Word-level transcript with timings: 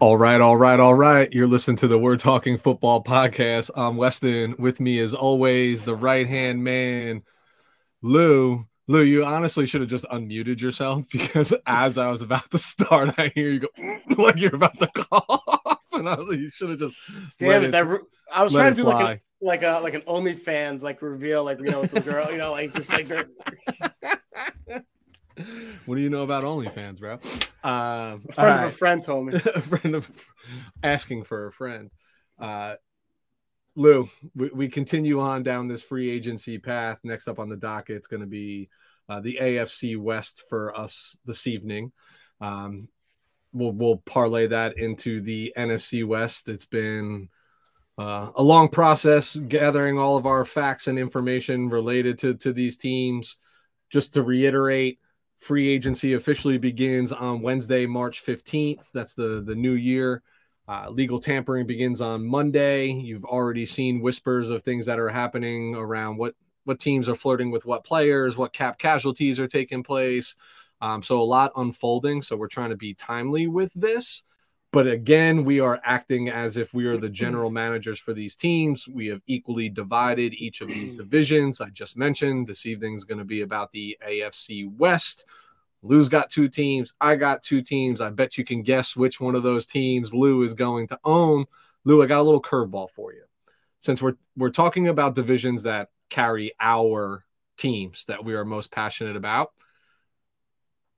All 0.00 0.16
right, 0.16 0.40
all 0.40 0.56
right, 0.56 0.78
all 0.78 0.94
right. 0.94 1.32
You're 1.32 1.48
listening 1.48 1.76
to 1.78 1.88
the 1.88 1.98
We're 1.98 2.16
Talking 2.16 2.56
Football 2.56 3.02
podcast. 3.02 3.70
I'm 3.76 3.96
Weston. 3.96 4.54
With 4.58 4.78
me, 4.78 5.00
as 5.00 5.12
always, 5.12 5.82
the 5.82 5.94
right 5.94 6.26
hand 6.26 6.62
man, 6.62 7.22
Lou. 8.02 8.66
Lou, 8.86 9.02
you 9.02 9.24
honestly 9.24 9.66
should 9.66 9.80
have 9.80 9.90
just 9.90 10.04
unmuted 10.06 10.60
yourself 10.60 11.04
because 11.12 11.52
as 11.66 11.98
I 11.98 12.10
was 12.10 12.22
about 12.22 12.50
to 12.52 12.58
start, 12.58 13.14
I 13.18 13.32
hear 13.34 13.50
you 13.50 13.60
go 13.60 13.68
like 14.22 14.38
you're 14.38 14.54
about 14.54 14.78
to 14.78 14.86
cough, 14.86 15.80
and 15.92 16.08
I 16.08 16.14
was 16.14 16.28
like, 16.28 16.38
you 16.38 16.50
should 16.50 16.70
have 16.70 16.78
just. 16.78 16.94
Damn 17.38 17.64
it! 17.64 17.72
That 17.72 18.00
I 18.32 18.44
was 18.44 18.52
trying 18.52 18.72
to 18.72 18.76
do 18.76 18.84
fly. 18.84 19.20
like 19.40 19.62
a, 19.62 19.80
like 19.80 19.80
a 19.80 19.80
like 19.82 19.94
an 19.94 20.02
OnlyFans 20.02 20.82
like 20.82 21.02
reveal, 21.02 21.44
like 21.44 21.58
you 21.58 21.70
know, 21.70 21.80
with 21.80 21.90
the 21.90 22.00
girl, 22.00 22.30
you 22.30 22.38
know, 22.38 22.52
like 22.52 22.72
just 22.74 22.92
like. 22.92 23.08
what 25.86 25.96
do 25.96 26.00
you 26.00 26.10
know 26.10 26.22
about 26.22 26.44
OnlyFans, 26.44 27.00
bro? 27.00 27.14
Um, 27.64 28.24
a 28.28 28.32
friend 28.32 28.36
right. 28.36 28.64
of 28.64 28.72
a 28.72 28.76
friend 28.76 29.02
told 29.02 29.26
me. 29.26 29.34
a 29.54 29.60
friend 29.60 29.94
of 29.94 30.10
asking 30.82 31.24
for 31.24 31.46
a 31.46 31.52
friend. 31.52 31.90
Uh, 32.38 32.74
Lou, 33.74 34.08
we, 34.34 34.50
we, 34.52 34.68
continue 34.68 35.20
on 35.20 35.44
down 35.44 35.68
this 35.68 35.82
free 35.82 36.10
agency 36.10 36.58
path. 36.58 36.98
Next 37.04 37.28
up 37.28 37.38
on 37.38 37.48
the 37.48 37.56
docket, 37.56 37.96
it's 37.96 38.08
going 38.08 38.22
to 38.22 38.26
be 38.26 38.68
uh, 39.08 39.20
the 39.20 39.38
AFC 39.40 39.96
West 39.96 40.42
for 40.48 40.76
us 40.76 41.16
this 41.24 41.46
evening. 41.46 41.92
Um, 42.40 42.88
we'll 43.52 43.72
we'll 43.72 43.98
parlay 43.98 44.48
that 44.48 44.78
into 44.78 45.20
the 45.20 45.52
NFC 45.56 46.04
West. 46.04 46.48
It's 46.48 46.66
been 46.66 47.28
uh, 47.96 48.30
a 48.34 48.42
long 48.42 48.68
process 48.68 49.36
gathering 49.36 49.98
all 49.98 50.16
of 50.16 50.26
our 50.26 50.44
facts 50.44 50.86
and 50.86 50.98
information 50.98 51.68
related 51.68 52.18
to 52.18 52.34
to 52.34 52.52
these 52.52 52.76
teams. 52.76 53.36
Just 53.90 54.14
to 54.14 54.22
reiterate, 54.22 54.98
Free 55.38 55.68
agency 55.68 56.14
officially 56.14 56.58
begins 56.58 57.12
on 57.12 57.42
Wednesday, 57.42 57.86
March 57.86 58.24
15th. 58.24 58.84
That's 58.92 59.14
the, 59.14 59.42
the 59.44 59.54
new 59.54 59.72
year. 59.72 60.22
Uh, 60.66 60.88
legal 60.90 61.18
tampering 61.18 61.66
begins 61.66 62.00
on 62.00 62.26
Monday. 62.26 62.88
You've 62.88 63.24
already 63.24 63.64
seen 63.64 64.00
whispers 64.00 64.50
of 64.50 64.62
things 64.62 64.84
that 64.86 64.98
are 64.98 65.08
happening 65.08 65.74
around 65.74 66.18
what, 66.18 66.34
what 66.64 66.78
teams 66.78 67.08
are 67.08 67.14
flirting 67.14 67.50
with 67.50 67.64
what 67.64 67.84
players, 67.84 68.36
what 68.36 68.52
cap 68.52 68.78
casualties 68.78 69.38
are 69.38 69.46
taking 69.46 69.82
place. 69.82 70.34
Um, 70.80 71.02
so 71.02 71.20
a 71.20 71.22
lot 71.22 71.52
unfolding. 71.56 72.20
So 72.20 72.36
we're 72.36 72.48
trying 72.48 72.70
to 72.70 72.76
be 72.76 72.94
timely 72.94 73.46
with 73.46 73.72
this. 73.74 74.24
But 74.70 74.86
again, 74.86 75.44
we 75.44 75.60
are 75.60 75.80
acting 75.82 76.28
as 76.28 76.56
if 76.58 76.74
we 76.74 76.86
are 76.86 76.96
the 76.96 77.06
mm-hmm. 77.06 77.14
general 77.14 77.50
managers 77.50 77.98
for 77.98 78.12
these 78.12 78.36
teams. 78.36 78.86
We 78.86 79.06
have 79.06 79.22
equally 79.26 79.70
divided 79.70 80.34
each 80.34 80.60
of 80.60 80.68
these 80.68 80.92
mm. 80.92 80.98
divisions. 80.98 81.60
I 81.60 81.70
just 81.70 81.96
mentioned 81.96 82.46
this 82.46 82.66
evening 82.66 82.94
is 82.94 83.04
going 83.04 83.18
to 83.18 83.24
be 83.24 83.40
about 83.40 83.72
the 83.72 83.96
AFC 84.06 84.70
West. 84.76 85.24
Lou's 85.82 86.08
got 86.08 86.28
two 86.28 86.48
teams. 86.48 86.92
I 87.00 87.14
got 87.14 87.42
two 87.42 87.62
teams. 87.62 88.00
I 88.00 88.10
bet 88.10 88.36
you 88.36 88.44
can 88.44 88.62
guess 88.62 88.94
which 88.94 89.20
one 89.20 89.34
of 89.34 89.42
those 89.42 89.64
teams 89.64 90.12
Lou 90.12 90.42
is 90.42 90.52
going 90.52 90.88
to 90.88 90.98
own. 91.02 91.46
Lou, 91.84 92.02
I 92.02 92.06
got 92.06 92.20
a 92.20 92.22
little 92.22 92.42
curveball 92.42 92.90
for 92.90 93.12
you. 93.12 93.22
Since 93.80 94.02
we're 94.02 94.16
we're 94.36 94.50
talking 94.50 94.88
about 94.88 95.14
divisions 95.14 95.62
that 95.62 95.88
carry 96.10 96.52
our 96.60 97.24
teams 97.56 98.04
that 98.06 98.24
we 98.24 98.34
are 98.34 98.44
most 98.44 98.70
passionate 98.70 99.16
about, 99.16 99.52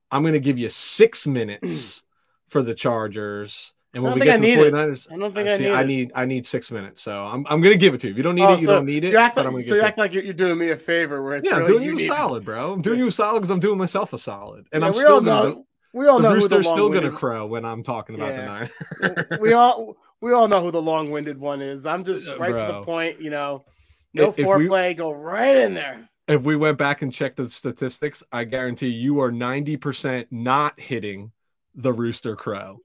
I'm 0.09 0.23
going 0.23 0.33
to 0.33 0.39
give 0.39 0.57
you 0.57 0.69
six 0.69 1.27
minutes 1.27 1.99
mm. 1.99 2.03
For 2.51 2.61
the 2.61 2.75
Chargers. 2.75 3.73
And 3.93 4.03
when 4.03 4.13
we 4.13 4.21
get 4.21 4.35
to 4.35 4.41
the 4.41 4.55
49ers, 4.55 5.11
I 5.11 5.17
don't 5.17 5.33
think 5.33 5.49
I, 5.49 5.57
see, 5.57 5.69
I 5.69 5.83
need 5.83 5.83
I 5.83 5.83
need 5.83 6.11
I 6.15 6.25
need 6.25 6.45
six 6.45 6.71
minutes. 6.71 7.01
So 7.01 7.25
I'm, 7.25 7.45
I'm 7.49 7.59
gonna 7.59 7.75
give 7.75 7.93
it 7.93 7.99
to 8.01 8.07
you. 8.07 8.11
If 8.11 8.17
you 8.17 8.23
don't 8.23 8.35
need 8.35 8.43
oh, 8.43 8.53
it, 8.53 8.61
you 8.61 8.67
so 8.67 8.75
don't 8.75 8.85
need 8.85 9.03
it. 9.03 9.13
Act 9.15 9.35
so 9.35 9.75
you 9.75 9.81
act 9.81 9.97
like 9.97 10.13
you're, 10.13 10.23
you're, 10.23 10.33
doing 10.33 10.57
me 10.57 10.69
a 10.69 10.77
favor 10.77 11.21
where 11.21 11.41
yeah, 11.43 11.57
really 11.57 11.61
I'm 11.61 11.67
doing 11.67 11.99
you, 11.99 12.05
a 12.05 12.07
solid, 12.07 12.45
bro. 12.45 12.71
I'm 12.73 12.81
doing 12.81 12.99
you 12.99 13.07
a 13.07 13.11
solid 13.11 13.39
because 13.39 13.49
I'm 13.49 13.59
doing 13.59 13.77
myself 13.77 14.13
a 14.13 14.17
solid. 14.17 14.67
And 14.71 14.81
yeah, 14.81 14.87
I'm 14.87 14.93
still 14.93 15.21
know, 15.21 15.65
we 15.93 16.07
all 16.07 16.19
the 16.19 16.29
know 16.29 16.35
Rooster's 16.35 16.69
still 16.69 16.89
gonna 16.89 17.11
crow 17.11 17.47
when 17.47 17.65
I'm 17.65 17.83
talking 17.83 18.15
about 18.15 18.29
yeah. 18.29 18.67
the 19.01 19.07
Niners. 19.09 19.41
we 19.41 19.51
all 19.51 19.97
we 20.21 20.31
all 20.31 20.47
know 20.47 20.61
who 20.61 20.71
the 20.71 20.81
long-winded 20.81 21.37
one 21.37 21.61
is. 21.61 21.85
I'm 21.85 22.05
just 22.05 22.29
right 22.37 22.51
bro. 22.51 22.67
to 22.67 22.73
the 22.73 22.81
point, 22.83 23.19
you 23.19 23.29
know. 23.29 23.65
No 24.13 24.29
if 24.29 24.37
foreplay, 24.37 24.89
we, 24.89 24.93
go 24.93 25.11
right 25.11 25.55
in 25.55 25.73
there. 25.73 26.09
If 26.29 26.43
we 26.43 26.55
went 26.55 26.77
back 26.77 27.01
and 27.01 27.13
checked 27.13 27.37
the 27.37 27.49
statistics, 27.49 28.23
I 28.31 28.45
guarantee 28.45 28.87
you 28.87 29.19
are 29.19 29.31
90% 29.31 30.27
not 30.31 30.79
hitting 30.79 31.31
the 31.75 31.93
Rooster 31.93 32.35
Crow. 32.35 32.79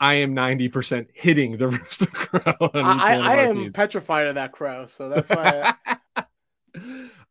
I 0.00 0.14
am 0.14 0.34
90% 0.34 1.06
hitting 1.14 1.56
the 1.56 1.68
Rooster 1.68 2.06
Crow. 2.06 2.70
I, 2.74 3.18
I 3.18 3.36
am 3.44 3.54
teams. 3.54 3.72
petrified 3.72 4.26
of 4.26 4.34
that 4.34 4.52
crow. 4.52 4.86
So 4.86 5.08
that's 5.08 5.30
why. 5.30 5.74
I... 6.16 6.24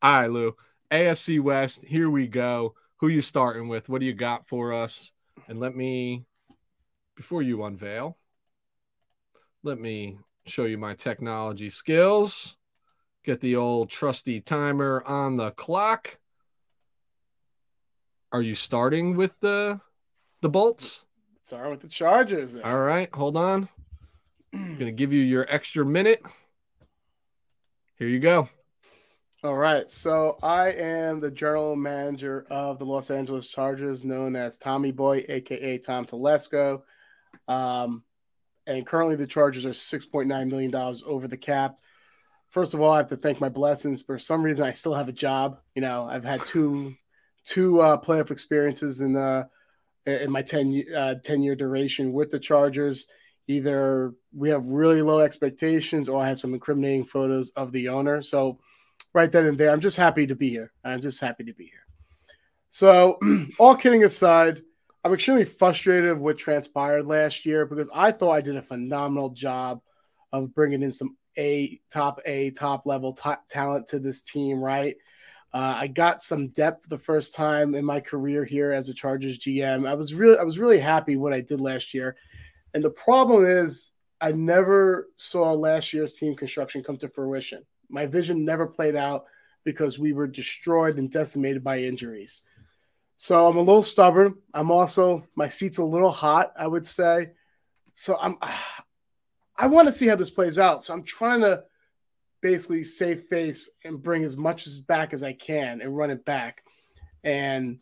All 0.01 0.21
right, 0.21 0.31
Lou. 0.31 0.55
AFC 0.91 1.41
West, 1.41 1.83
here 1.85 2.09
we 2.09 2.27
go. 2.27 2.75
Who 2.97 3.07
you 3.07 3.21
starting 3.21 3.67
with? 3.67 3.89
What 3.89 3.99
do 3.99 4.05
you 4.05 4.13
got 4.13 4.47
for 4.47 4.73
us? 4.73 5.13
And 5.47 5.59
let 5.59 5.75
me, 5.75 6.25
before 7.15 7.41
you 7.41 7.63
unveil, 7.63 8.17
let 9.63 9.79
me 9.79 10.19
show 10.45 10.65
you 10.65 10.77
my 10.77 10.93
technology 10.93 11.69
skills. 11.69 12.57
Get 13.23 13.41
the 13.41 13.55
old 13.57 13.89
trusty 13.89 14.41
timer 14.41 15.03
on 15.05 15.37
the 15.37 15.51
clock. 15.51 16.17
Are 18.31 18.41
you 18.41 18.55
starting 18.55 19.15
with 19.15 19.37
the 19.41 19.79
the 20.41 20.49
bolts? 20.49 21.05
Start 21.43 21.69
with 21.69 21.81
the 21.81 21.87
Chargers. 21.87 22.53
Then. 22.53 22.63
All 22.63 22.79
right, 22.79 23.13
hold 23.13 23.37
on. 23.37 23.69
I'm 24.53 24.77
gonna 24.77 24.91
give 24.91 25.13
you 25.13 25.21
your 25.21 25.45
extra 25.49 25.85
minute. 25.85 26.21
Here 27.97 28.07
you 28.07 28.19
go. 28.19 28.49
All 29.43 29.55
right. 29.55 29.89
So 29.89 30.37
I 30.43 30.69
am 30.69 31.19
the 31.19 31.31
general 31.31 31.75
manager 31.75 32.45
of 32.51 32.77
the 32.77 32.85
Los 32.85 33.09
Angeles 33.09 33.47
Chargers, 33.47 34.05
known 34.05 34.35
as 34.35 34.57
Tommy 34.57 34.91
Boy, 34.91 35.25
aka 35.27 35.79
Tom 35.79 36.05
Telesco. 36.05 36.83
Um, 37.47 38.03
and 38.67 38.85
currently 38.85 39.15
the 39.15 39.25
Chargers 39.25 39.65
are 39.65 39.71
$6.9 39.71 40.49
million 40.49 40.75
over 41.05 41.27
the 41.27 41.37
cap. 41.37 41.79
First 42.49 42.73
of 42.73 42.81
all, 42.81 42.91
I 42.91 42.97
have 42.97 43.07
to 43.07 43.17
thank 43.17 43.41
my 43.41 43.49
blessings. 43.49 44.01
For 44.01 44.19
some 44.19 44.43
reason, 44.43 44.65
I 44.65 44.71
still 44.71 44.93
have 44.93 45.09
a 45.09 45.13
job. 45.13 45.59
You 45.73 45.81
know, 45.81 46.07
I've 46.07 46.25
had 46.25 46.45
two 46.45 46.95
two 47.43 47.81
uh, 47.81 47.99
playoff 47.99 48.29
experiences 48.29 49.01
in 49.01 49.13
the 49.13 49.49
in 50.05 50.31
my 50.31 50.41
10, 50.41 50.83
uh, 50.95 51.15
10 51.23 51.43
year 51.43 51.55
duration 51.55 52.13
with 52.13 52.31
the 52.31 52.39
Chargers. 52.39 53.07
Either 53.47 54.13
we 54.33 54.49
have 54.49 54.65
really 54.65 55.01
low 55.01 55.19
expectations 55.19 56.07
or 56.07 56.23
I 56.23 56.29
have 56.29 56.39
some 56.39 56.53
incriminating 56.53 57.05
photos 57.05 57.49
of 57.51 57.71
the 57.71 57.89
owner. 57.89 58.21
So, 58.21 58.59
right 59.13 59.31
then 59.31 59.45
and 59.45 59.57
there, 59.57 59.71
I'm 59.71 59.81
just 59.81 59.97
happy 59.97 60.27
to 60.27 60.35
be 60.35 60.49
here. 60.49 60.71
I'm 60.83 61.01
just 61.01 61.19
happy 61.19 61.43
to 61.45 61.53
be 61.53 61.65
here. 61.65 61.85
So, 62.69 63.19
all 63.59 63.75
kidding 63.75 64.03
aside, 64.03 64.61
I'm 65.03 65.13
extremely 65.13 65.45
frustrated 65.45 66.11
with 66.11 66.19
what 66.19 66.37
transpired 66.37 67.07
last 67.07 67.45
year 67.45 67.65
because 67.65 67.89
I 67.93 68.11
thought 68.11 68.31
I 68.31 68.41
did 68.41 68.55
a 68.55 68.61
phenomenal 68.61 69.29
job 69.29 69.81
of 70.31 70.53
bringing 70.53 70.83
in 70.83 70.91
some 70.91 71.17
a 71.37 71.79
top 71.91 72.19
a 72.25 72.51
top 72.51 72.85
level 72.85 73.13
top 73.13 73.47
talent 73.49 73.87
to 73.87 73.99
this 73.99 74.21
team, 74.21 74.63
right? 74.63 74.95
Uh, 75.53 75.75
I 75.79 75.87
got 75.87 76.23
some 76.23 76.47
depth 76.49 76.87
the 76.87 76.97
first 76.97 77.33
time 77.33 77.75
in 77.75 77.83
my 77.83 77.99
career 77.99 78.45
here 78.45 78.71
as 78.71 78.87
a 78.87 78.93
Chargers 78.93 79.37
GM. 79.37 79.87
I 79.87 79.95
was 79.95 80.13
really 80.13 80.37
I 80.37 80.43
was 80.43 80.59
really 80.59 80.79
happy 80.79 81.17
what 81.17 81.33
I 81.33 81.41
did 81.41 81.59
last 81.59 81.93
year. 81.93 82.15
And 82.73 82.83
the 82.83 82.89
problem 82.89 83.45
is 83.45 83.91
I 84.21 84.31
never 84.31 85.09
saw 85.17 85.51
last 85.51 85.91
year's 85.91 86.13
team 86.13 86.35
construction 86.35 86.83
come 86.83 86.97
to 86.97 87.09
fruition. 87.09 87.65
My 87.89 88.05
vision 88.05 88.45
never 88.45 88.65
played 88.65 88.95
out 88.95 89.25
because 89.65 89.99
we 89.99 90.13
were 90.13 90.27
destroyed 90.27 90.97
and 90.97 91.11
decimated 91.11 91.63
by 91.63 91.79
injuries. 91.79 92.43
So 93.17 93.47
I'm 93.47 93.57
a 93.57 93.61
little 93.61 93.83
stubborn. 93.83 94.35
I'm 94.53 94.71
also 94.71 95.27
my 95.35 95.47
seat's 95.47 95.79
a 95.79 95.83
little 95.83 96.11
hot, 96.11 96.53
I 96.57 96.67
would 96.67 96.85
say. 96.85 97.31
So 97.93 98.17
I'm 98.21 98.37
I 99.57 99.67
want 99.67 99.87
to 99.89 99.93
see 99.93 100.07
how 100.07 100.15
this 100.15 100.31
plays 100.31 100.57
out. 100.57 100.83
So 100.83 100.93
I'm 100.93 101.03
trying 101.03 101.41
to 101.41 101.63
basically 102.41 102.83
save 102.83 103.23
face 103.23 103.69
and 103.83 104.01
bring 104.01 104.23
as 104.23 104.35
much 104.35 104.67
as 104.67 104.81
back 104.81 105.13
as 105.13 105.23
I 105.23 105.33
can 105.33 105.81
and 105.81 105.95
run 105.95 106.09
it 106.09 106.25
back. 106.25 106.63
And 107.23 107.79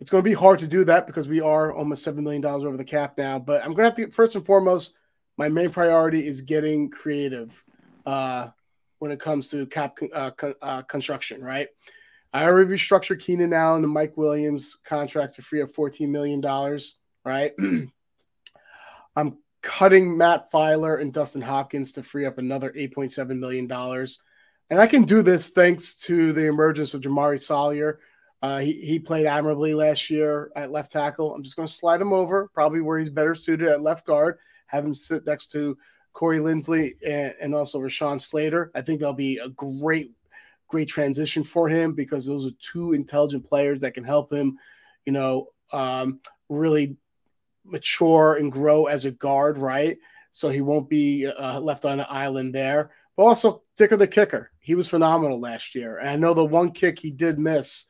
it's 0.00 0.10
going 0.10 0.22
to 0.22 0.28
be 0.28 0.34
hard 0.34 0.58
to 0.58 0.66
do 0.66 0.84
that 0.84 1.06
because 1.06 1.28
we 1.28 1.40
are 1.40 1.72
almost 1.72 2.02
seven 2.02 2.24
million 2.24 2.42
dollars 2.42 2.64
over 2.64 2.76
the 2.76 2.84
cap 2.84 3.16
now. 3.16 3.38
But 3.38 3.62
I'm 3.62 3.72
going 3.72 3.90
to 3.90 4.02
have 4.02 4.10
to 4.10 4.14
first 4.14 4.34
and 4.34 4.44
foremost, 4.44 4.98
my 5.36 5.48
main 5.48 5.70
priority 5.70 6.26
is 6.26 6.40
getting 6.40 6.90
creative 6.90 7.62
uh, 8.04 8.48
when 8.98 9.10
it 9.10 9.20
comes 9.20 9.48
to 9.50 9.66
cap 9.66 9.98
uh, 10.12 10.30
uh, 10.60 10.82
construction. 10.82 11.42
Right. 11.42 11.68
I 12.32 12.44
already 12.44 12.70
restructured 12.70 13.20
Keenan 13.20 13.52
Allen 13.52 13.84
and 13.84 13.92
Mike 13.92 14.16
Williams 14.16 14.78
contracts 14.84 15.36
to 15.36 15.42
free 15.42 15.62
up 15.62 15.70
$14 15.72 16.08
million. 16.08 16.42
Right. 17.24 17.52
I'm 19.16 19.38
cutting 19.66 20.16
Matt 20.16 20.48
Feiler 20.52 21.00
and 21.00 21.12
Dustin 21.12 21.42
Hopkins 21.42 21.90
to 21.92 22.02
free 22.04 22.24
up 22.24 22.38
another 22.38 22.70
$8.7 22.70 23.36
million. 23.36 23.70
And 24.70 24.80
I 24.80 24.86
can 24.86 25.02
do 25.02 25.22
this 25.22 25.48
thanks 25.48 25.96
to 26.02 26.32
the 26.32 26.46
emergence 26.46 26.94
of 26.94 27.00
Jamaree 27.00 27.40
Salyer. 27.40 27.98
Uh, 28.40 28.58
he, 28.58 28.74
he 28.74 29.00
played 29.00 29.26
admirably 29.26 29.74
last 29.74 30.08
year 30.08 30.52
at 30.54 30.70
left 30.70 30.92
tackle. 30.92 31.34
I'm 31.34 31.42
just 31.42 31.56
going 31.56 31.66
to 31.66 31.74
slide 31.74 32.00
him 32.00 32.12
over, 32.12 32.48
probably 32.54 32.80
where 32.80 33.00
he's 33.00 33.10
better 33.10 33.34
suited 33.34 33.66
at 33.66 33.82
left 33.82 34.06
guard, 34.06 34.38
have 34.68 34.84
him 34.84 34.94
sit 34.94 35.26
next 35.26 35.50
to 35.50 35.76
Corey 36.12 36.38
Linsley 36.38 36.92
and, 37.04 37.34
and 37.40 37.52
also 37.52 37.80
Rashawn 37.80 38.20
Slater. 38.20 38.70
I 38.72 38.82
think 38.82 39.00
that'll 39.00 39.14
be 39.14 39.38
a 39.38 39.48
great, 39.48 40.12
great 40.68 40.88
transition 40.88 41.42
for 41.42 41.68
him 41.68 41.92
because 41.92 42.24
those 42.24 42.46
are 42.46 42.54
two 42.60 42.92
intelligent 42.92 43.44
players 43.44 43.80
that 43.80 43.94
can 43.94 44.04
help 44.04 44.32
him, 44.32 44.58
you 45.06 45.12
know, 45.12 45.48
um, 45.72 46.20
really 46.48 46.96
mature 47.66 48.34
and 48.34 48.50
grow 48.52 48.86
as 48.86 49.04
a 49.04 49.10
guard, 49.10 49.58
right? 49.58 49.98
So 50.32 50.48
he 50.50 50.60
won't 50.60 50.88
be 50.88 51.26
uh, 51.26 51.60
left 51.60 51.84
on 51.84 51.98
the 51.98 52.10
island 52.10 52.54
there. 52.54 52.90
But 53.16 53.24
also, 53.24 53.62
Dicker 53.76 53.96
the 53.96 54.06
kicker, 54.06 54.50
he 54.60 54.74
was 54.74 54.88
phenomenal 54.88 55.40
last 55.40 55.74
year. 55.74 55.98
And 55.98 56.08
I 56.08 56.16
know 56.16 56.34
the 56.34 56.44
one 56.44 56.72
kick 56.72 56.98
he 56.98 57.10
did 57.10 57.38
miss 57.38 57.86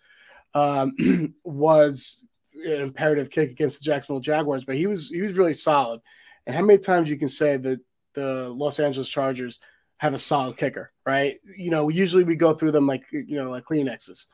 um, 0.54 0.92
was 1.44 2.24
an 2.64 2.80
imperative 2.80 3.30
kick 3.30 3.50
against 3.50 3.78
the 3.78 3.84
Jacksonville 3.84 4.20
Jaguars, 4.20 4.64
but 4.64 4.76
he 4.76 4.86
was 4.86 5.08
he 5.08 5.22
was 5.22 5.36
really 5.36 5.54
solid. 5.54 6.00
And 6.46 6.54
how 6.54 6.62
many 6.62 6.78
times 6.78 7.10
you 7.10 7.18
can 7.18 7.28
say 7.28 7.56
that 7.56 7.80
the 8.14 8.48
Los 8.48 8.80
Angeles 8.80 9.08
Chargers 9.08 9.60
have 9.98 10.14
a 10.14 10.18
solid 10.18 10.56
kicker, 10.56 10.92
right? 11.04 11.34
You 11.56 11.70
know, 11.70 11.88
usually 11.88 12.24
we 12.24 12.36
go 12.36 12.54
through 12.54 12.72
them 12.72 12.86
like 12.86 13.04
you 13.12 13.36
know 13.42 13.50
like 13.50 13.64
Kleenexes. 13.64 14.26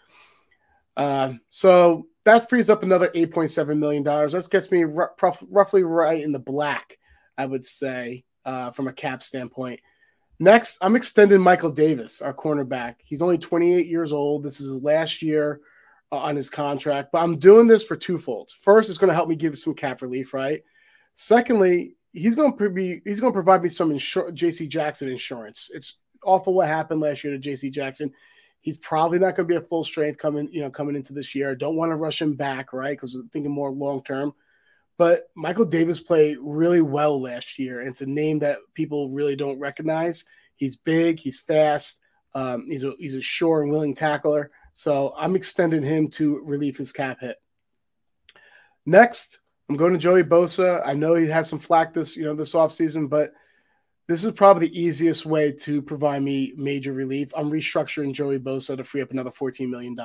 Um, 0.96 1.40
so 1.50 2.06
that 2.24 2.48
frees 2.48 2.70
up 2.70 2.82
another 2.82 3.10
eight 3.14 3.32
point 3.32 3.50
seven 3.50 3.78
million 3.78 4.02
dollars. 4.02 4.32
That 4.32 4.48
gets 4.50 4.70
me 4.70 4.84
r- 4.84 5.14
roughly 5.48 5.82
right 5.82 6.22
in 6.22 6.32
the 6.32 6.38
black, 6.38 6.98
I 7.36 7.46
would 7.46 7.64
say, 7.64 8.24
uh, 8.44 8.70
from 8.70 8.88
a 8.88 8.92
cap 8.92 9.22
standpoint. 9.22 9.80
Next, 10.38 10.78
I'm 10.80 10.96
extending 10.96 11.40
Michael 11.40 11.70
Davis, 11.70 12.20
our 12.20 12.34
cornerback. 12.34 12.96
He's 12.98 13.22
only 13.22 13.38
28 13.38 13.86
years 13.86 14.12
old. 14.12 14.42
This 14.42 14.60
is 14.60 14.70
his 14.72 14.82
last 14.82 15.22
year 15.22 15.60
uh, 16.10 16.16
on 16.16 16.36
his 16.36 16.50
contract, 16.50 17.10
but 17.12 17.22
I'm 17.22 17.36
doing 17.36 17.66
this 17.66 17.84
for 17.84 17.96
two 17.96 18.18
folds. 18.18 18.52
First, 18.52 18.88
it's 18.88 18.98
going 18.98 19.08
to 19.08 19.14
help 19.14 19.28
me 19.28 19.36
give 19.36 19.56
some 19.56 19.74
cap 19.74 20.02
relief, 20.02 20.34
right? 20.34 20.62
Secondly, 21.14 21.96
he's 22.12 22.34
going 22.34 22.56
to 22.56 22.70
be 22.70 23.00
he's 23.04 23.20
going 23.20 23.32
to 23.32 23.36
provide 23.36 23.62
me 23.62 23.68
some 23.68 23.90
insur- 23.90 24.36
JC 24.36 24.68
Jackson 24.68 25.08
insurance. 25.08 25.70
It's 25.74 25.96
awful 26.24 26.54
what 26.54 26.68
happened 26.68 27.00
last 27.00 27.24
year 27.24 27.36
to 27.36 27.50
JC 27.50 27.70
Jackson. 27.70 28.12
He's 28.62 28.78
probably 28.78 29.18
not 29.18 29.36
going 29.36 29.46
to 29.46 29.52
be 29.52 29.56
a 29.56 29.66
full 29.66 29.84
strength 29.84 30.18
coming, 30.18 30.48
you 30.52 30.62
know, 30.62 30.70
coming 30.70 30.96
into 30.96 31.12
this 31.12 31.34
year. 31.34 31.54
Don't 31.54 31.76
want 31.76 31.90
to 31.90 31.96
rush 31.96 32.22
him 32.22 32.34
back, 32.34 32.72
right? 32.72 32.96
Because 32.96 33.14
I'm 33.14 33.28
thinking 33.28 33.52
more 33.52 33.70
long 33.70 34.02
term. 34.02 34.32
But 34.96 35.30
Michael 35.34 35.64
Davis 35.64 36.00
played 36.00 36.38
really 36.40 36.80
well 36.80 37.20
last 37.20 37.58
year. 37.58 37.80
And 37.80 37.88
it's 37.88 38.02
a 38.02 38.06
name 38.06 38.38
that 38.38 38.58
people 38.72 39.10
really 39.10 39.36
don't 39.36 39.58
recognize. 39.58 40.24
He's 40.54 40.76
big, 40.76 41.18
he's 41.18 41.40
fast, 41.40 42.00
um, 42.34 42.66
he's 42.66 42.84
a 42.84 42.94
he's 42.98 43.14
a 43.14 43.20
sure 43.20 43.62
and 43.62 43.70
willing 43.70 43.94
tackler. 43.94 44.50
So 44.72 45.12
I'm 45.16 45.36
extending 45.36 45.82
him 45.82 46.08
to 46.10 46.40
relieve 46.44 46.76
his 46.76 46.92
cap 46.92 47.20
hit. 47.20 47.36
Next, 48.86 49.40
I'm 49.68 49.76
going 49.76 49.92
to 49.92 49.98
Joey 49.98 50.24
Bosa. 50.24 50.82
I 50.86 50.94
know 50.94 51.14
he 51.14 51.26
had 51.26 51.46
some 51.46 51.58
flack 51.58 51.92
this, 51.92 52.16
you 52.16 52.24
know, 52.24 52.34
this 52.34 52.54
offseason, 52.54 53.08
but 53.08 53.32
this 54.12 54.24
is 54.24 54.32
probably 54.32 54.68
the 54.68 54.78
easiest 54.78 55.24
way 55.24 55.50
to 55.50 55.80
provide 55.80 56.22
me 56.22 56.52
major 56.56 56.92
relief. 56.92 57.32
I'm 57.34 57.50
restructuring 57.50 58.12
Joey 58.12 58.38
Bosa 58.38 58.76
to 58.76 58.84
free 58.84 59.00
up 59.00 59.10
another 59.10 59.30
$14 59.30 59.70
million. 59.70 59.96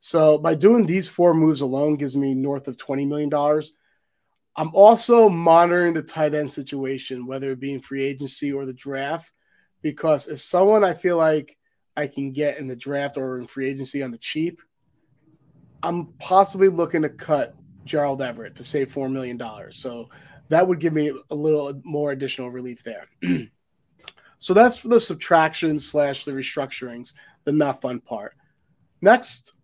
So 0.00 0.38
by 0.38 0.54
doing 0.54 0.86
these 0.86 1.06
four 1.06 1.34
moves 1.34 1.60
alone 1.60 1.96
gives 1.96 2.16
me 2.16 2.34
north 2.34 2.66
of 2.66 2.78
$20 2.78 3.06
million. 3.06 3.62
I'm 4.56 4.74
also 4.74 5.28
monitoring 5.28 5.92
the 5.92 6.02
tight 6.02 6.32
end 6.32 6.50
situation, 6.50 7.26
whether 7.26 7.50
it 7.50 7.60
be 7.60 7.74
in 7.74 7.80
free 7.80 8.04
agency 8.04 8.52
or 8.52 8.64
the 8.64 8.72
draft, 8.72 9.32
because 9.82 10.28
if 10.28 10.40
someone 10.40 10.82
I 10.82 10.94
feel 10.94 11.18
like 11.18 11.58
I 11.96 12.06
can 12.06 12.32
get 12.32 12.58
in 12.58 12.68
the 12.68 12.76
draft 12.76 13.18
or 13.18 13.38
in 13.38 13.46
free 13.46 13.68
agency 13.68 14.02
on 14.02 14.12
the 14.12 14.18
cheap, 14.18 14.62
I'm 15.82 16.06
possibly 16.18 16.68
looking 16.68 17.02
to 17.02 17.10
cut 17.10 17.54
Gerald 17.84 18.22
Everett 18.22 18.54
to 18.54 18.64
save 18.64 18.94
$4 18.94 19.12
million. 19.12 19.38
So 19.72 20.08
that 20.48 20.66
would 20.66 20.80
give 20.80 20.92
me 20.92 21.12
a 21.30 21.34
little 21.34 21.80
more 21.84 22.12
additional 22.12 22.50
relief 22.50 22.82
there. 22.82 23.08
so 24.38 24.54
that's 24.54 24.78
for 24.78 24.88
the 24.88 25.00
subtraction 25.00 25.78
slash 25.78 26.24
the 26.24 26.32
restructurings, 26.32 27.14
the 27.44 27.52
not 27.52 27.80
fun 27.80 28.00
part. 28.00 28.34
Next, 29.00 29.54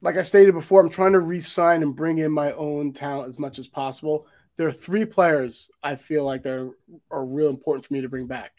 like 0.00 0.16
I 0.16 0.22
stated 0.22 0.52
before, 0.52 0.80
I'm 0.80 0.90
trying 0.90 1.12
to 1.12 1.20
re-sign 1.20 1.82
and 1.82 1.96
bring 1.96 2.18
in 2.18 2.30
my 2.30 2.52
own 2.52 2.92
talent 2.92 3.28
as 3.28 3.38
much 3.38 3.58
as 3.58 3.68
possible. 3.68 4.26
There 4.56 4.68
are 4.68 4.72
three 4.72 5.04
players 5.04 5.70
I 5.82 5.96
feel 5.96 6.24
like 6.24 6.42
that 6.42 6.52
are, 6.52 6.70
are 7.10 7.24
real 7.24 7.48
important 7.48 7.86
for 7.86 7.94
me 7.94 8.02
to 8.02 8.08
bring 8.08 8.26
back. 8.26 8.52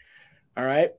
All 0.56 0.64
right. 0.64 0.90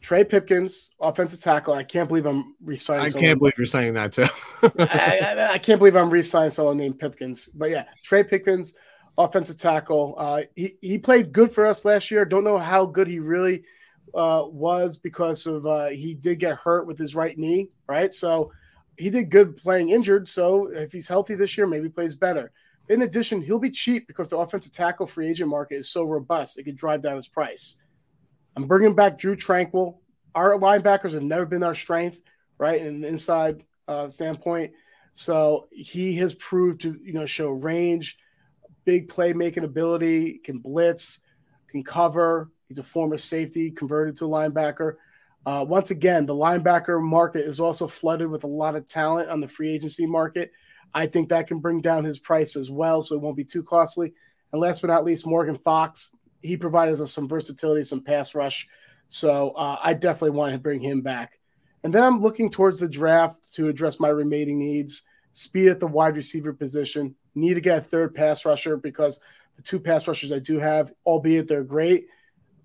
Trey 0.00 0.24
Pipkins, 0.24 0.90
offensive 1.00 1.40
tackle. 1.40 1.74
I 1.74 1.84
can't 1.84 2.08
believe 2.08 2.26
I'm 2.26 2.56
re-signing. 2.62 3.06
I 3.06 3.20
can't 3.20 3.38
believe 3.38 3.54
you're 3.56 3.66
saying 3.66 3.94
that 3.94 4.12
too. 4.12 4.26
I, 4.78 5.20
I, 5.20 5.52
I, 5.52 5.58
can't 5.58 5.78
believe 5.78 5.96
I'm 5.96 6.10
re-signing 6.10 6.50
someone 6.50 6.76
named 6.76 6.98
Pipkins. 6.98 7.48
But 7.54 7.70
yeah, 7.70 7.84
Trey 8.02 8.24
Pipkins, 8.24 8.74
offensive 9.18 9.58
tackle. 9.58 10.14
Uh, 10.16 10.42
he 10.54 10.76
he 10.80 10.98
played 10.98 11.32
good 11.32 11.50
for 11.50 11.66
us 11.66 11.84
last 11.84 12.10
year. 12.10 12.24
Don't 12.24 12.44
know 12.44 12.58
how 12.58 12.86
good 12.86 13.08
he 13.08 13.18
really 13.18 13.64
uh, 14.14 14.44
was 14.46 14.98
because 14.98 15.46
of 15.46 15.66
uh, 15.66 15.86
he 15.88 16.14
did 16.14 16.38
get 16.38 16.56
hurt 16.56 16.86
with 16.86 16.98
his 16.98 17.14
right 17.14 17.36
knee, 17.36 17.70
right? 17.86 18.12
So 18.12 18.52
he 18.96 19.10
did 19.10 19.30
good 19.30 19.56
playing 19.56 19.90
injured. 19.90 20.28
So 20.28 20.66
if 20.66 20.92
he's 20.92 21.08
healthy 21.08 21.34
this 21.34 21.56
year, 21.56 21.66
maybe 21.66 21.88
plays 21.88 22.14
better. 22.14 22.52
In 22.88 23.02
addition, 23.02 23.40
he'll 23.40 23.58
be 23.58 23.70
cheap 23.70 24.06
because 24.06 24.28
the 24.28 24.38
offensive 24.38 24.72
tackle 24.72 25.06
free 25.06 25.28
agent 25.28 25.48
market 25.48 25.76
is 25.76 25.88
so 25.88 26.04
robust; 26.04 26.58
it 26.58 26.64
could 26.64 26.76
drive 26.76 27.02
down 27.02 27.16
his 27.16 27.28
price. 27.28 27.76
I'm 28.56 28.66
bringing 28.66 28.94
back 28.94 29.18
Drue 29.18 29.36
Tranquill. 29.36 29.98
Our 30.34 30.58
linebackers 30.58 31.12
have 31.12 31.22
never 31.22 31.46
been 31.46 31.62
our 31.62 31.74
strength, 31.74 32.20
right, 32.58 32.80
in 32.80 33.04
inside 33.04 33.64
uh, 33.88 34.08
standpoint. 34.08 34.72
So 35.12 35.68
he 35.70 36.16
has 36.16 36.34
proved 36.34 36.82
to 36.82 36.98
you 37.02 37.12
know 37.12 37.26
show 37.26 37.50
range, 37.50 38.18
big 38.84 39.08
playmaking 39.08 39.64
ability, 39.64 40.38
can 40.38 40.58
blitz, 40.58 41.20
can 41.68 41.82
cover. 41.82 42.50
He's 42.68 42.78
a 42.78 42.82
former 42.82 43.18
safety 43.18 43.70
converted 43.70 44.16
to 44.16 44.24
linebacker. 44.24 44.94
Uh, 45.44 45.64
once 45.68 45.90
again, 45.90 46.24
the 46.24 46.34
linebacker 46.34 47.02
market 47.02 47.44
is 47.44 47.60
also 47.60 47.86
flooded 47.86 48.28
with 48.28 48.44
a 48.44 48.48
lot 48.48 48.76
of 48.76 48.86
talent 48.86 49.28
on 49.28 49.40
the 49.40 49.48
free 49.48 49.72
agency 49.72 50.06
market. 50.06 50.52
I 50.94 51.06
think 51.06 51.28
that 51.28 51.46
can 51.46 51.58
bring 51.58 51.80
down 51.80 52.04
his 52.04 52.18
price 52.18 52.54
as 52.54 52.70
well, 52.70 53.02
so 53.02 53.14
it 53.14 53.20
won't 53.20 53.36
be 53.36 53.44
too 53.44 53.62
costly. 53.62 54.12
And 54.52 54.60
last 54.60 54.82
but 54.82 54.88
not 54.88 55.04
least, 55.04 55.26
Morgan 55.26 55.56
Fox. 55.56 56.12
He 56.42 56.56
provided 56.56 57.00
us 57.00 57.12
some 57.12 57.28
versatility, 57.28 57.84
some 57.84 58.02
pass 58.02 58.34
rush. 58.34 58.68
So 59.06 59.50
uh, 59.50 59.78
I 59.82 59.94
definitely 59.94 60.36
want 60.36 60.52
to 60.52 60.58
bring 60.58 60.80
him 60.80 61.00
back. 61.00 61.38
And 61.84 61.94
then 61.94 62.02
I'm 62.02 62.20
looking 62.20 62.50
towards 62.50 62.80
the 62.80 62.88
draft 62.88 63.52
to 63.54 63.68
address 63.68 64.00
my 64.00 64.08
remaining 64.08 64.58
needs. 64.58 65.02
Speed 65.32 65.68
at 65.68 65.80
the 65.80 65.86
wide 65.86 66.16
receiver 66.16 66.52
position. 66.52 67.14
Need 67.34 67.54
to 67.54 67.60
get 67.60 67.78
a 67.78 67.80
third 67.80 68.14
pass 68.14 68.44
rusher 68.44 68.76
because 68.76 69.20
the 69.56 69.62
two 69.62 69.80
pass 69.80 70.06
rushers 70.06 70.32
I 70.32 70.38
do 70.38 70.58
have, 70.58 70.92
albeit 71.06 71.48
they're 71.48 71.64
great, 71.64 72.06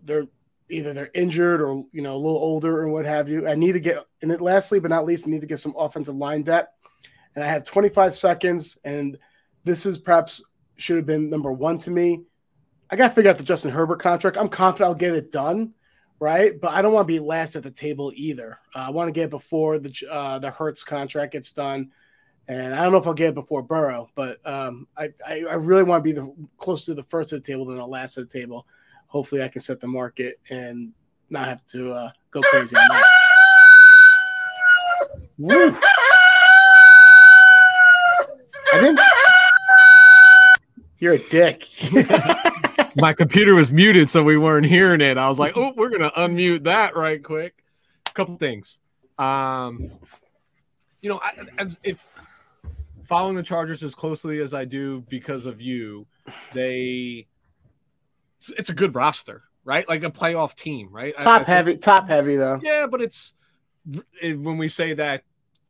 they're 0.03 0.27
either 0.69 0.93
they're 0.93 1.11
injured 1.13 1.61
or 1.61 1.85
you 1.91 2.01
know 2.01 2.15
a 2.15 2.17
little 2.17 2.37
older 2.37 2.81
or 2.81 2.89
what 2.89 3.05
have 3.05 3.29
you. 3.29 3.47
I 3.47 3.55
need 3.55 3.73
to 3.73 3.79
get 3.79 4.05
and 4.21 4.39
lastly 4.41 4.79
but 4.79 4.89
not 4.89 5.05
least, 5.05 5.27
I 5.27 5.31
need 5.31 5.41
to 5.41 5.47
get 5.47 5.59
some 5.59 5.75
offensive 5.77 6.15
line 6.15 6.43
depth. 6.43 6.73
And 7.35 7.43
I 7.43 7.47
have 7.47 7.63
25 7.63 8.15
seconds, 8.15 8.79
and 8.83 9.17
this 9.63 9.85
is 9.85 9.99
perhaps 9.99 10.43
should 10.77 10.95
have 10.95 11.05
been 11.05 11.29
number 11.29 11.51
one 11.51 11.77
to 11.79 11.91
me. 11.91 12.23
I 12.89 12.95
got 12.95 13.09
to 13.09 13.13
figure 13.13 13.29
out 13.29 13.37
the 13.37 13.43
Justin 13.43 13.71
Herbert 13.71 13.99
contract. 13.99 14.37
I'm 14.37 14.49
confident 14.49 14.87
I'll 14.87 14.95
get 14.95 15.13
it 15.13 15.31
done, 15.31 15.73
right? 16.19 16.59
But 16.59 16.71
I 16.71 16.81
don't 16.81 16.93
want 16.93 17.07
to 17.07 17.13
be 17.13 17.19
last 17.19 17.55
at 17.55 17.63
the 17.63 17.71
table 17.71 18.11
either. 18.15 18.59
Uh, 18.73 18.79
I 18.79 18.89
want 18.89 19.07
to 19.07 19.11
get 19.11 19.25
it 19.25 19.29
before 19.29 19.77
the 19.77 19.93
uh, 20.09 20.39
the 20.39 20.49
Hurts 20.49 20.83
contract 20.83 21.33
gets 21.33 21.51
done, 21.51 21.91
and 22.47 22.73
I 22.73 22.83
don't 22.83 22.91
know 22.91 22.97
if 22.97 23.07
I'll 23.07 23.13
get 23.13 23.29
it 23.29 23.35
before 23.35 23.61
Burrow, 23.61 24.09
but 24.15 24.45
um, 24.47 24.87
I, 24.97 25.09
I, 25.25 25.43
I 25.49 25.53
really 25.55 25.83
want 25.83 26.03
to 26.03 26.03
be 26.03 26.13
the 26.13 26.33
closer 26.57 26.85
to 26.87 26.93
the 26.93 27.03
first 27.03 27.33
of 27.33 27.41
the 27.41 27.47
table 27.47 27.65
than 27.65 27.77
the 27.77 27.85
last 27.85 28.17
of 28.17 28.29
the 28.29 28.39
table 28.39 28.65
hopefully 29.07 29.41
I 29.41 29.47
can 29.47 29.61
set 29.61 29.79
the 29.79 29.87
market 29.87 30.39
and 30.49 30.91
not 31.29 31.47
have 31.47 31.65
to 31.67 31.91
uh, 31.91 32.11
go 32.31 32.41
crazy. 32.41 32.75
Woo. 35.37 35.75
I 38.73 38.81
didn't. 38.81 38.99
You're 40.99 41.13
a 41.13 41.29
dick. 41.29 41.63
My 42.95 43.13
computer 43.13 43.53
was 43.55 43.71
muted, 43.71 44.09
so 44.09 44.23
we 44.23 44.37
weren't 44.37 44.65
hearing 44.65 45.01
it. 45.01 45.17
I 45.17 45.29
was 45.29 45.37
like, 45.37 45.55
"Oh, 45.55 45.73
we're 45.75 45.89
gonna 45.89 46.11
unmute 46.11 46.63
that 46.63 46.95
right 46.95 47.23
quick." 47.23 47.63
A 48.07 48.11
couple 48.11 48.35
things. 48.37 48.79
Um, 49.19 49.91
you 51.01 51.09
know, 51.09 51.19
I, 51.21 51.33
as 51.59 51.79
if 51.83 52.03
following 53.07 53.35
the 53.35 53.43
Chargers 53.43 53.83
as 53.83 53.95
closely 53.95 54.39
as 54.39 54.53
I 54.53 54.65
do 54.65 55.01
because 55.09 55.45
of 55.45 55.61
you, 55.61 56.05
they 56.53 57.27
it's, 58.37 58.51
it's 58.57 58.69
a 58.69 58.73
good 58.73 58.95
roster, 58.95 59.43
right? 59.63 59.87
Like 59.87 60.03
a 60.03 60.11
playoff 60.11 60.55
team, 60.55 60.89
right? 60.91 61.15
Top 61.17 61.41
I, 61.41 61.41
I 61.41 61.43
heavy, 61.43 61.71
think, 61.71 61.81
top 61.81 62.07
heavy 62.07 62.35
though. 62.35 62.59
Yeah, 62.61 62.87
but 62.87 63.01
it's 63.01 63.33
when 64.21 64.57
we 64.57 64.67
say 64.67 64.93
that 64.93 65.23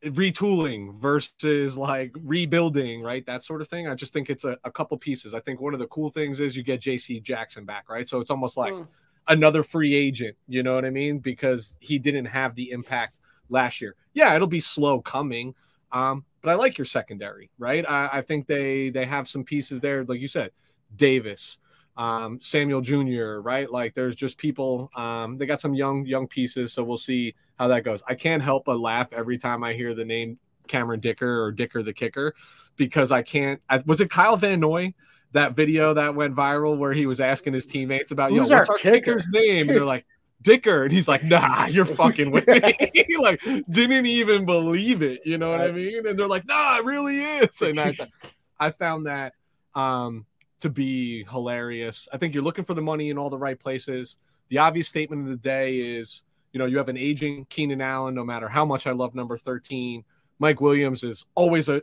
retooling 0.03 0.94
versus 1.00 1.77
like 1.77 2.15
rebuilding, 2.24 3.01
right? 3.01 3.25
That 3.25 3.44
sort 3.44 3.62
of 3.62 3.67
thing. 3.67 3.88
I 3.88 3.96
just 3.96 4.13
think 4.13 4.29
it's 4.29 4.44
a, 4.44 4.58
a 4.63 4.72
couple 4.72 4.98
pieces. 4.98 5.34
I 5.34 5.39
think 5.39 5.62
one 5.62 5.74
of 5.74 5.79
the 5.79 5.88
cool 5.88 6.10
things 6.10 6.39
is 6.39 6.56
you 6.56 6.63
get 6.63 6.82
JC 6.82 7.22
Jackson 7.22 7.65
back, 7.65 7.89
right? 7.89 8.08
So 8.08 8.20
it's 8.20 8.29
almost 8.29 8.58
like 8.58 8.74
mm. 8.74 8.88
another 9.27 9.63
free 9.63 9.94
agent, 9.94 10.36
you 10.48 10.63
know 10.63 10.75
what 10.75 10.86
I 10.86 10.89
mean? 10.89 11.20
Because 11.20 11.77
he 11.79 12.00
didn't 12.00 12.25
have 12.25 12.56
the 12.56 12.72
impact 12.72 13.17
last 13.50 13.82
year. 13.82 13.96
Yeah, 14.13 14.36
it'll 14.36 14.48
be 14.48 14.60
slow 14.60 15.01
coming. 15.01 15.56
Um, 15.91 16.25
but 16.41 16.51
I 16.51 16.56
like 16.56 16.77
your 16.77 16.86
secondary, 16.86 17.50
right? 17.58 17.86
I, 17.88 18.10
I 18.13 18.22
think 18.22 18.48
they 18.48 18.89
they 18.89 19.06
have 19.06 19.27
some 19.27 19.44
pieces 19.44 19.82
there, 19.82 20.03
like 20.03 20.20
you 20.20 20.27
said, 20.27 20.51
Davis, 20.96 21.60
um, 21.98 22.39
Samuel 22.39 22.82
Jr., 22.82 23.39
right? 23.41 23.70
Like 23.72 23.96
there's 23.96 24.15
just 24.15 24.38
people, 24.38 24.89
um, 24.96 25.38
they 25.38 25.46
got 25.46 25.60
some 25.60 25.74
young, 25.74 26.06
young 26.06 26.27
pieces. 26.27 26.74
So 26.74 26.84
we'll 26.84 26.98
see 26.98 27.36
how 27.58 27.67
that 27.70 27.84
goes. 27.84 28.03
I 28.08 28.13
can't 28.15 28.41
help 28.41 28.65
but 28.65 28.79
laugh 28.79 29.12
every 29.13 29.38
time 29.38 29.63
I 29.63 29.74
hear 29.74 29.94
the 29.94 30.06
name 30.06 30.38
Cameron 30.67 31.00
Dicker 31.00 31.44
or 31.44 31.51
Dicker 31.51 31.82
the 31.82 31.94
kicker 31.94 32.36
because 32.75 33.12
I 33.12 33.24
can't. 33.24 33.62
I, 33.70 33.79
was 33.86 34.00
it 34.00 34.10
Kyle 34.10 34.38
Van 34.38 34.60
Noy 34.60 34.94
that 35.32 35.56
video 35.56 35.94
that 35.94 36.15
went 36.15 36.36
viral 36.36 36.77
where 36.77 36.94
he 36.94 37.06
was 37.06 37.20
asking 37.20 37.53
his 37.53 37.65
teammates 37.65 38.12
about, 38.12 38.32
Who's 38.32 38.50
yo, 38.50 38.56
our 38.56 38.62
what's 38.62 38.70
our 38.70 38.77
kicker?" 38.77 38.96
kicker's 38.98 39.27
name? 39.29 39.67
And 39.67 39.77
they're 39.77 39.86
like, 39.86 40.06
Dicker. 40.41 40.84
And 40.84 40.91
he's 40.91 41.08
like, 41.08 41.24
nah, 41.24 41.65
you're 41.70 41.86
fucking 41.86 42.32
with 42.32 42.48
me. 42.48 42.91
He, 43.08 43.17
like, 43.17 43.41
didn't 43.70 44.06
even 44.06 44.46
believe 44.46 45.01
it. 45.01 45.25
You 45.25 45.38
know 45.38 45.50
what 45.51 45.62
I 45.62 45.72
mean? 45.72 46.06
And 46.08 46.17
they're 46.17 46.27
like, 46.27 46.46
nah, 46.46 46.77
it 46.77 46.86
really 46.86 47.20
is. 47.20 47.62
And 47.62 47.79
I, 47.79 47.96
I 48.60 48.72
found 48.72 49.06
that 49.06 49.34
um, 49.75 50.25
to 50.62 50.70
be 50.70 51.24
hilarious. 51.25 52.08
I 52.12 52.17
think 52.17 52.34
you're 52.34 52.44
looking 52.44 52.65
for 52.65 52.74
the 52.74 52.82
money 52.82 53.10
in 53.10 53.17
all 53.17 53.29
the 53.29 53.38
right 53.38 53.60
places. 53.60 54.17
The 54.50 54.60
obvious 54.60 54.88
statement 54.88 55.24
of 55.24 55.29
the 55.29 55.38
day 55.38 55.77
is, 55.77 56.24
you 56.53 56.60
know, 56.60 56.65
you 56.65 56.77
have 56.77 56.89
an 56.89 56.98
aging 56.98 57.46
Keenan 57.50 57.82
Allen, 57.82 58.15
no 58.15 58.24
matter 58.24 58.48
how 58.48 58.65
much 58.65 58.88
I 58.88 58.91
love 58.91 59.15
number 59.15 59.38
13. 59.38 60.03
Mike 60.39 60.62
Williams 60.62 61.03
is 61.03 61.25
always 61.36 61.70
a, 61.70 61.82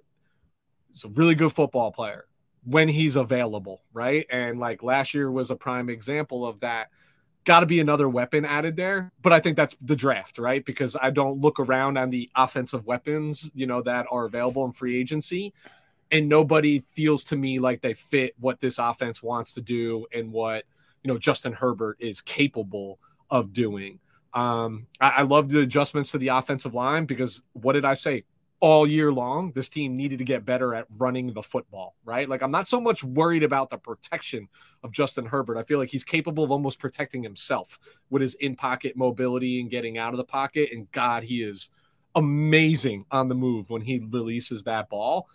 he's 0.92 1.04
a 1.04 1.08
really 1.08 1.34
good 1.34 1.52
football 1.52 1.92
player 1.92 2.26
when 2.64 2.88
he's 2.88 3.16
available, 3.16 3.82
right? 3.92 4.26
And 4.30 4.58
like 4.58 4.82
last 4.82 5.14
year 5.14 5.30
was 5.30 5.50
a 5.50 5.56
prime 5.56 5.88
example 5.90 6.46
of 6.46 6.60
that. 6.60 6.88
Got 7.44 7.60
to 7.60 7.66
be 7.66 7.78
another 7.80 8.08
weapon 8.08 8.44
added 8.46 8.76
there, 8.76 9.12
but 9.20 9.32
I 9.32 9.40
think 9.40 9.56
that's 9.56 9.76
the 9.82 9.96
draft, 9.96 10.38
right? 10.38 10.64
Because 10.64 10.96
I 11.00 11.10
don't 11.10 11.40
look 11.40 11.60
around 11.60 11.98
on 11.98 12.08
the 12.08 12.30
offensive 12.34 12.86
weapons, 12.86 13.52
you 13.54 13.66
know, 13.66 13.82
that 13.82 14.06
are 14.10 14.24
available 14.24 14.64
in 14.64 14.72
free 14.72 14.98
agency, 14.98 15.52
and 16.10 16.28
nobody 16.28 16.82
feels 16.92 17.22
to 17.24 17.36
me 17.36 17.58
like 17.58 17.82
they 17.82 17.92
fit 17.92 18.34
what 18.40 18.60
this 18.60 18.78
offense 18.78 19.22
wants 19.22 19.52
to 19.54 19.60
do 19.60 20.06
and 20.12 20.32
what 20.32 20.64
you 21.02 21.08
know 21.08 21.18
Justin 21.18 21.52
Herbert 21.52 21.98
is 22.00 22.22
capable 22.22 22.98
of 23.30 23.52
doing. 23.52 23.98
Um, 24.32 24.86
I, 25.00 25.10
I 25.10 25.22
love 25.22 25.48
the 25.50 25.60
adjustments 25.60 26.12
to 26.12 26.18
the 26.18 26.28
offensive 26.28 26.74
line 26.74 27.04
because 27.04 27.42
what 27.52 27.74
did 27.74 27.84
I 27.84 27.94
say? 27.94 28.24
All 28.64 28.86
year 28.86 29.12
long, 29.12 29.52
this 29.52 29.68
team 29.68 29.94
needed 29.94 30.16
to 30.16 30.24
get 30.24 30.46
better 30.46 30.74
at 30.74 30.86
running 30.96 31.34
the 31.34 31.42
football, 31.42 31.96
right? 32.06 32.26
Like, 32.30 32.42
I'm 32.42 32.50
not 32.50 32.66
so 32.66 32.80
much 32.80 33.04
worried 33.04 33.42
about 33.42 33.68
the 33.68 33.76
protection 33.76 34.48
of 34.82 34.90
Justin 34.90 35.26
Herbert. 35.26 35.58
I 35.58 35.64
feel 35.64 35.78
like 35.78 35.90
he's 35.90 36.02
capable 36.02 36.44
of 36.44 36.50
almost 36.50 36.78
protecting 36.78 37.22
himself 37.22 37.78
with 38.08 38.22
his 38.22 38.36
in 38.36 38.56
pocket 38.56 38.96
mobility 38.96 39.60
and 39.60 39.68
getting 39.68 39.98
out 39.98 40.14
of 40.14 40.16
the 40.16 40.24
pocket. 40.24 40.70
And 40.72 40.90
God, 40.92 41.24
he 41.24 41.42
is 41.42 41.68
amazing 42.14 43.04
on 43.10 43.28
the 43.28 43.34
move 43.34 43.68
when 43.68 43.82
he 43.82 43.98
releases 43.98 44.62
that 44.62 44.88
ball. 44.88 45.28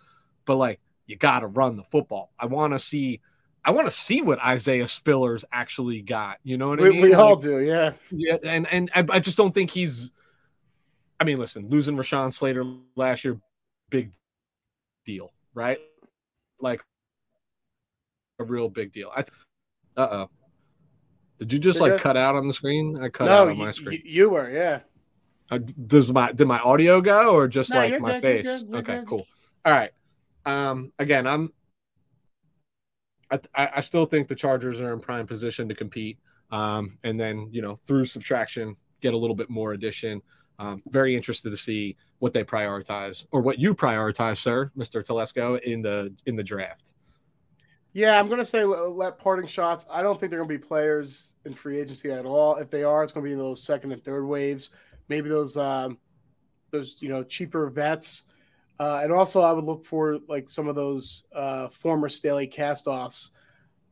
But, 0.44 0.56
like, 0.56 0.80
you 1.06 1.14
got 1.14 1.40
to 1.40 1.46
run 1.46 1.76
the 1.76 1.84
football. 1.84 2.32
I 2.36 2.46
want 2.46 2.72
to 2.72 2.80
see. 2.80 3.20
I 3.64 3.70
want 3.70 3.86
to 3.86 3.92
see 3.92 4.22
what 4.22 4.40
Isaiah 4.40 4.86
Spillers 4.86 5.44
actually 5.52 6.02
got. 6.02 6.38
You 6.42 6.58
know 6.58 6.70
what 6.70 6.80
I 6.80 6.82
We, 6.82 6.90
mean? 6.90 7.02
we 7.02 7.14
all 7.14 7.34
Like, 7.34 7.42
do, 7.42 7.60
yeah. 7.60 7.92
yeah, 8.10 8.38
and 8.42 8.66
and 8.72 8.90
I, 8.92 9.06
I 9.08 9.20
just 9.20 9.36
don't 9.36 9.54
think 9.54 9.70
he's. 9.70 10.10
I 11.20 11.24
mean, 11.24 11.36
listen, 11.36 11.68
losing 11.68 11.96
Rashawn 11.96 12.32
Slater 12.32 12.64
last 12.96 13.24
year, 13.24 13.38
big 13.90 14.10
deal, 15.04 15.30
right? 15.54 15.78
Like 16.60 16.82
a 18.38 18.44
real 18.44 18.68
big 18.68 18.92
deal. 18.92 19.12
I. 19.14 19.20
Uh 19.96 20.08
oh. 20.12 20.30
Did 21.38 21.52
you 21.52 21.58
just 21.58 21.78
Did 21.82 21.92
like 21.92 22.00
cut 22.00 22.16
out 22.16 22.36
on 22.36 22.46
the 22.48 22.54
screen? 22.54 22.98
I 23.02 23.08
cut 23.08 23.26
no, 23.26 23.32
out 23.42 23.48
on 23.48 23.58
my 23.58 23.70
screen. 23.70 24.00
you- 24.04 24.10
you 24.12 24.30
were, 24.30 24.50
yeah. 24.50 24.80
Uh, 25.50 25.58
does 25.86 26.12
my 26.12 26.30
did 26.32 26.46
my 26.46 26.60
audio 26.60 27.00
go 27.00 27.34
or 27.34 27.48
just 27.48 27.70
No, 27.70 27.76
like 27.78 28.00
my 28.00 28.12
good, 28.20 28.22
you're 28.22 28.42
face? 28.44 28.62
good, 28.62 28.68
you're 28.70 28.78
okay, 28.78 28.96
good. 29.00 29.06
cool. 29.06 29.26
All 29.64 29.72
right. 29.72 29.90
Um. 30.46 30.92
Again, 30.98 31.26
I'm. 31.26 31.52
I, 33.30 33.40
I 33.54 33.70
I 33.76 33.80
still 33.80 34.06
think 34.06 34.28
the 34.28 34.34
Chargers 34.36 34.80
are 34.80 34.92
in 34.92 35.00
prime 35.00 35.26
position 35.26 35.68
to 35.68 35.74
compete. 35.74 36.18
Um. 36.50 36.98
And 37.02 37.18
then 37.18 37.48
you 37.52 37.62
know 37.62 37.76
through 37.86 38.04
subtraction 38.06 38.76
get 39.00 39.12
a 39.12 39.16
little 39.16 39.36
bit 39.36 39.50
more 39.50 39.72
addition. 39.72 40.22
Um, 40.60 40.82
very 40.90 41.16
interested 41.16 41.48
to 41.48 41.56
see 41.56 41.96
what 42.18 42.34
they 42.34 42.44
prioritize 42.44 43.24
or 43.32 43.40
what 43.40 43.58
you 43.58 43.74
prioritize, 43.74 44.36
sir, 44.36 44.70
Mister 44.76 45.02
Telesco, 45.02 45.58
in 45.62 45.80
the 45.80 46.14
in 46.26 46.36
the 46.36 46.42
draft. 46.44 46.92
Yeah, 47.94 48.20
I'm 48.20 48.28
gonna 48.28 48.44
say 48.44 48.62
let, 48.64 49.18
parting 49.18 49.48
shots. 49.48 49.86
I 49.90 50.02
don't 50.02 50.20
think 50.20 50.28
they're 50.28 50.38
gonna 50.38 50.48
be 50.48 50.58
players 50.58 51.32
in 51.46 51.54
free 51.54 51.80
agency 51.80 52.10
at 52.12 52.26
all. 52.26 52.56
If 52.56 52.70
they 52.70 52.84
are, 52.84 53.02
it's 53.02 53.10
gonna 53.10 53.24
be 53.24 53.32
in 53.32 53.38
those 53.38 53.62
second 53.62 53.90
and 53.92 54.04
third 54.04 54.26
waves. 54.26 54.70
Maybe 55.08 55.30
those 55.30 55.56
um, 55.56 55.96
those 56.72 56.98
you 57.00 57.08
know 57.08 57.24
cheaper 57.24 57.70
vets. 57.70 58.24
Uh, 58.78 59.00
and 59.02 59.12
also, 59.12 59.40
I 59.40 59.52
would 59.52 59.64
look 59.64 59.86
for 59.86 60.18
like 60.28 60.48
some 60.50 60.68
of 60.68 60.74
those 60.74 61.24
uh, 61.34 61.68
former 61.68 62.10
Staley 62.10 62.46
castoffs. 62.46 63.30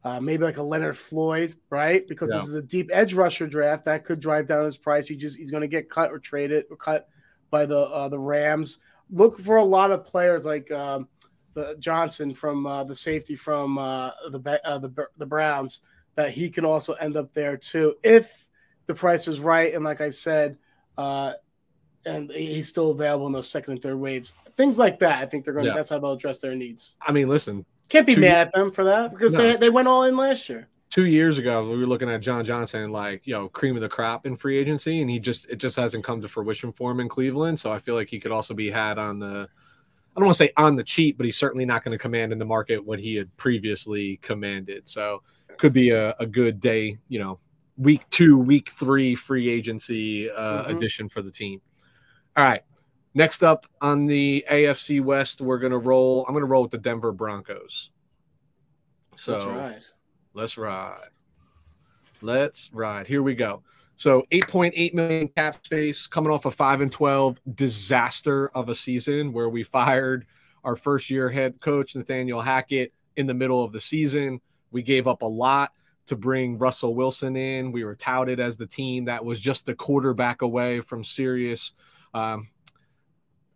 Uh, 0.05 0.21
maybe 0.21 0.45
like 0.45 0.59
a 0.59 0.63
Leonard 0.63 0.97
Floyd, 0.97 1.57
right? 1.71 2.07
Because 2.07 2.31
Yeah. 2.31 2.39
this 2.39 2.49
is 2.49 2.55
a 2.55 2.63
deep 2.63 2.89
edge 2.93 3.15
rusher 3.15 3.47
draft 3.47 3.85
that 3.87 4.05
could 4.05 4.21
drive 4.21 4.47
down 4.47 4.65
his 4.65 4.77
price. 4.77 5.09
He 5.09 5.17
just 5.17 5.37
he's 5.37 5.51
going 5.51 5.63
to 5.63 5.69
get 5.69 5.91
cut 5.91 6.11
or 6.11 6.19
traded 6.19 6.65
or 6.71 6.77
cut 6.77 7.09
by 7.51 7.67
the 7.67 7.79
uh, 7.81 8.09
the 8.09 8.19
Rams. 8.19 8.79
Look 9.11 9.39
for 9.41 9.57
a 9.57 9.65
lot 9.65 9.91
of 9.91 10.05
players 10.05 10.45
like 10.47 10.71
um, 10.71 11.09
the 11.55 11.75
Johnson 11.81 12.31
from 12.33 12.67
uh, 12.67 12.85
the 12.85 12.95
safety 12.95 13.35
from 13.35 13.77
uh, 13.79 14.11
the 14.31 14.61
uh, 14.65 14.79
the 14.79 15.07
the 15.17 15.27
Browns 15.27 15.81
that 16.15 16.31
he 16.31 16.49
can 16.49 16.65
also 16.65 16.93
end 16.95 17.17
up 17.17 17.33
there 17.35 17.57
too 17.57 17.97
if 18.03 18.49
the 18.87 18.95
price 18.95 19.27
is 19.29 19.41
right. 19.41 19.75
And 19.75 19.85
like 19.85 20.01
I 20.01 20.11
said, 20.11 20.59
uh, 20.97 21.33
and 22.05 22.31
he's 22.31 22.69
still 22.69 22.91
available 22.93 23.27
in 23.27 23.33
those 23.33 23.51
second 23.51 23.75
and 23.75 23.83
third 23.83 23.97
waves. 23.99 24.33
Things 24.57 24.79
like 24.79 25.01
that. 25.01 25.19
I 25.23 25.27
think 25.27 25.45
they're 25.45 25.55
going. 25.55 25.65
to 25.67 25.71
Yeah. 25.71 25.75
That's 25.77 25.91
how 25.91 25.99
they'll 25.99 26.13
address 26.13 26.39
their 26.39 26.55
needs. 26.55 26.97
I 27.03 27.13
mean, 27.13 27.29
listen, 27.29 27.65
Can't 27.89 28.07
be 28.07 28.17
mad 28.17 28.49
at 28.49 28.53
them 28.55 28.71
for 28.71 28.85
that 28.85 29.11
because 29.13 29.35
No. 29.35 29.43
they 29.43 29.57
they 29.57 29.71
went 29.71 29.89
all 29.89 30.05
in 30.05 30.17
last 30.17 30.49
year. 30.49 30.69
two 30.91 31.05
years 31.07 31.39
ago 31.39 31.69
we 31.69 31.77
were 31.77 31.87
looking 31.87 32.09
at 32.09 32.21
John 32.23 32.45
Johnson 32.45 32.91
like 32.91 33.27
you 33.27 33.35
know 33.35 33.49
cream 33.49 33.77
of 33.77 33.83
the 33.83 33.89
crop 33.89 34.27
in 34.27 34.37
free 34.37 34.57
agency, 34.59 35.01
and 35.01 35.11
he 35.11 35.19
just 35.21 35.49
it 35.51 35.57
just 35.57 35.77
hasn't 35.77 36.05
come 36.05 36.21
to 36.23 36.29
fruition 36.29 36.73
for 36.73 36.91
him 36.91 37.01
in 37.01 37.09
Cleveland. 37.09 37.59
So 37.61 37.73
I 37.73 37.79
feel 37.79 37.95
like 37.95 38.09
he 38.11 38.19
could 38.21 38.33
also 38.33 38.55
be 38.55 38.71
had 38.71 38.99
on 38.99 39.19
the 39.19 39.49
I 40.17 40.21
don't 40.21 40.27
want 40.27 40.37
to 40.37 40.45
say 40.45 40.53
on 40.57 40.75
the 40.77 40.83
cheap, 40.85 41.17
but 41.17 41.25
he's 41.27 41.37
certainly 41.37 41.65
not 41.65 41.85
going 41.85 41.93
to 41.97 41.99
command 42.01 42.33
in 42.33 42.39
the 42.39 42.45
market 42.45 42.85
what 42.85 42.99
he 42.99 43.15
had 43.15 43.35
previously 43.37 44.17
commanded. 44.23 44.89
So 44.89 45.23
could 45.59 45.73
be 45.73 45.91
a, 45.91 46.15
a 46.19 46.27
good 46.27 46.59
day, 46.61 46.99
you 47.09 47.19
know, 47.21 47.39
week 47.77 48.03
two, 48.11 48.39
week 48.39 48.69
three 48.71 49.15
free 49.15 49.49
agency 49.49 50.29
uh, 50.31 50.65
Mhm. 50.65 50.77
addition 50.77 51.09
for 51.09 51.23
the 51.23 51.31
team. 51.31 51.61
All 52.37 52.45
right. 52.45 52.63
Next 53.19 53.43
up 53.43 53.67
on 53.81 54.07
the 54.07 54.45
AFC 54.49 55.03
West, 55.03 55.41
we're 55.41 55.59
gonna 55.59 55.77
roll. 55.77 56.25
I'm 56.29 56.35
gonna 56.35 56.47
roll 56.47 56.63
with 56.63 56.71
the 56.71 56.79
Denver 56.79 57.11
Broncos. 57.11 57.91
So 59.17 59.33
That's 59.33 59.45
right. 59.45 59.83
Let's 60.35 60.57
ride. 60.57 61.09
Let's 62.23 62.71
ride. 62.73 63.09
Here 63.09 63.21
we 63.21 63.35
go. 63.35 63.65
So 63.97 64.23
8.8 64.31 64.95
million 64.95 65.27
cap 65.37 65.67
space 65.67 66.07
coming 66.07 66.31
off 66.31 66.45
a 66.45 66.53
5 66.53 66.81
and 66.81 66.93
12 66.93 67.41
disaster 67.57 68.51
of 68.51 68.69
a 68.69 68.75
season 68.77 69.33
where 69.33 69.49
we 69.49 69.65
fired 69.65 70.25
our 70.63 70.77
first 70.77 71.11
year 71.11 71.29
head 71.29 71.61
coach 71.61 71.97
Nathaniel 71.97 72.41
Hackett 72.41 72.93
in 73.17 73.27
the 73.27 73.35
middle 73.35 73.65
of 73.65 73.73
the 73.73 73.81
season. 73.81 74.41
We 74.71 74.85
gave 74.85 75.09
up 75.09 75.23
a 75.23 75.27
lot 75.27 75.73
to 76.07 76.15
bring 76.15 76.57
Russell 76.57 76.95
Wilson 76.95 77.35
in. 77.35 77.73
We 77.73 77.83
were 77.83 77.97
touted 77.97 78.39
as 78.39 78.59
the 78.59 78.67
team 78.69 79.07
that 79.07 79.25
was 79.25 79.41
just 79.41 79.69
a 79.69 79.75
quarterback 79.75 80.43
away 80.43 80.83
from 80.83 81.03
serious 81.03 81.73
um, 82.15 82.47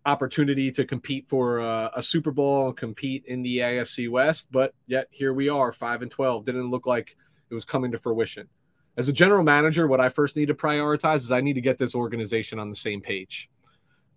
opportunity 0.04 0.70
to 0.72 0.84
compete 0.84 1.28
for 1.28 1.58
a, 1.58 1.90
a 1.96 2.02
Super 2.02 2.30
Bowl, 2.30 2.72
compete 2.72 3.24
in 3.26 3.42
the 3.42 3.58
AFC 3.58 4.10
West, 4.10 4.48
but 4.50 4.74
yet 4.86 5.08
here 5.10 5.32
we 5.32 5.48
are, 5.48 5.72
five 5.72 6.02
and 6.02 6.10
twelve. 6.10 6.44
Didn't 6.44 6.70
look 6.70 6.86
like 6.86 7.16
it 7.50 7.54
was 7.54 7.64
coming 7.64 7.92
to 7.92 7.98
fruition. 7.98 8.48
As 8.96 9.08
a 9.08 9.12
general 9.12 9.42
manager, 9.42 9.86
what 9.86 10.00
I 10.00 10.08
first 10.08 10.36
need 10.36 10.46
to 10.46 10.54
prioritize 10.54 11.16
is 11.16 11.32
I 11.32 11.40
need 11.40 11.54
to 11.54 11.60
get 11.60 11.78
this 11.78 11.94
organization 11.94 12.58
on 12.58 12.68
the 12.68 12.76
same 12.76 13.00
page. 13.00 13.48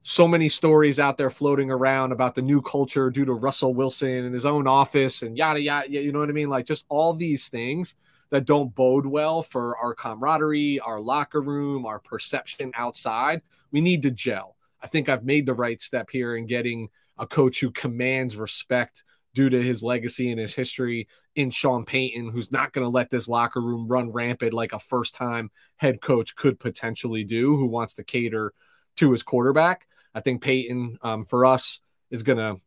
So 0.01 0.27
many 0.27 0.49
stories 0.49 0.99
out 0.99 1.17
there 1.17 1.29
floating 1.29 1.71
around 1.71 2.11
about 2.11 2.35
the 2.35 2.41
new 2.41 2.61
culture 2.61 3.09
due 3.09 3.25
to 3.25 3.33
Russell 3.33 3.73
Wilson 3.73 4.25
and 4.25 4.33
his 4.33 4.45
own 4.45 4.67
office 4.67 5.21
and 5.21 5.37
yada 5.37 5.61
yada. 5.61 5.89
You 5.89 6.11
know 6.11 6.19
what 6.19 6.29
I 6.29 6.33
mean? 6.33 6.49
Like 6.49 6.65
just 6.65 6.85
all 6.89 7.13
these 7.13 7.47
things 7.47 7.95
that 8.29 8.45
don't 8.45 8.73
bode 8.75 9.05
well 9.05 9.43
for 9.43 9.77
our 9.77 9.93
camaraderie, 9.93 10.79
our 10.79 10.99
locker 10.99 11.41
room, 11.41 11.85
our 11.85 11.99
perception 11.99 12.71
outside. 12.75 13.41
We 13.71 13.81
need 13.81 14.03
to 14.03 14.11
gel. 14.11 14.54
I 14.85 14.87
think 14.87 15.09
I've 15.09 15.25
made 15.25 15.47
the 15.47 15.55
right 15.55 15.81
step 15.81 16.11
here 16.11 16.35
in 16.35 16.45
getting 16.45 16.89
a 17.17 17.25
coach 17.25 17.59
who 17.59 17.71
commands 17.71 18.37
respect 18.37 19.03
due 19.33 19.49
to 19.49 19.59
his 19.59 19.81
legacy 19.81 20.29
and 20.29 20.39
his 20.39 20.53
history 20.53 21.07
in 21.35 21.49
Sean 21.49 21.85
Payton, 21.85 22.29
who's 22.29 22.51
not 22.51 22.71
going 22.71 22.85
to 22.85 22.89
let 22.89 23.09
this 23.09 23.27
locker 23.27 23.61
room 23.61 23.87
run 23.87 24.11
rampant 24.11 24.53
like 24.53 24.73
a 24.73 24.79
first 24.79 25.15
time 25.15 25.49
head 25.77 26.01
coach 26.01 26.35
could 26.35 26.59
potentially 26.59 27.23
do, 27.23 27.57
who 27.57 27.65
wants 27.65 27.95
to 27.95 28.03
cater 28.03 28.53
to 28.97 29.11
his 29.11 29.23
quarterback. 29.23 29.87
I 30.13 30.19
think 30.19 30.43
Payton, 30.43 30.99
um, 31.01 31.25
for 31.25 31.47
us, 31.47 31.79
is 32.11 32.21
going 32.21 32.37
to 32.37 32.61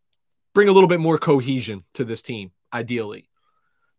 bring 0.55 0.69
a 0.69 0.73
little 0.73 0.89
bit 0.89 0.99
more 0.99 1.19
cohesion 1.19 1.85
to 1.95 2.05
this 2.05 2.21
team, 2.21 2.51
ideally. 2.73 3.31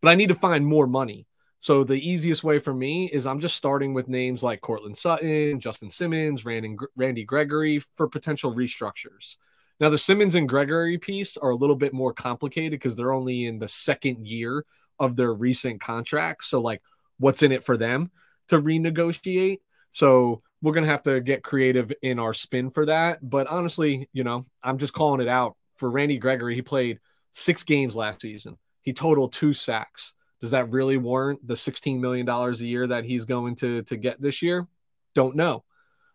But 0.02 0.10
I 0.10 0.16
need 0.16 0.28
to 0.28 0.36
find 0.36 0.68
more 0.68 0.88
money. 0.88 1.26
So 1.60 1.84
the 1.84 1.96
easiest 1.96 2.44
way 2.44 2.58
for 2.58 2.74
me 2.74 3.10
is 3.12 3.26
I'm 3.26 3.42
just 3.42 3.58
starting 3.58 3.94
with 3.94 4.08
names 4.08 4.42
like 4.44 4.62
Courtland 4.62 4.98
Sutton, 4.98 5.60
Justin 5.60 5.90
Simmons, 5.90 6.46
Randy, 6.46 6.78
Randy 6.96 7.26
Gregory 7.26 7.80
for 7.96 8.08
potential 8.08 8.54
restructures. 8.56 9.36
Now 9.80 9.90
the 9.90 9.98
Simmons 9.98 10.36
and 10.36 10.48
Gregory 10.48 10.98
piece 10.98 11.36
are 11.36 11.50
a 11.50 11.56
little 11.56 11.76
bit 11.76 11.94
more 11.94 12.14
complicated 12.14 12.80
because 12.80 12.96
they're 12.96 13.14
only 13.14 13.46
in 13.46 13.60
the 13.60 13.68
second 13.68 14.26
year 14.26 14.66
of 15.00 15.16
their 15.16 15.34
recent 15.34 15.82
contracts. 15.82 16.48
So 16.48 16.62
like 16.62 16.82
what's 17.18 17.44
in 17.44 17.52
it 17.52 17.66
for 17.66 17.76
them 17.76 18.12
to 18.48 18.62
renegotiate? 18.62 19.60
So 19.92 20.40
we're 20.62 20.74
gonna 20.74 20.88
have 20.88 21.04
to 21.04 21.20
get 21.20 21.44
creative 21.44 21.92
in 22.02 22.20
our 22.20 22.34
spin 22.34 22.72
for 22.72 22.86
that. 22.86 23.20
But 23.28 23.48
honestly, 23.48 24.10
you 24.14 24.24
know, 24.24 24.46
I'm 24.64 24.78
just 24.78 24.94
calling 24.94 25.22
it 25.22 25.28
out 25.28 25.58
for 25.78 25.92
Randy 25.92 26.18
Gregory. 26.18 26.56
He 26.56 26.62
played 26.62 27.00
six 27.32 27.64
games 27.64 27.96
last 27.96 28.22
season. 28.22 28.58
He 28.82 28.94
totaled 28.94 29.34
two 29.34 29.54
sacks. 29.54 30.14
Does 30.42 30.52
that 30.52 30.70
really 30.70 30.98
warrant 30.98 31.46
the 31.46 31.56
$16 31.56 32.00
million 32.00 32.28
a 32.28 32.52
year 32.54 32.88
that 32.88 33.06
he's 33.06 33.26
going 33.26 33.56
to, 33.58 33.84
to 33.84 33.98
get 33.98 34.22
this 34.22 34.42
year? 34.42 34.68
Don't 35.14 35.36
know. 35.36 35.64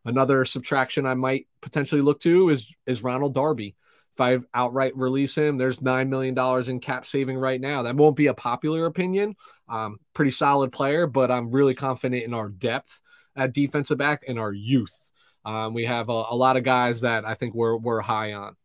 Another 0.04 0.44
subtraction 0.44 1.06
I 1.06 1.14
might 1.14 1.46
potentially 1.62 2.02
look 2.02 2.20
to 2.20 2.50
is 2.50 2.74
is 2.86 3.02
Ronald 3.02 3.34
Darby. 3.34 3.74
If 4.12 4.20
I 4.20 4.38
outright 4.52 4.96
release 4.96 5.34
him, 5.34 5.56
there's 5.56 5.80
nine 5.80 6.10
million 6.10 6.34
dollars 6.34 6.68
in 6.68 6.78
cap 6.78 7.06
saving 7.06 7.38
right 7.38 7.60
now. 7.60 7.82
That 7.82 7.96
won't 7.96 8.16
be 8.16 8.26
a 8.26 8.34
popular 8.34 8.86
opinion. 8.86 9.34
Um, 9.68 9.98
pretty 10.12 10.30
solid 10.30 10.72
player, 10.72 11.06
but 11.06 11.30
I'm 11.30 11.50
really 11.50 11.74
confident 11.74 12.22
in 12.22 12.34
our 12.34 12.50
depth 12.50 13.00
at 13.34 13.52
defensive 13.52 13.98
back 13.98 14.24
and 14.28 14.38
our 14.38 14.52
youth. 14.52 15.10
Um, 15.44 15.74
we 15.74 15.86
have 15.86 16.10
a, 16.10 16.24
a, 16.30 16.36
lot 16.36 16.56
of 16.56 16.64
guys 16.64 17.00
that 17.00 17.24
I 17.24 17.34
think 17.34 17.54
we're 17.54 17.76
we're 17.76 18.00
high 18.00 18.34
on. 18.34 18.56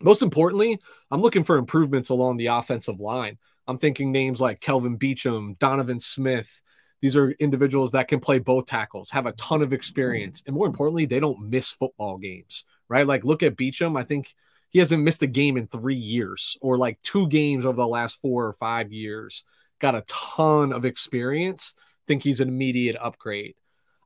Most 0.00 0.22
importantly, 0.22 0.78
I'm 1.10 1.20
looking 1.20 1.44
for 1.44 1.56
improvements 1.56 2.10
along 2.10 2.36
the 2.36 2.46
offensive 2.46 3.00
line. 3.00 3.38
I'm 3.70 3.78
thinking 3.78 4.10
names 4.10 4.40
like 4.40 4.60
Kelvin 4.60 4.98
Beachum, 4.98 5.58
Donovan 5.58 6.00
Smith, 6.00 6.60
these 7.00 7.16
are 7.16 7.30
individuals 7.30 7.92
that 7.92 8.08
can 8.08 8.20
play 8.20 8.38
both 8.38 8.66
tackles, 8.66 9.10
have 9.10 9.26
a 9.26 9.32
ton 9.32 9.62
of 9.62 9.72
experience, 9.72 10.42
and 10.46 10.54
more 10.54 10.66
importantly, 10.66 11.06
they 11.06 11.20
don't 11.20 11.48
miss 11.48 11.72
football 11.72 12.18
games, 12.18 12.64
right? 12.88 13.06
Like, 13.06 13.24
look 13.24 13.42
at 13.42 13.56
Beachum. 13.56 13.98
I 13.98 14.04
think 14.04 14.34
he 14.68 14.80
hasn't 14.80 15.02
missed 15.02 15.22
a 15.22 15.26
game 15.26 15.56
in 15.56 15.66
three 15.66 15.94
years, 15.94 16.58
or 16.60 16.76
like 16.76 17.00
two 17.02 17.28
games 17.28 17.64
over 17.64 17.76
the 17.76 17.86
last 17.86 18.20
four 18.20 18.46
or 18.46 18.52
five 18.52 18.92
years. 18.92 19.44
Got 19.78 19.94
a 19.94 20.04
ton 20.08 20.72
of 20.72 20.84
experience. 20.84 21.74
Think 22.06 22.22
he's 22.22 22.40
an 22.40 22.48
immediate 22.48 22.96
upgrade. 23.00 23.54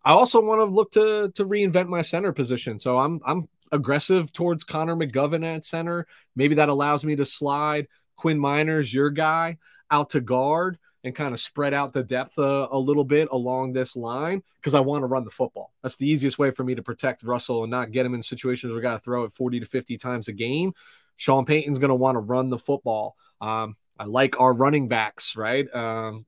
I 0.04 0.12
also 0.12 0.40
want 0.40 0.60
to 0.60 0.64
look 0.64 0.92
to 0.92 1.30
to 1.34 1.44
reinvent 1.44 1.88
my 1.88 2.02
center 2.02 2.32
position. 2.32 2.78
So 2.78 2.98
I'm 2.98 3.20
I'm 3.24 3.48
aggressive 3.72 4.32
towards 4.32 4.62
Connor 4.62 4.94
McGovern 4.94 5.44
at 5.44 5.64
center. 5.64 6.06
Maybe 6.36 6.56
that 6.56 6.68
allows 6.68 7.04
me 7.04 7.16
to 7.16 7.24
slide 7.24 7.88
Quinn 8.16 8.38
Meinerz, 8.38 8.92
your 8.92 9.10
guy, 9.10 9.58
out 9.90 10.10
to 10.10 10.20
guard 10.20 10.78
and 11.04 11.14
kind 11.14 11.34
of 11.34 11.40
spread 11.40 11.74
out 11.74 11.92
the 11.92 12.02
depth 12.02 12.38
a, 12.38 12.68
a 12.70 12.78
little 12.78 13.04
bit 13.04 13.28
along 13.30 13.72
this 13.72 13.94
line 13.94 14.42
because 14.56 14.74
I 14.74 14.80
want 14.80 15.02
to 15.02 15.06
run 15.06 15.24
the 15.24 15.30
football. 15.30 15.72
That's 15.82 15.96
the 15.96 16.08
easiest 16.08 16.38
way 16.38 16.50
for 16.50 16.64
me 16.64 16.74
to 16.74 16.82
protect 16.82 17.22
Russell 17.22 17.62
and 17.62 17.70
not 17.70 17.92
get 17.92 18.06
him 18.06 18.14
in 18.14 18.22
situations 18.22 18.70
where 18.70 18.76
we 18.76 18.82
got 18.82 18.94
to 18.94 18.98
throw 19.00 19.24
it 19.24 19.32
40 19.32 19.60
to 19.60 19.66
50 19.66 19.98
times 19.98 20.28
a 20.28 20.32
game. 20.32 20.72
Sean 21.16 21.44
Payton's 21.44 21.78
going 21.78 21.90
to 21.90 21.94
want 21.94 22.16
to 22.16 22.20
run 22.20 22.48
the 22.48 22.58
football. 22.58 23.16
Um, 23.40 23.76
I 23.98 24.04
like 24.04 24.40
our 24.40 24.52
running 24.52 24.88
backs, 24.88 25.36
right? 25.36 25.72
Um, 25.74 26.24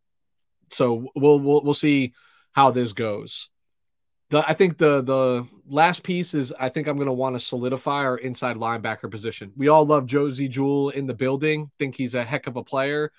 so 0.70 1.08
we'll, 1.14 1.40
we'll 1.40 1.62
we'll 1.62 1.74
see 1.74 2.12
how 2.52 2.70
this 2.70 2.92
goes. 2.92 3.48
The, 4.30 4.44
I 4.48 4.54
think 4.54 4.78
the 4.78 5.02
the 5.02 5.46
last 5.68 6.02
piece 6.02 6.34
is 6.34 6.52
I 6.58 6.68
think 6.68 6.88
I'm 6.88 6.96
going 6.96 7.06
to 7.06 7.12
want 7.12 7.36
to 7.36 7.40
solidify 7.40 8.04
our 8.04 8.18
inside 8.18 8.56
linebacker 8.56 9.10
position. 9.10 9.52
We 9.56 9.68
all 9.68 9.86
love 9.86 10.06
Josey 10.06 10.48
Jewell 10.48 10.90
in 10.90 11.06
the 11.06 11.14
building, 11.14 11.70
think 11.78 11.94
he's 11.94 12.14
a 12.14 12.24
heck 12.24 12.46
of 12.46 12.56
a 12.56 12.64
player. 12.64 13.12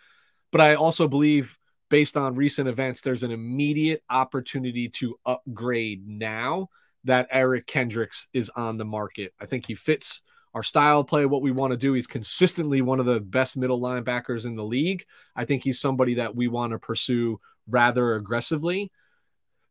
But 0.52 0.62
I 0.62 0.76
also 0.76 1.08
believe, 1.08 1.58
based 1.90 2.18
on 2.18 2.36
recent 2.36 2.68
events, 2.68 3.02
there's 3.02 3.24
an 3.24 3.32
immediate 3.32 4.04
opportunity 4.10 4.90
to 4.90 5.18
upgrade 5.26 6.08
now 6.08 6.70
that 7.06 7.28
Eric 7.32 7.68
Kendricks 7.68 8.28
is 8.34 8.50
on 8.50 8.78
the 8.78 8.86
market. 8.86 9.34
I 9.40 9.46
think 9.46 9.66
he 9.66 9.76
fits 9.76 10.22
our 10.54 10.64
style 10.64 11.04
play, 11.04 11.26
what 11.26 11.42
we 11.42 11.52
want 11.52 11.72
to 11.72 11.78
do. 11.78 11.94
He's 11.94 12.08
consistently 12.08 12.82
one 12.82 13.00
of 13.00 13.06
the 13.06 13.20
best 13.20 13.56
middle 13.56 13.80
linebackers 13.80 14.46
in 14.46 14.56
the 14.56 14.64
league. 14.64 15.06
I 15.36 15.46
think 15.46 15.64
he's 15.64 15.80
somebody 15.80 16.16
that 16.16 16.36
we 16.36 16.48
want 16.48 16.72
to 16.72 16.80
pursue 16.80 17.40
rather 17.68 18.16
aggressively. 18.16 18.92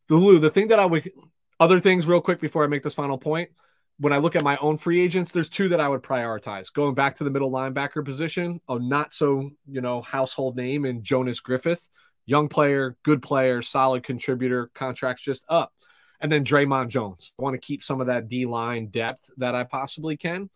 The 0.09 0.17
Lou, 0.17 0.39
the 0.39 0.51
thing 0.51 0.69
that 0.69 0.79
I 0.79 0.87
would, 0.87 1.11
other 1.59 1.81
things 1.81 2.07
real 2.07 2.21
quick 2.21 2.41
before 2.41 2.65
I 2.65 2.69
make 2.69 2.83
this 2.83 2.95
final 2.95 3.19
point 3.19 3.51
when 3.99 4.13
I 4.13 4.19
look 4.19 4.37
at 4.37 4.45
my 4.45 4.57
own 4.59 4.77
free 4.77 5.01
agents, 5.01 5.33
there's 5.33 5.49
two 5.49 5.69
that 5.71 5.81
I 5.81 5.89
would 5.89 6.03
prioritize. 6.03 6.73
Going 6.73 6.95
back 6.95 7.17
to 7.17 7.25
the 7.25 7.31
middle 7.31 7.51
linebacker 7.51 8.05
position, 8.05 8.61
a 8.69 8.79
not 8.79 9.13
so, 9.13 9.51
you 9.67 9.81
know, 9.81 10.03
household 10.03 10.57
name 10.57 10.85
in 10.85 11.03
Jonas 11.03 11.41
Griffith, 11.41 11.89
young 12.27 12.49
player, 12.49 12.97
good 13.05 13.23
player, 13.23 13.63
solid 13.63 14.03
contributor, 14.03 14.71
contracts 14.75 15.23
just 15.23 15.45
up. 15.49 15.73
And 16.21 16.31
then 16.31 16.45
Dre'Mont 16.45 16.89
Jones. 16.89 17.33
I 17.39 17.43
want 17.43 17.55
to 17.55 17.67
keep 17.67 17.83
some 17.83 18.01
of 18.01 18.07
that 18.09 18.29
D 18.29 18.47
line 18.47 18.87
depth 18.89 19.31
that 19.39 19.55
I 19.55 19.65
possibly 19.65 20.17
can. 20.17 20.51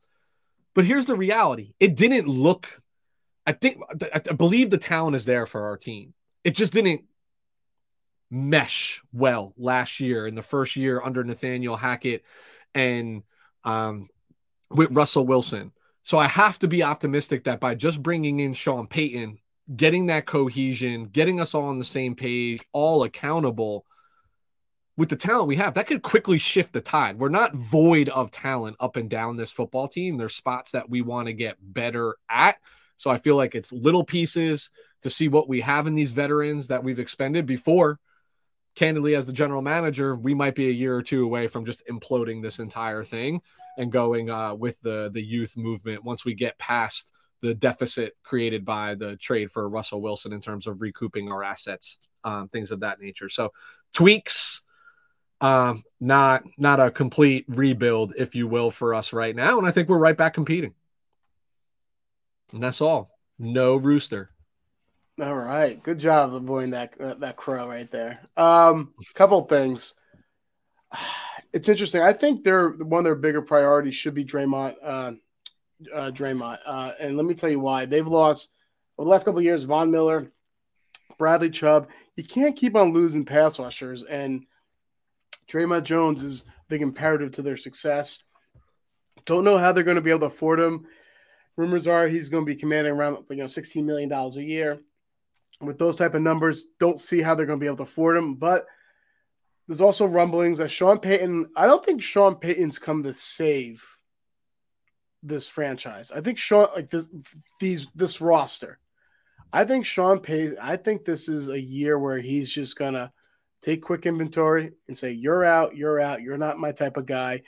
But 0.74 0.84
here's 0.84 1.06
the 1.06 1.14
reality 1.14 1.74
it 1.80 1.96
didn't 1.96 2.28
look, 2.28 2.80
I 3.46 3.52
think, 3.52 3.78
I 4.14 4.18
believe 4.18 4.70
the 4.70 4.78
talent 4.78 5.16
is 5.16 5.24
there 5.24 5.46
for 5.46 5.66
our 5.66 5.76
team. 5.76 6.14
It 6.44 6.56
just 6.56 6.72
didn't 6.72 7.04
mesh 8.30 9.02
well 9.12 9.52
last 9.56 10.00
year 10.00 10.26
in 10.26 10.34
the 10.34 10.42
first 10.42 10.76
year 10.76 11.02
under 11.02 11.24
Nathaniel 11.24 11.76
Hackett 11.76 12.24
and 12.74 13.22
um, 13.64 14.08
with 14.70 14.90
Russell 14.92 15.26
Wilson. 15.26 15.72
So 16.02 16.18
I 16.18 16.28
have 16.28 16.58
to 16.60 16.68
be 16.68 16.82
optimistic 16.82 17.44
that 17.44 17.60
by 17.60 17.74
just 17.74 18.02
bringing 18.02 18.40
in 18.40 18.52
Sean 18.52 18.86
Payton, 18.86 19.38
getting 19.74 20.06
that 20.06 20.26
cohesion, 20.26 21.06
getting 21.06 21.40
us 21.40 21.54
all 21.54 21.64
on 21.64 21.78
the 21.78 21.84
same 21.84 22.14
page, 22.14 22.62
all 22.72 23.02
accountable 23.02 23.84
with 24.96 25.08
the 25.08 25.16
talent 25.16 25.48
we 25.48 25.56
have, 25.56 25.74
that 25.74 25.86
could 25.86 26.02
quickly 26.02 26.38
shift 26.38 26.72
the 26.72 26.80
tide. 26.80 27.18
We're 27.18 27.28
not 27.28 27.54
void 27.54 28.08
of 28.08 28.30
talent 28.30 28.76
up 28.80 28.96
and 28.96 29.10
down 29.10 29.36
this 29.36 29.52
football 29.52 29.88
team. 29.88 30.16
There's 30.16 30.34
spots 30.34 30.72
that 30.72 30.88
we 30.88 31.02
want 31.02 31.26
to 31.26 31.32
get 31.32 31.56
better 31.60 32.16
at. 32.28 32.56
So 32.96 33.10
I 33.10 33.18
feel 33.18 33.36
like 33.36 33.54
it's 33.54 33.72
little 33.72 34.04
pieces 34.04 34.70
to 35.02 35.10
see 35.10 35.28
what 35.28 35.48
we 35.48 35.60
have 35.62 35.86
in 35.86 35.94
these 35.94 36.12
veterans 36.12 36.68
that 36.68 36.84
we've 36.84 36.98
expended 36.98 37.46
before 37.46 37.98
candidly, 38.74 39.14
as 39.14 39.26
the 39.26 39.32
general 39.32 39.62
manager, 39.62 40.16
we 40.16 40.34
might 40.34 40.54
be 40.54 40.68
a 40.68 40.72
year 40.72 40.96
or 40.96 41.02
two 41.02 41.24
away 41.24 41.46
from 41.46 41.64
just 41.64 41.86
imploding 41.86 42.42
this 42.42 42.58
entire 42.58 43.04
thing 43.04 43.40
and 43.76 43.92
going 43.92 44.30
uh, 44.30 44.54
with 44.54 44.80
the 44.80 45.10
the 45.12 45.22
youth 45.22 45.56
movement 45.56 46.04
once 46.04 46.24
we 46.24 46.34
get 46.34 46.58
past 46.58 47.12
the 47.42 47.54
deficit 47.54 48.14
created 48.22 48.64
by 48.64 48.94
the 48.94 49.16
trade 49.16 49.50
for 49.50 49.68
Russell 49.68 50.02
Wilson 50.02 50.32
in 50.32 50.40
terms 50.40 50.66
of 50.66 50.82
recouping 50.82 51.32
our 51.32 51.42
assets, 51.42 51.98
um, 52.24 52.48
things 52.48 52.70
of 52.70 52.80
that 52.80 53.00
nature. 53.00 53.28
So 53.28 53.52
tweaks, 53.94 54.62
um, 55.40 55.84
not 56.00 56.42
not 56.58 56.80
a 56.80 56.90
complete 56.90 57.46
rebuild, 57.48 58.14
if 58.16 58.34
you 58.34 58.46
will, 58.46 58.70
for 58.70 58.94
us 58.94 59.12
right 59.12 59.34
now. 59.34 59.58
And 59.58 59.66
I 59.66 59.70
think 59.70 59.88
we're 59.88 59.98
right 59.98 60.16
back 60.16 60.34
competing. 60.34 60.74
And 62.52 62.62
that's 62.62 62.80
all. 62.80 63.10
No 63.38 63.76
rooster. 63.76 64.30
All 65.20 65.34
right, 65.34 65.82
good 65.82 65.98
job 65.98 66.32
avoiding 66.32 66.70
that 66.70 66.98
uh, 66.98 67.12
that 67.14 67.36
crow 67.36 67.68
right 67.68 67.90
there. 67.90 68.20
Um, 68.36 68.94
couple 69.14 69.42
things. 69.44 69.94
It's 71.52 71.68
interesting. 71.68 72.00
I 72.00 72.12
think 72.12 72.46
one 72.46 73.00
of 73.00 73.04
their 73.04 73.16
bigger 73.16 73.42
priorities 73.42 73.96
should 73.96 74.14
be 74.14 74.24
Dre'Mont. 74.24 74.76
Uh, 74.80 75.12
uh, 75.92 76.12
Dre'Mont, 76.12 76.58
uh, 76.64 76.92
and 77.00 77.16
let 77.16 77.26
me 77.26 77.34
tell 77.34 77.50
you 77.50 77.58
why. 77.58 77.86
They've 77.86 78.06
lost 78.06 78.52
over 78.96 79.06
the 79.06 79.10
last 79.10 79.24
couple 79.24 79.42
years. 79.42 79.64
Von 79.64 79.90
Miller, 79.90 80.30
Bradley 81.18 81.50
Chubb. 81.50 81.88
You 82.14 82.22
can't 82.22 82.54
keep 82.54 82.76
on 82.76 82.92
losing 82.92 83.24
pass 83.24 83.58
rushers, 83.58 84.04
and 84.04 84.46
Dre'Mont 85.48 85.82
Jones 85.82 86.22
is 86.22 86.44
big 86.68 86.82
imperative 86.82 87.32
to 87.32 87.42
their 87.42 87.56
success. 87.56 88.22
Don't 89.24 89.42
know 89.42 89.58
how 89.58 89.72
they're 89.72 89.82
going 89.82 89.96
to 89.96 90.00
be 90.00 90.10
able 90.10 90.20
to 90.20 90.26
afford 90.26 90.60
him. 90.60 90.86
Rumors 91.56 91.88
are 91.88 92.06
he's 92.06 92.28
going 92.28 92.46
to 92.46 92.52
be 92.54 92.60
commanding 92.60 92.92
around 92.92 93.26
you 93.28 93.36
know 93.38 93.48
sixteen 93.48 93.86
million 93.86 94.08
dollars 94.08 94.36
a 94.36 94.44
year 94.44 94.78
with 95.60 95.78
those 95.78 95.96
type 95.96 96.14
of 96.14 96.22
numbers, 96.22 96.66
don't 96.78 97.00
see 97.00 97.20
how 97.20 97.34
they're 97.34 97.46
going 97.46 97.58
to 97.58 97.62
be 97.62 97.66
able 97.66 97.78
to 97.78 97.82
afford 97.84 98.16
him. 98.16 98.34
But 98.34 98.66
there's 99.68 99.80
also 99.80 100.06
rumblings 100.06 100.58
that 100.58 100.70
Sean 100.70 100.98
Payton. 100.98 101.50
I 101.54 101.66
don't 101.66 101.84
think 101.84 102.02
Sean 102.02 102.34
Payton's 102.36 102.78
come 102.78 103.02
to 103.04 103.14
save 103.14 103.84
this 105.22 105.48
franchise. 105.48 106.10
I 106.10 106.20
think 106.20 106.38
Sean 106.38 106.68
like 106.74 106.88
this 106.90 107.08
these 107.60 107.88
this 107.94 108.20
roster. 108.20 108.78
I 109.52 109.64
think 109.64 109.84
Sean 109.84 110.18
Payton. 110.18 110.58
I 110.60 110.76
think 110.76 111.04
this 111.04 111.28
is 111.28 111.48
a 111.48 111.60
year 111.60 111.98
where 111.98 112.18
he's 112.18 112.50
just 112.50 112.76
gonna 112.76 113.12
take 113.60 113.82
quick 113.82 114.06
inventory 114.06 114.72
and 114.88 114.96
say, 114.96 115.12
"You're 115.12 115.44
out. 115.44 115.76
You're 115.76 116.00
out. 116.00 116.22
You're 116.22 116.38
not 116.38 116.58
my 116.58 116.72
type 116.72 116.96
of 116.96 117.06
guy." 117.06 117.42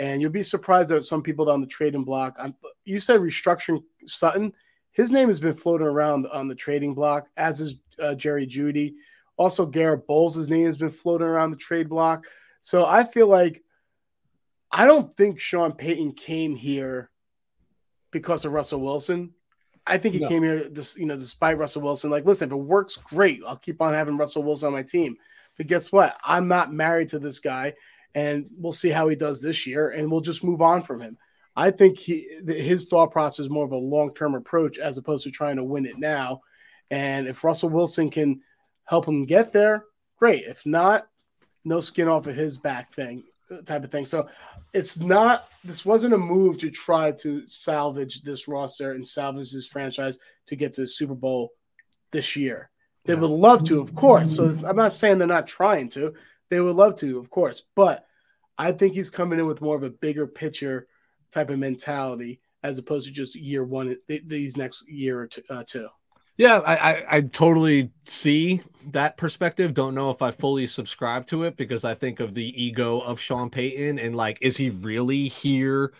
And 0.00 0.22
you'll 0.22 0.30
be 0.30 0.44
surprised 0.44 0.90
that 0.90 1.04
some 1.04 1.22
people 1.22 1.44
down 1.44 1.60
the 1.60 1.66
trading 1.66 2.04
block. 2.04 2.36
I'm, 2.38 2.54
you 2.84 3.00
said 3.00 3.20
restructuring 3.20 3.82
Sutton 4.06 4.52
his 4.98 5.12
name 5.12 5.28
has 5.28 5.38
been 5.38 5.54
floating 5.54 5.86
around 5.86 6.26
on 6.26 6.48
the 6.48 6.56
trading 6.56 6.92
block, 6.92 7.28
as 7.36 7.60
is 7.60 7.76
uh, 8.02 8.16
Jerry 8.16 8.48
Jeudy. 8.48 8.94
Also, 9.36 9.64
Garett 9.64 10.08
Bolles' 10.08 10.50
name 10.50 10.66
has 10.66 10.76
been 10.76 10.90
floating 10.90 11.28
around 11.28 11.52
the 11.52 11.56
trade 11.56 11.88
block. 11.88 12.26
So 12.62 12.84
I 12.84 13.04
feel 13.04 13.28
like 13.28 13.62
I 14.72 14.86
don't 14.86 15.16
think 15.16 15.38
Sean 15.38 15.70
Payton 15.70 16.14
came 16.14 16.56
here 16.56 17.10
because 18.10 18.44
of 18.44 18.50
Russell 18.50 18.80
Wilson. 18.80 19.34
I 19.86 19.98
think 19.98 20.14
he 20.14 20.20
no. 20.20 20.28
came 20.28 20.42
here, 20.42 20.68
you 20.96 21.06
know, 21.06 21.16
despite 21.16 21.58
Russell 21.58 21.82
Wilson. 21.82 22.10
Like, 22.10 22.26
listen, 22.26 22.48
if 22.48 22.52
it 22.52 22.56
works, 22.56 22.96
great. 22.96 23.40
I'll 23.46 23.56
keep 23.56 23.80
on 23.80 23.94
having 23.94 24.16
Russell 24.16 24.42
Wilson 24.42 24.66
on 24.66 24.72
my 24.72 24.82
team. 24.82 25.16
But 25.56 25.68
guess 25.68 25.92
what? 25.92 26.18
I'm 26.24 26.48
not 26.48 26.72
married 26.72 27.10
to 27.10 27.20
this 27.20 27.38
guy, 27.38 27.74
and 28.16 28.50
we'll 28.58 28.72
see 28.72 28.90
how 28.90 29.06
he 29.06 29.14
does 29.14 29.40
this 29.40 29.64
year, 29.64 29.90
and 29.90 30.10
we'll 30.10 30.22
just 30.22 30.42
move 30.42 30.60
on 30.60 30.82
from 30.82 31.00
him. 31.00 31.18
I 31.58 31.72
think 31.72 31.98
he, 31.98 32.28
his 32.46 32.84
thought 32.84 33.10
process 33.10 33.40
is 33.40 33.50
more 33.50 33.64
of 33.64 33.72
a 33.72 33.76
long 33.76 34.14
term 34.14 34.36
approach 34.36 34.78
as 34.78 34.96
opposed 34.96 35.24
to 35.24 35.32
trying 35.32 35.56
to 35.56 35.64
win 35.64 35.86
it 35.86 35.98
now. 35.98 36.42
And 36.88 37.26
if 37.26 37.42
Russell 37.42 37.68
Wilson 37.68 38.10
can 38.10 38.42
help 38.84 39.06
him 39.06 39.24
get 39.24 39.52
there, 39.52 39.84
great. 40.20 40.44
If 40.44 40.64
not, 40.64 41.08
no 41.64 41.80
skin 41.80 42.06
off 42.06 42.28
of 42.28 42.36
his 42.36 42.58
back 42.58 42.92
thing. 42.92 43.24
type 43.64 43.82
of 43.82 43.90
thing. 43.90 44.04
So 44.04 44.28
it's 44.72 45.00
not 45.00 45.48
this 45.64 45.84
wasn't 45.84 46.14
a 46.14 46.18
move 46.18 46.58
to 46.60 46.70
try 46.70 47.10
to 47.12 47.44
salvage 47.48 48.22
this 48.22 48.46
roster 48.46 48.92
and 48.92 49.04
salvage 49.04 49.50
this 49.50 49.66
franchise 49.66 50.20
to 50.46 50.54
get 50.54 50.74
to 50.74 50.82
the 50.82 50.86
Super 50.86 51.16
Bowl 51.16 51.50
this 52.12 52.36
year. 52.36 52.70
They 53.04 53.16
would 53.16 53.30
love 53.30 53.64
to, 53.64 53.80
of 53.80 53.96
course. 53.96 54.36
So 54.36 54.52
I'm 54.64 54.76
not 54.76 54.92
saying 54.92 55.18
they're 55.18 55.26
not 55.26 55.48
trying 55.48 55.88
to. 55.90 56.14
They 56.50 56.60
would 56.60 56.76
love 56.76 56.94
to, 56.96 57.18
of 57.18 57.30
course. 57.30 57.64
But 57.74 58.06
I 58.56 58.70
think 58.70 58.94
he's 58.94 59.10
coming 59.10 59.40
in 59.40 59.46
with 59.46 59.60
more 59.60 59.74
of 59.74 59.82
a 59.82 59.90
bigger 59.90 60.28
picture 60.28 60.86
type 61.30 61.50
of 61.50 61.58
mentality 61.58 62.40
as 62.62 62.78
opposed 62.78 63.06
to 63.06 63.12
just 63.12 63.34
year 63.34 63.64
one 63.64 63.96
these 64.06 64.56
next 64.56 64.88
year 64.88 65.20
or 65.20 65.26
two. 65.26 65.42
Uh, 65.48 65.64
two. 65.66 65.88
Yeah, 66.36 66.60
I, 66.64 66.76
I, 66.76 67.04
I 67.16 67.20
totally 67.22 67.90
see 68.04 68.60
that 68.92 69.16
perspective. 69.16 69.74
Don't 69.74 69.96
know 69.96 70.10
if 70.10 70.22
I 70.22 70.30
fully 70.30 70.68
subscribe 70.68 71.26
to 71.26 71.42
it 71.42 71.56
because 71.56 71.84
I 71.84 71.94
think 71.94 72.20
of 72.20 72.32
the 72.32 72.62
ego 72.62 73.00
of 73.00 73.18
Sean 73.18 73.50
Payton 73.50 73.98
and 73.98 74.14
like, 74.14 74.38
is 74.40 74.56
he 74.56 74.70
really 74.70 75.26
here 75.26 75.92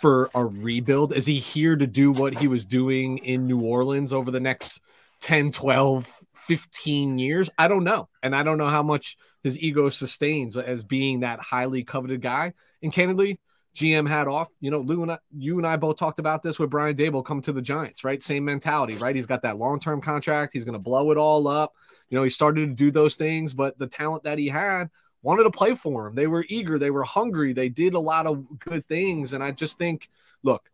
for 0.00 0.30
a 0.34 0.46
rebuild? 0.46 1.12
Is 1.12 1.26
he 1.26 1.38
here 1.38 1.76
to 1.76 1.86
do 1.86 2.10
what 2.10 2.38
he 2.38 2.48
was 2.48 2.64
doing 2.64 3.18
in 3.18 3.46
New 3.46 3.60
Orleans 3.60 4.14
over 4.14 4.30
the 4.30 4.40
next 4.40 4.80
10, 5.20 5.52
12, 5.52 6.10
15 6.34 7.18
years? 7.18 7.50
I 7.58 7.68
don't 7.68 7.84
know. 7.84 8.08
And 8.22 8.34
I 8.34 8.44
don't 8.44 8.58
know 8.58 8.70
how 8.70 8.82
much 8.82 9.18
his 9.42 9.58
ego 9.58 9.90
sustains 9.90 10.56
as 10.56 10.84
being 10.84 11.20
that 11.20 11.40
highly 11.40 11.84
coveted 11.84 12.22
guy. 12.22 12.54
And 12.82 12.94
candidly, 12.94 13.40
GM 13.76 14.08
had 14.08 14.26
off. 14.26 14.48
You 14.60 14.70
know, 14.70 14.80
Lou 14.80 15.02
and 15.02 15.12
I, 15.12 15.18
you 15.36 15.58
and 15.58 15.66
I 15.66 15.76
both 15.76 15.96
talked 15.96 16.18
about 16.18 16.42
this 16.42 16.58
with 16.58 16.70
Brian 16.70 16.96
Daboll 16.96 17.24
come 17.24 17.42
to 17.42 17.52
the 17.52 17.62
Giants, 17.62 18.02
right? 18.04 18.22
Same 18.22 18.44
mentality, 18.44 18.96
right? 18.96 19.14
He's 19.14 19.26
got 19.26 19.42
that 19.42 19.58
long 19.58 19.78
term 19.78 20.00
contract. 20.00 20.52
He's 20.52 20.64
going 20.64 20.72
to 20.72 20.78
blow 20.78 21.10
it 21.10 21.18
all 21.18 21.46
up. 21.46 21.74
You 22.08 22.16
know, 22.16 22.24
he 22.24 22.30
started 22.30 22.68
to 22.68 22.74
do 22.74 22.90
those 22.90 23.16
things, 23.16 23.52
but 23.52 23.78
the 23.78 23.86
talent 23.86 24.24
that 24.24 24.38
he 24.38 24.48
had 24.48 24.90
wanted 25.22 25.42
to 25.42 25.50
play 25.50 25.74
for 25.74 26.06
him. 26.06 26.14
They 26.14 26.26
were 26.26 26.44
eager. 26.48 26.78
They 26.78 26.90
were 26.90 27.02
hungry. 27.02 27.52
They 27.52 27.68
did 27.68 27.94
a 27.94 28.00
lot 28.00 28.26
of 28.26 28.58
good 28.60 28.86
things. 28.86 29.32
And 29.32 29.42
I 29.42 29.50
just 29.50 29.76
think, 29.76 30.08
look, 30.42 30.70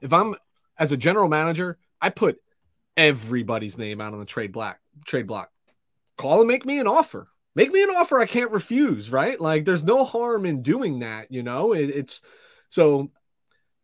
if 0.00 0.12
I'm 0.12 0.36
as 0.78 0.92
a 0.92 0.96
general 0.96 1.28
manager, 1.28 1.78
I 2.00 2.10
put 2.10 2.40
everybody's 2.96 3.76
name 3.76 4.00
out 4.00 4.12
on 4.12 4.20
the 4.20 4.24
trade 4.26 4.52
black 4.52 4.80
trade 5.04 5.26
block. 5.26 5.50
Call 6.16 6.40
and 6.40 6.48
make 6.48 6.64
me 6.64 6.78
an 6.78 6.86
offer. 6.86 7.28
Make 7.54 7.70
me 7.70 7.82
an 7.82 7.90
offer 7.90 8.18
I 8.18 8.26
can't 8.26 8.50
refuse, 8.50 9.10
right? 9.10 9.40
Like 9.40 9.64
there's 9.64 9.84
no 9.84 10.04
harm 10.04 10.44
in 10.44 10.62
doing 10.62 11.00
that, 11.00 11.30
you 11.30 11.42
know. 11.42 11.72
It, 11.72 11.90
it's 11.90 12.22
so 12.68 13.10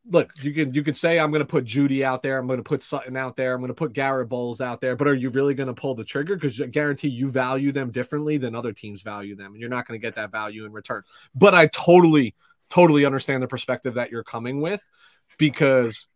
look, 0.09 0.31
you 0.43 0.53
can 0.53 0.75
you 0.75 0.83
can 0.83 0.95
say 0.95 1.19
I'm 1.19 1.31
going 1.31 1.41
to 1.41 1.47
put 1.47 1.65
Jeudy 1.65 2.03
out 2.03 2.23
there, 2.23 2.39
I'm 2.39 2.47
going 2.47 2.59
to 2.59 2.65
put 2.65 2.83
Sutton 2.83 3.17
out 3.17 3.37
there, 3.37 3.55
I'm 3.55 3.61
going 3.61 3.69
to 3.69 3.75
put 3.75 3.93
Garett 3.93 4.29
Bolles 4.29 4.61
out 4.61 4.81
there, 4.81 4.97
but 4.97 5.09
are 5.09 5.15
you 5.15 5.31
really 5.31 5.55
going 5.55 5.69
to 5.69 5.75
pull 5.75 5.95
the 5.95 6.05
trigger? 6.05 6.35
Because 6.37 6.61
I 6.61 6.67
guarantee 6.67 7.09
you 7.09 7.31
value 7.31 7.73
them 7.73 7.91
differently 7.91 8.39
than 8.39 8.55
other 8.55 8.73
teams 8.73 9.03
value 9.03 9.37
them, 9.37 9.53
and 9.53 9.61
you're 9.61 9.71
not 9.71 9.87
going 9.87 10.01
to 10.01 10.05
get 10.05 10.17
that 10.17 10.33
value 10.33 10.65
in 10.65 10.73
return. 10.73 11.03
But 11.35 11.55
I 11.55 11.69
totally, 11.69 12.35
totally 12.71 13.05
understand 13.05 13.43
the 13.43 13.49
perspective 13.49 13.95
that 13.95 14.11
you're 14.11 14.25
coming 14.25 14.61
with 14.61 14.83
because 15.39 16.09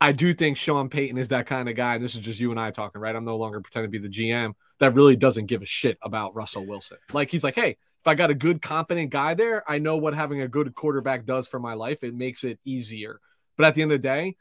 I 0.00 0.12
do 0.12 0.34
think 0.34 0.56
Sean 0.56 0.88
Payton 0.88 1.18
is 1.18 1.28
that 1.28 1.46
kind 1.46 1.68
of 1.68 1.76
guy, 1.76 1.94
and 1.94 2.04
this 2.04 2.14
is 2.14 2.22
just 2.22 2.40
you 2.40 2.50
and 2.50 2.58
I 2.58 2.70
talking, 2.70 3.00
right? 3.00 3.14
I'm 3.14 3.24
no 3.24 3.36
longer 3.36 3.60
pretending 3.60 3.92
to 3.92 3.98
be 3.98 4.08
the 4.08 4.12
GM 4.12 4.54
that 4.82 4.96
really 4.96 5.14
doesn't 5.14 5.46
give 5.46 5.62
a 5.62 5.66
shit 5.66 5.96
about 6.02 6.34
Russell 6.34 6.66
Wilson. 6.66 6.98
Like 7.12 7.30
he's 7.30 7.44
like, 7.44 7.54
hey, 7.54 7.76
if 8.00 8.06
I 8.08 8.16
got 8.16 8.30
a 8.30 8.34
good, 8.34 8.60
competent 8.60 9.10
guy 9.10 9.34
there, 9.34 9.62
I 9.70 9.78
know 9.78 9.96
what 9.96 10.12
having 10.12 10.40
a 10.40 10.48
good 10.48 10.74
quarterback 10.74 11.24
does 11.24 11.46
for 11.46 11.60
my 11.60 11.74
life. 11.74 12.02
It 12.02 12.16
makes 12.16 12.42
it 12.42 12.58
easier. 12.64 13.20
But 13.56 13.66
at 13.66 13.76
the 13.76 13.82
end 13.82 13.92
of 13.92 14.02
the 14.02 14.08
day, 14.08 14.34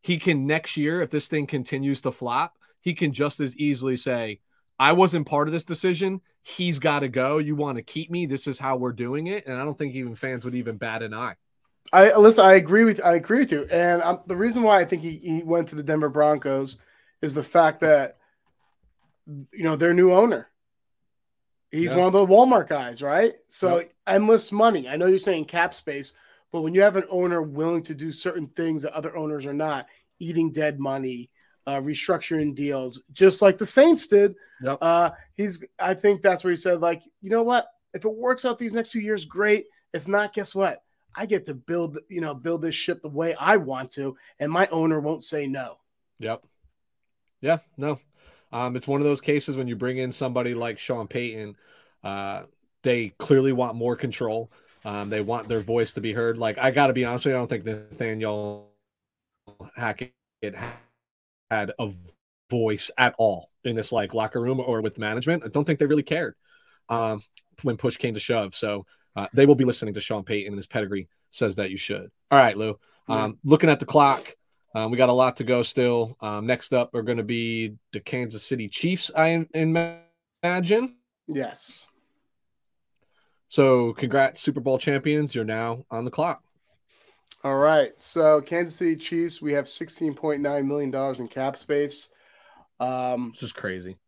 he 0.00 0.18
can 0.18 0.48
next 0.48 0.76
year, 0.76 1.00
if 1.00 1.10
this 1.10 1.28
thing 1.28 1.46
continues 1.46 2.00
to 2.00 2.10
flop, 2.10 2.58
he 2.80 2.92
can 2.92 3.12
just 3.12 3.38
as 3.38 3.56
easily 3.56 3.96
say, 3.96 4.40
I 4.80 4.94
wasn't 4.94 5.28
part 5.28 5.46
of 5.46 5.52
this 5.52 5.62
decision. 5.62 6.22
He's 6.42 6.80
got 6.80 6.98
to 6.98 7.08
go. 7.08 7.38
You 7.38 7.54
want 7.54 7.76
to 7.76 7.82
keep 7.82 8.10
me. 8.10 8.26
This 8.26 8.48
is 8.48 8.58
how 8.58 8.74
we're 8.78 8.90
doing 8.90 9.28
it. 9.28 9.46
And 9.46 9.56
I 9.56 9.64
don't 9.64 9.78
think 9.78 9.94
even 9.94 10.16
fans 10.16 10.44
would 10.44 10.56
even 10.56 10.76
bat 10.76 11.04
an 11.04 11.14
eye. 11.14 11.36
I 11.92 12.16
listen. 12.16 12.44
I 12.44 12.54
agree 12.54 12.82
with 12.82 13.00
I 13.04 13.14
agree 13.14 13.38
with 13.38 13.52
you, 13.52 13.68
and 13.70 14.02
um, 14.02 14.20
the 14.26 14.36
reason 14.36 14.62
why 14.62 14.80
I 14.80 14.84
think 14.84 15.02
he, 15.02 15.18
he 15.18 15.42
went 15.42 15.68
to 15.68 15.74
the 15.74 15.82
Denver 15.82 16.08
Broncos 16.08 16.78
is 17.20 17.34
the 17.34 17.42
fact 17.42 17.80
that 17.80 18.18
you 19.52 19.62
know 19.62 19.76
their 19.76 19.94
new 19.94 20.12
owner. 20.12 20.48
He's 21.70 21.90
one 21.90 22.00
of 22.00 22.12
the 22.12 22.26
Walmart 22.26 22.68
guys, 22.68 23.00
right? 23.02 23.32
So 23.48 23.78
yep. 23.78 23.90
endless 24.06 24.52
money. 24.52 24.90
I 24.90 24.96
know 24.96 25.06
you're 25.06 25.16
saying 25.16 25.46
cap 25.46 25.72
space, 25.72 26.12
but 26.52 26.60
when 26.60 26.74
you 26.74 26.82
have 26.82 26.96
an 26.96 27.04
owner 27.08 27.40
willing 27.40 27.82
to 27.84 27.94
do 27.94 28.12
certain 28.12 28.46
things 28.48 28.82
that 28.82 28.92
other 28.92 29.16
owners 29.16 29.46
are 29.46 29.54
not, 29.54 29.86
eating 30.18 30.52
dead 30.52 30.78
money, 30.78 31.30
uh, 31.66 31.80
restructuring 31.80 32.54
deals, 32.54 33.02
just 33.12 33.40
like 33.40 33.56
the 33.56 33.64
Saints 33.64 34.06
did. 34.06 34.34
Yep. 34.62 34.78
Uh, 34.82 35.10
he's. 35.34 35.64
I 35.78 35.94
think 35.94 36.20
that's 36.20 36.44
where 36.44 36.50
he 36.50 36.56
said, 36.56 36.80
like, 36.80 37.02
you 37.22 37.30
know 37.30 37.42
what? 37.42 37.68
If 37.94 38.04
it 38.04 38.14
works 38.14 38.44
out 38.44 38.58
these 38.58 38.74
next 38.74 38.92
two 38.92 39.00
years, 39.00 39.24
great. 39.24 39.66
If 39.94 40.06
not, 40.06 40.34
guess 40.34 40.54
what? 40.54 40.82
I 41.14 41.26
get 41.26 41.44
to 41.46 41.54
build, 41.54 41.98
you 42.08 42.20
know, 42.20 42.34
build 42.34 42.62
this 42.62 42.74
ship 42.74 43.02
the 43.02 43.08
way 43.08 43.34
I 43.34 43.56
want 43.56 43.90
to, 43.92 44.16
and 44.38 44.52
my 44.52 44.66
owner 44.68 45.00
won't 45.00 45.22
say 45.22 45.46
no. 45.46 45.76
Yep. 46.18 46.42
Yeah, 47.40 47.58
no. 47.76 47.98
Um, 48.52 48.76
it's 48.76 48.88
one 48.88 49.00
of 49.00 49.06
those 49.06 49.20
cases 49.20 49.56
when 49.56 49.68
you 49.68 49.76
bring 49.76 49.98
in 49.98 50.12
somebody 50.12 50.54
like 50.54 50.78
Sean 50.78 51.08
Payton, 51.08 51.56
uh, 52.04 52.42
they 52.82 53.10
clearly 53.18 53.52
want 53.52 53.76
more 53.76 53.96
control. 53.96 54.50
Um, 54.84 55.10
they 55.10 55.20
want 55.20 55.48
their 55.48 55.60
voice 55.60 55.92
to 55.92 56.00
be 56.00 56.12
heard. 56.12 56.38
Like 56.38 56.58
I 56.58 56.70
got 56.70 56.88
to 56.88 56.92
be 56.92 57.04
honest 57.04 57.24
with 57.24 57.32
you, 57.32 57.36
I 57.36 57.40
don't 57.40 57.48
think 57.48 57.64
Nathaniel 57.64 58.68
Hackett 59.76 60.12
had 61.50 61.72
a 61.78 61.92
voice 62.50 62.90
at 62.98 63.14
all 63.18 63.50
in 63.64 63.74
this 63.76 63.92
like 63.92 64.14
locker 64.14 64.40
room 64.40 64.60
or 64.60 64.80
with 64.82 64.98
management. 64.98 65.44
I 65.44 65.48
don't 65.48 65.64
think 65.64 65.78
they 65.78 65.86
really 65.86 66.02
cared 66.02 66.34
um, 66.88 67.22
when 67.62 67.76
push 67.76 67.96
came 67.96 68.14
to 68.14 68.20
shove. 68.20 68.54
So 68.54 68.86
uh, 69.14 69.28
they 69.32 69.46
will 69.46 69.54
be 69.54 69.64
listening 69.64 69.94
to 69.94 70.00
Sean 70.00 70.24
Payton 70.24 70.52
and 70.52 70.58
his 70.58 70.66
pedigree 70.66 71.08
says 71.30 71.56
that 71.56 71.70
you 71.70 71.76
should. 71.76 72.10
All 72.30 72.38
right, 72.38 72.56
Lou. 72.56 72.78
Um, 73.08 73.38
looking 73.44 73.70
at 73.70 73.80
the 73.80 73.86
clock, 73.86 74.34
um, 74.74 74.90
we 74.90 74.96
got 74.96 75.08
a 75.08 75.12
lot 75.12 75.36
to 75.36 75.44
go 75.44 75.62
still. 75.62 76.16
Um, 76.20 76.46
next 76.46 76.72
up 76.72 76.94
are 76.94 77.02
going 77.02 77.18
to 77.18 77.24
be 77.24 77.74
the 77.92 78.00
Kansas 78.00 78.42
City 78.42 78.68
Chiefs, 78.68 79.10
I 79.16 79.46
imagine. 79.54 80.96
Yes. 81.26 81.86
So, 83.48 83.92
congrats, 83.92 84.40
Super 84.40 84.60
Bowl 84.60 84.78
champions. 84.78 85.34
You're 85.34 85.44
now 85.44 85.84
on 85.90 86.04
the 86.04 86.10
clock. 86.10 86.42
All 87.44 87.56
right. 87.56 87.96
So, 87.98 88.40
Kansas 88.40 88.76
City 88.76 88.96
Chiefs, 88.96 89.42
we 89.42 89.52
have 89.52 89.66
$16.9 89.66 90.66
million 90.66 91.16
in 91.18 91.28
cap 91.28 91.56
space. 91.56 92.08
Um, 92.80 93.32
this 93.34 93.42
is 93.42 93.52
crazy. 93.52 93.98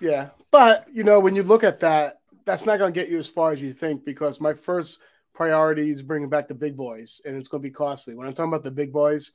Yeah. 0.00 0.30
But, 0.50 0.86
you 0.92 1.02
know, 1.02 1.18
when 1.18 1.34
you 1.34 1.42
look 1.42 1.64
at 1.64 1.80
that, 1.80 2.20
that's 2.44 2.66
not 2.66 2.78
going 2.78 2.92
to 2.92 3.00
get 3.00 3.10
you 3.10 3.18
as 3.18 3.28
far 3.28 3.52
as 3.52 3.60
you 3.60 3.72
think 3.72 4.04
because 4.04 4.40
my 4.40 4.52
first 4.52 4.98
priority 5.34 5.90
is 5.90 6.02
bringing 6.02 6.28
back 6.28 6.46
the 6.46 6.54
big 6.54 6.76
boys, 6.76 7.20
and 7.24 7.36
it's 7.36 7.48
going 7.48 7.62
to 7.62 7.68
be 7.68 7.74
costly. 7.74 8.14
When 8.14 8.26
I'm 8.26 8.32
talking 8.32 8.52
about 8.52 8.62
the 8.62 8.70
big 8.70 8.92
boys, 8.92 9.32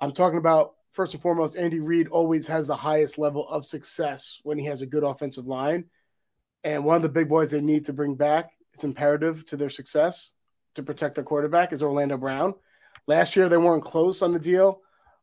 I'm 0.00 0.12
talking 0.12 0.38
about 0.38 0.74
first 0.92 1.14
and 1.14 1.22
foremost, 1.22 1.56
Andy 1.56 1.80
Reid 1.80 2.08
always 2.08 2.46
has 2.46 2.66
the 2.66 2.76
highest 2.76 3.18
level 3.18 3.48
of 3.48 3.64
success 3.64 4.40
when 4.42 4.58
he 4.58 4.66
has 4.66 4.82
a 4.82 4.86
good 4.86 5.04
offensive 5.04 5.46
line. 5.46 5.86
And 6.64 6.84
one 6.84 6.96
of 6.96 7.02
the 7.02 7.08
big 7.08 7.28
boys 7.28 7.50
they 7.50 7.60
need 7.60 7.84
to 7.86 7.92
bring 7.92 8.14
back, 8.14 8.52
it's 8.74 8.84
imperative 8.84 9.44
to 9.46 9.56
their 9.56 9.70
success 9.70 10.34
to 10.74 10.82
protect 10.82 11.14
their 11.14 11.24
quarterback, 11.24 11.72
is 11.72 11.82
Orlando 11.82 12.16
Brown. 12.16 12.54
Last 13.06 13.36
year, 13.36 13.48
they 13.48 13.56
weren't 13.56 13.84
close 13.84 14.22
on 14.22 14.32
the 14.32 14.38
deal. 14.38 14.80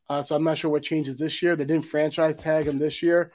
Uh, 0.10 0.22
so 0.22 0.36
I'm 0.36 0.44
not 0.44 0.58
sure 0.58 0.72
what 0.72 0.84
changes 0.84 1.18
this 1.18 1.42
year. 1.42 1.56
They 1.56 1.66
didn't 1.66 1.86
franchise 1.86 2.38
tag 2.38 2.66
him 2.66 2.78
this 2.78 3.02
year. 3.02 3.32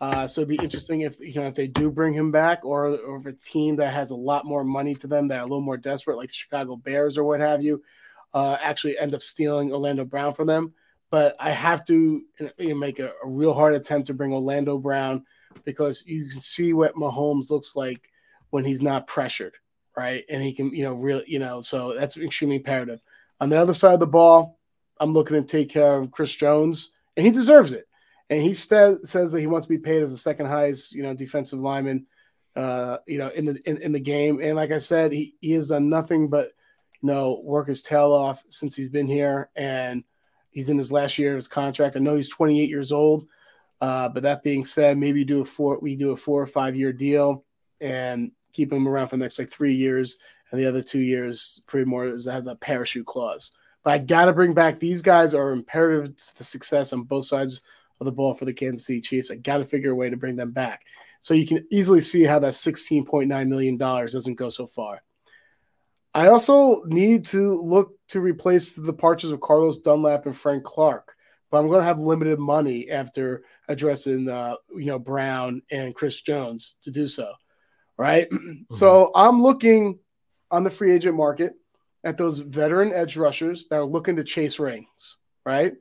Uh, 0.00 0.26
so 0.26 0.40
it'd 0.40 0.48
be 0.48 0.62
interesting 0.64 1.02
if 1.02 1.20
you 1.20 1.34
know 1.34 1.46
if 1.46 1.54
they 1.54 1.66
do 1.66 1.90
bring 1.90 2.14
him 2.14 2.32
back, 2.32 2.64
or, 2.64 2.88
or 2.88 3.18
if 3.18 3.26
a 3.26 3.32
team 3.32 3.76
that 3.76 3.92
has 3.92 4.10
a 4.10 4.16
lot 4.16 4.46
more 4.46 4.64
money 4.64 4.94
to 4.94 5.06
them 5.06 5.28
that 5.28 5.38
are 5.38 5.42
a 5.42 5.46
little 5.46 5.60
more 5.60 5.76
desperate, 5.76 6.16
like 6.16 6.28
the 6.28 6.34
Chicago 6.34 6.74
Bears 6.74 7.18
or 7.18 7.24
what 7.24 7.40
have 7.40 7.62
you, 7.62 7.82
uh, 8.34 8.56
actually 8.60 8.98
end 8.98 9.14
up 9.14 9.22
stealing 9.22 9.72
Orlando 9.72 10.04
Brown 10.04 10.34
from 10.34 10.46
them. 10.46 10.74
But 11.10 11.34
I 11.40 11.50
have 11.50 11.84
to 11.86 12.22
you 12.58 12.68
know, 12.68 12.74
make 12.74 13.00
a, 13.00 13.12
a, 13.24 13.28
real 13.28 13.52
hard 13.52 13.74
attempt 13.74 14.06
to 14.06 14.14
bring 14.14 14.32
Orlando 14.32 14.78
Brown 14.78 15.24
because 15.64 16.04
you 16.06 16.26
can 16.28 16.38
see 16.38 16.72
what 16.72 16.94
Mahomes 16.94 17.50
looks 17.50 17.74
like 17.74 18.08
when 18.50 18.64
he's 18.64 18.80
not 18.80 19.08
pressured, 19.08 19.54
right? 19.96 20.24
And 20.28 20.40
he 20.40 20.52
can, 20.52 20.72
you 20.72 20.84
know, 20.84 20.94
really, 20.94 21.24
you 21.26 21.40
know, 21.40 21.60
so 21.60 21.94
that's 21.94 22.16
extremely 22.16 22.56
imperative. 22.56 23.00
On 23.40 23.48
the 23.48 23.56
other 23.56 23.74
side 23.74 23.94
of 23.94 24.00
the 24.00 24.06
ball, 24.06 24.60
I'm 25.00 25.12
looking 25.12 25.36
to 25.36 25.42
take 25.42 25.70
care 25.70 25.96
of 25.96 26.12
Chris 26.12 26.32
Jones, 26.32 26.92
and 27.16 27.26
he 27.26 27.32
deserves 27.32 27.72
it 27.72 27.88
and 28.30 28.40
he 28.40 28.54
st- 28.54 29.06
says 29.06 29.32
that 29.32 29.40
he 29.40 29.48
wants 29.48 29.66
to 29.66 29.70
be 29.70 29.78
paid 29.78 30.02
as 30.02 30.12
the 30.12 30.16
second 30.16 30.46
highest, 30.46 30.94
you 30.94 31.02
know, 31.02 31.12
defensive 31.12 31.58
lineman, 31.58 32.06
uh, 32.54 32.98
you 33.06 33.18
know, 33.18 33.28
in 33.28 33.44
the 33.44 33.60
in, 33.68 33.78
in, 33.78 33.92
the 33.92 34.00
game. 34.00 34.40
And 34.40 34.54
like 34.54 34.70
I 34.70 34.78
said, 34.78 35.12
he, 35.12 35.34
he 35.40 35.50
has 35.52 35.68
done 35.68 35.88
nothing 35.88 36.30
but 36.30 36.52
you 37.02 37.08
know 37.08 37.40
work 37.42 37.68
his 37.68 37.82
tail 37.82 38.12
off 38.12 38.42
since 38.48 38.76
he's 38.76 38.88
been 38.88 39.06
here, 39.06 39.50
and 39.56 40.04
he's 40.50 40.68
in 40.68 40.78
his 40.78 40.92
last 40.92 41.18
year 41.18 41.30
of 41.30 41.36
his 41.36 41.48
contract. 41.48 41.96
I 41.96 42.00
know 42.00 42.16
he's 42.16 42.28
28 42.28 42.68
years 42.68 42.92
old, 42.92 43.26
uh, 43.80 44.08
but 44.08 44.22
that 44.24 44.42
being 44.42 44.64
said, 44.64 44.98
maybe 44.98 45.24
do 45.24 45.40
a 45.40 45.44
four 45.44 45.78
we 45.80 45.96
do 45.96 46.10
a 46.10 46.16
four 46.16 46.42
or 46.42 46.46
five 46.46 46.76
year 46.76 46.92
deal 46.92 47.44
and 47.80 48.32
keep 48.52 48.72
him 48.72 48.86
around 48.86 49.08
for 49.08 49.16
the 49.16 49.22
next 49.22 49.38
like 49.38 49.50
three 49.50 49.74
years, 49.74 50.18
and 50.50 50.60
the 50.60 50.66
other 50.66 50.82
two 50.82 51.00
years 51.00 51.62
pretty 51.66 51.86
more 51.86 52.04
is 52.06 52.26
have 52.26 52.46
a 52.46 52.56
parachute 52.56 53.06
clause. 53.06 53.52
But 53.82 53.94
I 53.94 53.98
got 53.98 54.26
to 54.26 54.32
bring 54.32 54.52
back 54.52 54.78
these 54.78 55.02
guys 55.02 55.34
are 55.34 55.52
imperative 55.52 56.16
to 56.16 56.38
the 56.38 56.44
success 56.44 56.92
on 56.92 57.04
both 57.04 57.24
sides 57.24 57.62
of 58.00 58.04
the 58.04 58.12
ball 58.12 58.34
for 58.34 58.44
the 58.44 58.52
Kansas 58.52 58.86
City 58.86 59.00
Chiefs. 59.00 59.30
I 59.30 59.36
got 59.36 59.58
to 59.58 59.64
figure 59.64 59.92
a 59.92 59.94
way 59.94 60.10
to 60.10 60.16
bring 60.16 60.36
them 60.36 60.50
back. 60.50 60.84
So 61.20 61.34
you 61.34 61.46
can 61.46 61.66
easily 61.70 62.00
see 62.00 62.24
how 62.24 62.38
that 62.38 62.54
$16.9 62.54 63.48
million 63.48 63.76
doesn't 63.76 64.34
go 64.34 64.50
so 64.50 64.66
far. 64.66 65.02
I 66.14 66.28
also 66.28 66.82
need 66.84 67.24
to 67.26 67.54
look 67.60 67.94
to 68.08 68.20
replace 68.20 68.74
the 68.74 68.84
departures 68.84 69.30
of 69.30 69.40
Carlos 69.40 69.78
Dunlap 69.78 70.26
and 70.26 70.36
Frank 70.36 70.64
Clark, 70.64 71.14
but 71.50 71.58
I'm 71.58 71.68
going 71.68 71.80
to 71.80 71.84
have 71.84 72.00
limited 72.00 72.38
money 72.38 72.90
after 72.90 73.44
addressing, 73.68 74.28
uh, 74.28 74.56
you 74.74 74.86
know, 74.86 74.98
Brown 74.98 75.62
and 75.70 75.94
Chris 75.94 76.20
Jones 76.20 76.76
to 76.82 76.90
do 76.90 77.06
so. 77.06 77.32
Right. 77.96 78.28
Mm-hmm. 78.40 78.74
So 78.74 79.10
I'm 79.14 79.42
looking 79.42 79.98
on 80.50 80.64
the 80.64 80.70
free 80.70 80.92
agent 80.92 81.16
market 81.16 81.52
at 82.02 82.16
those 82.16 82.38
veteran 82.38 82.92
edge 82.92 83.16
rushers 83.16 83.68
that 83.68 83.76
are 83.76 83.84
looking 83.84 84.16
to 84.16 84.24
chase 84.24 84.58
rings. 84.58 85.18
Right. 85.44 85.74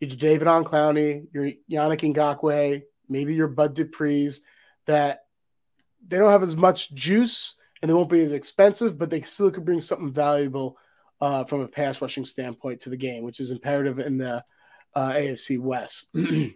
Your 0.00 0.10
Jadeveon 0.10 0.64
Clowney, 0.64 1.26
your 1.32 1.44
Yannick 1.70 2.14
Ngakoue, 2.14 2.82
maybe 3.08 3.34
your 3.34 3.48
Bud 3.48 3.74
Dupree's 3.74 4.42
that 4.86 5.24
they 6.06 6.18
don't 6.18 6.30
have 6.30 6.42
as 6.42 6.56
much 6.56 6.92
juice 6.92 7.56
and 7.84 7.90
they 7.90 7.94
won't 7.94 8.08
be 8.08 8.22
as 8.22 8.32
expensive, 8.32 8.96
but 8.96 9.10
they 9.10 9.20
still 9.20 9.50
could 9.50 9.66
bring 9.66 9.82
something 9.82 10.10
valuable 10.10 10.78
uh, 11.20 11.44
from 11.44 11.60
a 11.60 11.68
pass 11.68 12.00
rushing 12.00 12.24
standpoint 12.24 12.80
to 12.80 12.88
the 12.88 12.96
game, 12.96 13.24
which 13.24 13.40
is 13.40 13.50
imperative 13.50 13.98
in 13.98 14.16
the 14.16 14.42
uh, 14.94 15.10
AFC 15.10 15.58
West. 15.58 16.08
and 16.14 16.54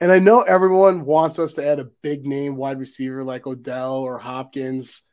I 0.00 0.18
know 0.18 0.42
everyone 0.42 1.04
wants 1.04 1.38
us 1.38 1.54
to 1.54 1.64
add 1.64 1.78
a 1.78 1.90
big 2.02 2.26
name 2.26 2.56
wide 2.56 2.80
receiver 2.80 3.22
like 3.22 3.46
Odell 3.46 3.98
or 3.98 4.18
Hopkins, 4.18 5.04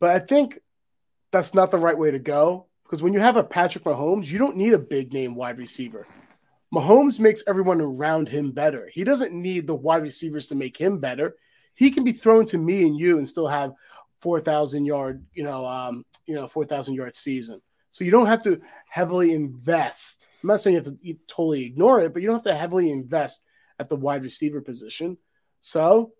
but 0.00 0.08
I 0.08 0.18
think 0.18 0.58
that's 1.30 1.52
not 1.52 1.70
the 1.70 1.76
right 1.76 1.98
way 1.98 2.10
to 2.10 2.18
go 2.18 2.68
because 2.84 3.02
when 3.02 3.12
you 3.12 3.20
have 3.20 3.36
a 3.36 3.44
Patrick 3.44 3.84
Mahomes, 3.84 4.30
you 4.30 4.38
don't 4.38 4.56
need 4.56 4.72
a 4.72 4.78
big 4.78 5.12
name 5.12 5.34
wide 5.34 5.58
receiver. 5.58 6.06
Mahomes 6.74 7.20
makes 7.20 7.44
everyone 7.46 7.82
around 7.82 8.30
him 8.30 8.50
better. 8.50 8.88
He 8.90 9.04
doesn't 9.04 9.34
need 9.34 9.66
the 9.66 9.74
wide 9.74 10.00
receivers 10.00 10.46
to 10.46 10.54
make 10.54 10.78
him 10.78 11.00
better. 11.00 11.36
He 11.74 11.90
can 11.90 12.02
be 12.02 12.12
thrown 12.12 12.46
to 12.46 12.56
me 12.56 12.86
and 12.86 12.96
you 12.96 13.18
and 13.18 13.28
still 13.28 13.46
have 13.46 13.74
four 14.22 14.40
thousand 14.40 14.86
yard, 14.86 15.24
you 15.34 15.42
know, 15.42 15.66
um, 15.66 16.04
you 16.26 16.34
know, 16.34 16.46
four 16.46 16.64
thousand 16.64 16.94
yard 16.94 17.14
season. 17.14 17.60
So 17.90 18.04
you 18.04 18.10
don't 18.10 18.26
have 18.26 18.44
to 18.44 18.60
heavily 18.88 19.34
invest. 19.34 20.28
I'm 20.42 20.48
not 20.48 20.60
saying 20.60 20.76
you 20.76 20.82
have 20.82 21.00
to 21.00 21.16
totally 21.26 21.66
ignore 21.66 22.00
it, 22.00 22.14
but 22.14 22.22
you 22.22 22.28
don't 22.28 22.36
have 22.36 22.54
to 22.54 22.58
heavily 22.58 22.90
invest 22.90 23.44
at 23.78 23.88
the 23.88 23.96
wide 23.96 24.22
receiver 24.22 24.60
position. 24.60 25.18
So 25.60 26.12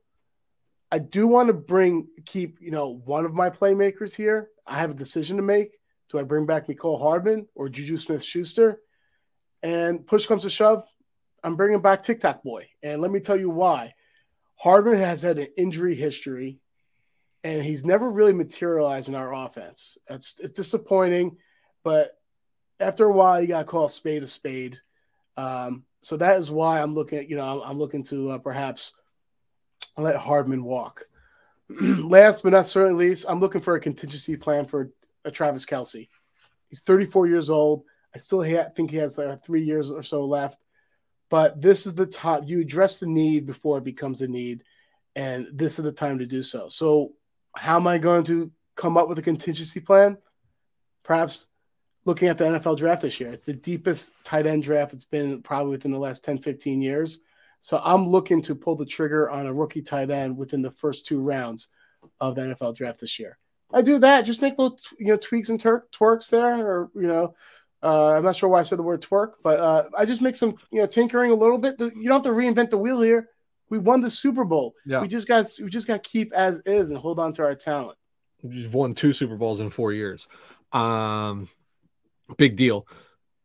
I 0.91 0.99
do 0.99 1.27
want 1.27 1.47
to 1.47 1.55
bring 1.55 2.09
keep, 2.27 2.61
you 2.61 2.73
know, 2.73 2.89
one 2.89 3.25
of 3.25 3.33
my 3.33 3.49
playmakers 3.49 4.15
here. 4.15 4.51
I 4.67 4.79
have 4.79 4.91
a 4.91 4.95
decision 4.95 5.37
to 5.39 5.43
make. 5.43 5.79
Do 6.11 6.19
I 6.19 6.25
bring 6.25 6.45
back 6.45 6.67
Mecole 6.67 7.01
Hardman 7.01 7.47
or 7.55 7.71
Juju 7.71 7.97
Smith 7.97 8.23
Schuster? 8.23 8.81
And 9.63 10.07
push 10.07 10.27
comes 10.27 10.43
to 10.43 10.51
shove, 10.51 10.85
I'm 11.43 11.57
bringing 11.57 11.81
back 11.81 12.03
TikTok 12.03 12.43
Boy. 12.43 12.69
And 12.83 13.01
let 13.01 13.11
me 13.11 13.21
tell 13.21 13.39
you 13.39 13.49
why. 13.49 13.95
Hardman 14.57 14.99
has 14.99 15.23
had 15.23 15.39
an 15.39 15.49
injury 15.57 15.95
history 15.95 16.61
and 17.45 17.63
he's 17.63 17.85
never 17.85 18.11
really 18.11 18.33
materialized 18.33 19.09
in 19.09 19.15
our 19.15 19.35
offense. 19.35 19.99
It's, 20.09 20.39
it's 20.41 20.53
disappointing, 20.53 21.39
but 21.83 22.11
after 22.79 23.05
a 23.05 23.13
while, 23.13 23.41
you 23.41 23.49
got 23.49 23.61
to 23.61 23.65
call 23.65 23.87
a 23.87 23.91
spade 23.91 24.23
a 24.23 24.27
spade. 24.27 24.81
Um, 25.37 25.85
so 26.03 26.17
that 26.17 26.39
is 26.39 26.51
why 26.51 26.81
I'm 26.81 26.95
looking 26.95 27.19
at, 27.19 27.29
you 27.29 27.37
know, 27.37 27.63
I'm, 27.63 27.71
I'm 27.71 27.79
looking 27.79 28.03
to 28.05 28.33
uh, 28.33 28.39
perhaps 28.39 28.95
let 29.97 30.17
Hardman 30.17 30.65
walk. 30.65 31.05
Last 31.81 32.43
but 32.43 32.53
not 32.53 32.67
certainly 32.67 33.09
least, 33.09 33.27
I'm 33.29 33.41
looking 33.41 33.61
for 33.61 33.75
a 33.75 33.81
contingency 33.81 34.37
plan 34.37 34.67
for 34.67 34.91
a 35.25 35.31
Travis 35.31 35.65
Kelce. 35.65 36.09
He's 36.69 36.81
34 36.81 37.27
years 37.27 37.51
old. 37.51 37.85
I 38.15 38.19
still 38.19 38.43
ha- 38.43 38.71
think 38.75 38.91
he 38.91 38.99
has 38.99 39.17
like 39.17 39.45
three 39.45 39.63
years 39.63 39.91
or 39.91 40.03
so 40.03 40.25
left, 40.25 40.59
but 41.31 41.61
this 41.61 41.87
is 41.87 41.95
the 41.95 42.07
time 42.07 42.45
you 42.45 42.61
address 42.61 42.99
the 42.99 43.07
need 43.07 43.47
before 43.47 43.79
it 43.79 43.85
becomes 43.85 44.21
a 44.21 44.29
need, 44.29 44.65
and 45.17 45.47
this 45.53 45.79
is 45.79 45.85
the 45.85 45.93
time 45.93 46.19
to 46.19 46.27
do 46.27 46.43
so. 46.43 46.69
So 46.69 47.13
how 47.55 47.77
am 47.77 47.87
I 47.87 47.99
going 47.99 48.25
to 48.25 48.51
come 48.77 48.97
up 48.97 49.09
with 49.09 49.19
a 49.19 49.23
contingency 49.23 49.81
plan? 49.81 50.19
Perhaps 51.03 51.49
looking 52.05 52.29
at 52.29 52.39
the 52.39 52.45
NFL 52.45 52.79
draft 52.79 53.03
this 53.03 53.21
year. 53.21 53.33
It's 53.33 53.45
the 53.45 53.53
deepest 53.53 54.13
tight 54.25 54.47
end 54.47 54.63
draft 54.63 54.93
it's 54.93 55.05
been 55.05 55.43
probably 55.43 55.71
within 55.71 55.93
the 55.93 55.99
last 55.99 56.25
10, 56.25 56.39
15 56.39 56.83
years. 56.83 57.21
So 57.61 57.81
I'm 57.83 58.09
looking 58.09 58.43
to 58.43 58.55
pull 58.55 58.75
the 58.75 58.87
trigger 58.87 59.31
on 59.31 59.47
a 59.47 59.55
rookie 59.55 59.83
tight 59.83 60.11
end 60.11 60.37
within 60.37 60.63
the 60.63 60.71
first 60.71 61.07
two 61.07 61.21
rounds 61.21 61.69
of 62.21 62.35
the 62.35 62.43
NFL 62.43 62.75
draft 62.75 63.01
this 63.01 63.19
year. 63.19 63.39
I 63.73 63.83
do 63.83 63.99
that, 64.01 64.23
just 64.23 64.43
make 64.43 64.59
little 64.59 64.79
you 64.99 65.07
know 65.07 65.17
tweaks 65.17 65.49
and 65.49 65.61
twerks 65.61 66.29
there, 66.29 66.67
or 66.67 66.91
you 66.95 67.07
know, 67.07 67.35
uh, 67.83 68.11
I'm 68.11 68.25
not 68.25 68.37
sure 68.37 68.49
why 68.49 68.61
I 68.61 68.65
said 68.65 68.79
the 68.79 68.83
word 68.83 69.01
twerk, 69.01 69.35
but 69.43 69.61
uh, 69.61 69.85
I 69.97 70.05
just 70.05 70.21
make 70.21 70.35
some 70.35 70.57
you 70.71 70.81
know 70.81 70.87
tinkering 70.87 71.31
a 71.31 71.37
little 71.37 71.57
bit. 71.57 71.81
You 71.81 72.09
don't 72.09 72.13
have 72.13 72.23
to 72.25 72.31
reinvent 72.31 72.71
the 72.71 72.79
wheel 72.79 73.01
here. 73.01 73.29
We 73.73 73.79
won 73.79 74.03
the 74.03 74.11
Super 74.11 74.45
Bowl. 74.45 74.75
Yeah. 74.85 75.01
We 75.01 75.09
just 75.09 75.27
got 75.27 75.47
we 75.59 75.71
just 75.71 75.87
got 75.87 76.05
to 76.05 76.11
keep 76.11 76.35
as 76.35 76.61
is 76.67 76.91
and 76.91 76.99
hold 76.99 77.19
on 77.19 77.33
to 77.33 77.43
our 77.43 77.55
talent. 77.55 77.97
You've 78.43 78.75
won 78.75 78.93
two 78.93 79.15
Super 79.15 79.35
Bowls 79.35 79.61
in 79.61 79.71
four 79.71 79.95
years. 79.95 80.29
Um, 80.73 81.49
big 82.37 82.57
deal. 82.57 82.87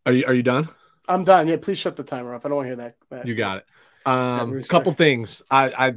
Are 0.05 0.11
you 0.11 0.25
are 0.25 0.33
you 0.33 0.43
done? 0.43 0.67
I'm 1.07 1.23
done. 1.23 1.47
Yeah, 1.47 1.55
please 1.55 1.77
shut 1.77 1.95
the 1.95 2.03
timer 2.03 2.35
off. 2.35 2.45
I 2.45 2.49
don't 2.49 2.57
want 2.57 2.65
to 2.65 2.67
hear 2.67 2.75
that. 2.75 2.95
that 3.09 3.25
you 3.25 3.35
got 3.35 3.59
it. 3.59 3.65
Um, 4.05 4.61
couple 4.63 4.91
things. 4.93 5.43
I, 5.49 5.71
I 5.87 5.93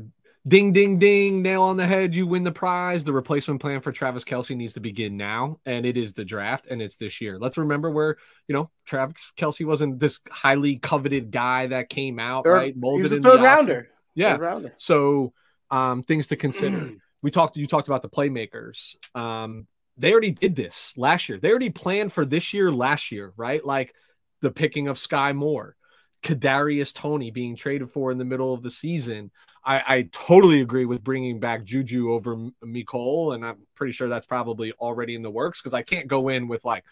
ding 0.47 0.73
ding 0.73 1.01
ding 1.01 1.43
nail 1.43 1.65
on 1.65 1.77
the 1.77 1.87
head 1.87 2.15
you 2.15 2.25
win 2.25 2.45
the 2.45 2.53
prize 2.53 3.03
the 3.03 3.13
replacement 3.13 3.61
plan 3.61 3.81
for 3.81 3.93
travis 3.93 4.25
kelce 4.25 4.57
needs 4.57 4.73
to 4.73 4.81
begin 4.81 5.19
now 5.19 5.61
and 5.67 5.85
it 5.85 5.99
is 5.99 6.15
the 6.15 6.25
draft 6.25 6.67
and 6.69 6.81
it's 6.81 6.97
this 6.97 7.21
year 7.21 7.39
let's 7.39 7.59
remember 7.59 7.91
where 7.91 8.17
you 8.49 8.55
know 8.55 8.71
travis 8.87 9.35
kelce 9.37 9.67
wasn't 9.67 9.99
this 9.99 10.21
highly 10.31 10.79
coveted 10.79 11.31
guy 11.31 11.67
that 11.67 11.91
came 11.91 12.19
out 12.19 12.45
third, 12.45 12.55
right 12.55 12.75
molded 12.75 13.01
he 13.01 13.03
was 13.03 13.13
a 13.13 13.21
third 13.21 13.43
rounder 13.43 13.91
yeah. 14.15 14.37
So 14.77 15.33
um, 15.71 16.03
things 16.03 16.29
to 16.29 16.37
consider. 16.37 16.93
we 17.23 17.31
talked. 17.31 17.57
You 17.57 17.67
talked 17.67 17.89
about 17.89 18.03
the 18.03 18.09
playmakers. 18.09 18.97
Um, 19.15 19.67
they 19.97 20.13
already 20.13 20.31
did 20.33 20.57
this 20.57 20.95
last 20.97 21.29
year. 21.29 21.39
They 21.39 21.51
already 21.51 21.71
planned 21.71 22.13
for 22.13 22.25
this 22.25 22.55
year, 22.55 22.73
last 22.73 23.13
year, 23.13 23.33
right? 23.37 23.65
Like 23.65 23.95
the 24.41 24.51
picking 24.51 24.89
of 24.89 24.97
Skyy 24.97 25.35
Moore, 25.35 25.77
Kadarius 26.23 26.95
Toney 26.95 27.31
being 27.31 27.55
traded 27.55 27.91
for 27.91 28.11
in 28.11 28.19
the 28.19 28.25
middle 28.25 28.55
of 28.55 28.63
the 28.63 28.71
season. 28.71 29.31
I, 29.63 29.83
I 29.87 30.09
totally 30.11 30.63
agree 30.63 30.87
with 30.87 31.05
bringing 31.05 31.39
back 31.39 31.65
Juju 31.65 32.13
over 32.13 32.37
Mecole, 32.65 33.35
and 33.35 33.45
I'm 33.45 33.59
pretty 33.75 33.93
sure 33.93 34.09
that's 34.09 34.27
probably 34.27 34.73
already 34.73 35.15
in 35.15 35.23
the 35.23 35.31
works 35.31 35.61
because 35.61 35.75
I 35.75 35.83
can't 35.83 36.09
go 36.09 36.29
in 36.29 36.49
with 36.49 36.65
like 36.65 36.85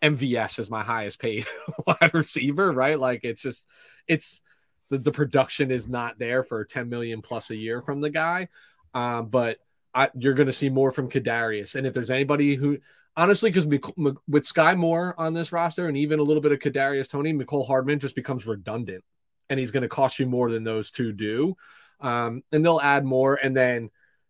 MVS 0.00 0.58
as 0.60 0.70
my 0.70 0.82
highest 0.82 1.20
paid 1.20 1.46
wide 1.86 2.14
receiver, 2.14 2.72
right? 2.72 2.98
Like 2.98 3.20
it's 3.24 3.42
just 3.42 3.66
it's 4.06 4.42
the, 4.92 4.98
the 4.98 5.10
production 5.10 5.70
is 5.70 5.88
not 5.88 6.18
there 6.18 6.42
for 6.42 6.66
10 6.66 6.90
million 6.90 7.22
plus 7.22 7.48
a 7.48 7.56
year 7.56 7.80
from 7.80 8.02
the 8.02 8.10
guy. 8.10 8.48
Um, 8.92 9.28
but 9.28 9.56
I, 9.94 10.10
you're 10.14 10.34
going 10.34 10.48
to 10.48 10.52
see 10.52 10.68
more 10.68 10.92
from 10.92 11.08
Kadarius. 11.08 11.76
And 11.76 11.86
if 11.86 11.94
there's 11.94 12.10
anybody 12.10 12.56
who, 12.56 12.78
honestly, 13.16 13.50
because 13.50 13.66
with 13.66 14.44
Skyy 14.44 14.76
Moore 14.76 15.14
on 15.16 15.32
this 15.32 15.50
roster 15.50 15.88
and 15.88 15.96
even 15.96 16.18
a 16.18 16.22
little 16.22 16.42
bit 16.42 16.52
of 16.52 16.58
Kadarius 16.58 17.08
Toney, 17.08 17.32
Mecole 17.32 17.66
Hardman 17.66 18.00
just 18.00 18.14
becomes 18.14 18.46
redundant, 18.46 19.02
and 19.48 19.58
he's 19.58 19.70
going 19.70 19.82
to 19.82 19.88
cost 19.88 20.18
you 20.18 20.26
more 20.26 20.50
than 20.50 20.62
those 20.62 20.90
two 20.90 21.10
do. 21.10 21.56
Um, 22.00 22.42
and 22.52 22.62
they'll 22.62 22.80
add 22.80 23.06
more, 23.06 23.36
and 23.36 23.56
then 23.56 23.88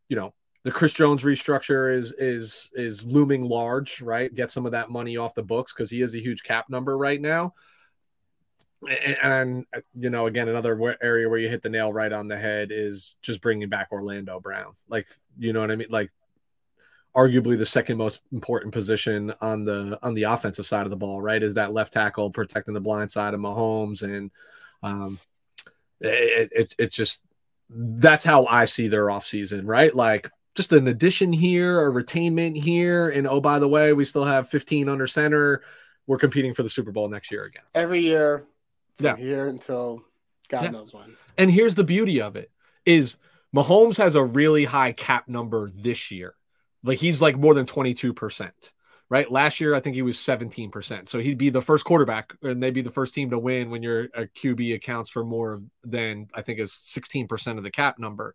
you 0.09 0.14
know 0.14 0.33
the 0.62 0.70
Chris 0.70 0.92
Jones 0.92 1.25
restructure 1.25 1.92
is 1.96 2.12
is 2.12 2.70
is 2.75 3.05
looming 3.05 3.42
large, 3.42 4.01
right? 4.01 4.33
Get 4.33 4.53
some 4.53 4.66
of 4.66 4.72
that 4.72 4.90
money 4.90 5.16
off 5.16 5.35
the 5.35 5.42
books 5.42 5.72
because 5.72 5.90
he 5.90 6.03
is 6.03 6.14
a 6.14 6.22
huge 6.22 6.44
cap 6.44 6.66
number 6.68 6.96
right 6.96 7.20
now 7.20 7.55
and, 8.88 9.16
and, 9.23 9.66
you 9.95 10.11
know 10.11 10.27
again 10.27 10.49
another 10.49 10.97
area 11.01 11.29
where 11.29 11.38
you 11.38 11.49
hit 11.49 11.62
the 11.62 11.68
nail 11.68 11.92
right 11.92 12.12
on 12.12 12.29
the 12.29 12.37
head 12.37 12.68
is 12.71 13.16
just 13.23 13.40
bringing 13.40 13.68
back 13.68 13.88
Orlando 13.92 14.40
Brown. 14.40 14.75
Like 14.88 15.07
you 15.38 15.53
know 15.53 15.61
what 15.61 15.71
I 15.71 15.77
mean? 15.77 15.88
Like 15.90 16.11
arguably 17.16 17.59
the 17.59 17.66
second 17.66 17.99
most 17.99 18.21
important 18.33 18.73
position 18.73 19.33
on 19.40 19.64
the 19.64 19.99
on 20.03 20.14
the 20.14 20.25
offensive 20.25 20.66
side 20.66 20.85
of 20.85 20.90
the 20.90 20.97
ball 20.97 21.21
right? 21.21 21.42
Is 21.42 21.55
that 21.55 21.73
left 21.73 21.92
tackle 21.92 22.31
protecting 22.31 22.75
the 22.75 22.81
blind 22.81 23.11
side 23.11 23.35
of 23.35 23.40
Mahomes 23.40 24.03
and 24.03 24.31
um 24.83 25.18
it 26.01 26.51
it, 26.53 26.75
it 26.79 26.92
just 26.92 27.25
that's 27.71 28.25
how 28.25 28.47
I 28.47 28.64
see 28.64 28.88
their 28.88 29.07
offseason 29.07 29.62
right? 29.64 29.95
Like 29.95 30.31
just 30.55 30.73
an 30.73 30.88
addition 30.88 31.33
here 31.33 31.87
a 31.87 31.92
retainment 31.92 32.61
here 32.61 33.11
and 33.11 33.27
oh 33.27 33.40
by 33.40 33.59
the 33.59 33.68
way 33.68 33.92
we 33.92 34.05
still 34.05 34.25
have 34.25 34.49
15 34.49 34.88
under 34.88 35.07
center. 35.07 35.62
We're 36.09 36.18
competing 36.18 36.53
for 36.53 36.64
the 36.64 36.71
Super 36.71 36.90
Bowl 36.90 37.09
next 37.09 37.31
year 37.31 37.45
again. 37.45 37.62
Every 37.75 38.01
year 38.01 38.45
yeah. 39.04 39.16
here 39.16 39.48
until 39.48 40.02
God 40.48 40.64
yeah. 40.64 40.70
knows 40.70 40.94
when. 40.94 41.16
And 41.38 41.50
here's 41.50 41.74
the 41.74 41.84
beauty 41.84 42.20
of 42.20 42.36
it 42.36 42.50
is 42.84 43.18
Mahomes 43.54 43.98
has 43.98 44.14
a 44.14 44.24
really 44.24 44.64
high 44.64 44.92
cap 44.92 45.28
number 45.28 45.70
this 45.74 46.10
year. 46.10 46.34
Like 46.82 46.98
he's 46.98 47.22
like 47.22 47.36
more 47.36 47.54
than 47.54 47.66
22%, 47.66 48.50
right? 49.08 49.30
Last 49.30 49.60
year, 49.60 49.74
I 49.74 49.80
think 49.80 49.94
he 49.94 50.02
was 50.02 50.16
17%. 50.16 51.08
So 51.08 51.18
he'd 51.18 51.38
be 51.38 51.50
the 51.50 51.62
first 51.62 51.84
quarterback 51.84 52.34
and 52.42 52.62
they'd 52.62 52.74
be 52.74 52.82
the 52.82 52.90
first 52.90 53.14
team 53.14 53.30
to 53.30 53.38
win 53.38 53.70
when 53.70 53.82
your 53.82 54.08
uh, 54.14 54.24
QB 54.36 54.74
accounts 54.74 55.10
for 55.10 55.24
more 55.24 55.62
than 55.84 56.28
I 56.34 56.42
think 56.42 56.58
is 56.58 56.72
16% 56.72 57.58
of 57.58 57.62
the 57.62 57.70
cap 57.70 57.98
number. 57.98 58.34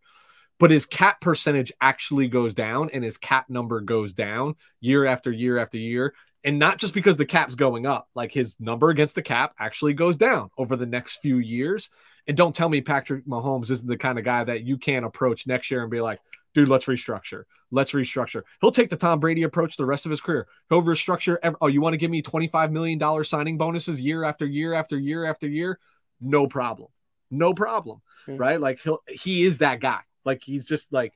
But 0.60 0.72
his 0.72 0.86
cap 0.86 1.22
percentage 1.22 1.72
actually 1.82 2.30
goes 2.30 2.54
down 2.54 2.90
and 2.92 3.04
his 3.04 3.18
cap 3.18 3.50
number 3.50 3.80
goes 3.82 4.14
down 4.14 4.56
year 4.80 5.06
after 5.06 5.32
year 5.32 5.60
after 5.60 5.78
year 5.78 6.16
and 6.44 6.60
not 6.60 6.78
just 6.78 6.94
because 6.94 7.18
the 7.18 7.26
cap's 7.26 7.56
going 7.56 7.86
up, 7.86 8.08
like 8.16 8.32
his 8.32 8.60
number 8.60 8.90
against 8.90 9.16
the 9.16 9.22
cap 9.22 9.54
actually 9.60 9.94
goes 9.94 10.18
down 10.18 10.50
over 10.58 10.76
the 10.76 10.86
next 10.86 11.18
few 11.18 11.38
years. 11.38 11.90
And 12.28 12.36
don't 12.36 12.56
tell 12.56 12.70
me 12.70 12.82
Patrick 12.82 13.26
Mahomes 13.26 13.72
isn't 13.72 13.88
the 13.88 13.98
kind 13.98 14.20
of 14.20 14.26
guy 14.26 14.44
that 14.44 14.64
you 14.64 14.78
can 14.78 15.04
approach 15.04 15.48
next 15.48 15.72
year 15.72 15.82
and 15.82 15.90
be 15.90 16.02
like, 16.02 16.20
dude, 16.54 16.68
let's 16.68 16.86
restructure. 16.86 17.44
Let's 17.72 17.92
restructure. 17.92 18.44
He'll 18.62 18.72
take 18.72 18.90
the 18.90 18.98
Tom 18.98 19.20
Brady 19.20 19.44
approach 19.44 19.78
the 19.78 19.86
rest 19.86 20.06
of 20.06 20.10
his 20.10 20.22
career. 20.22 20.48
He'll 20.70 20.82
restructure. 20.82 21.38
Every, 21.42 21.58
oh, 21.62 21.68
you 21.68 21.82
want 21.82 21.94
to 21.94 21.98
give 21.98 22.12
me 22.12 22.22
$25 22.22 22.72
million 22.72 23.24
signing 23.24 23.58
bonuses 23.58 24.02
year 24.02 24.24
after 24.24 24.46
year 24.46 24.74
after 24.74 24.98
year 24.98 25.26
after 25.26 25.48
year? 25.48 25.80
No 26.20 26.48
problem. 26.48 26.90
No 27.32 27.54
problem. 27.54 28.02
Yeah. 28.28 28.36
Right. 28.38 28.60
Like 28.60 28.80
he'll, 28.82 29.02
he 29.08 29.44
is 29.44 29.60
that 29.60 29.80
guy. 29.80 30.00
Like 30.26 30.44
he's 30.44 30.66
just 30.66 30.92
like, 30.92 31.14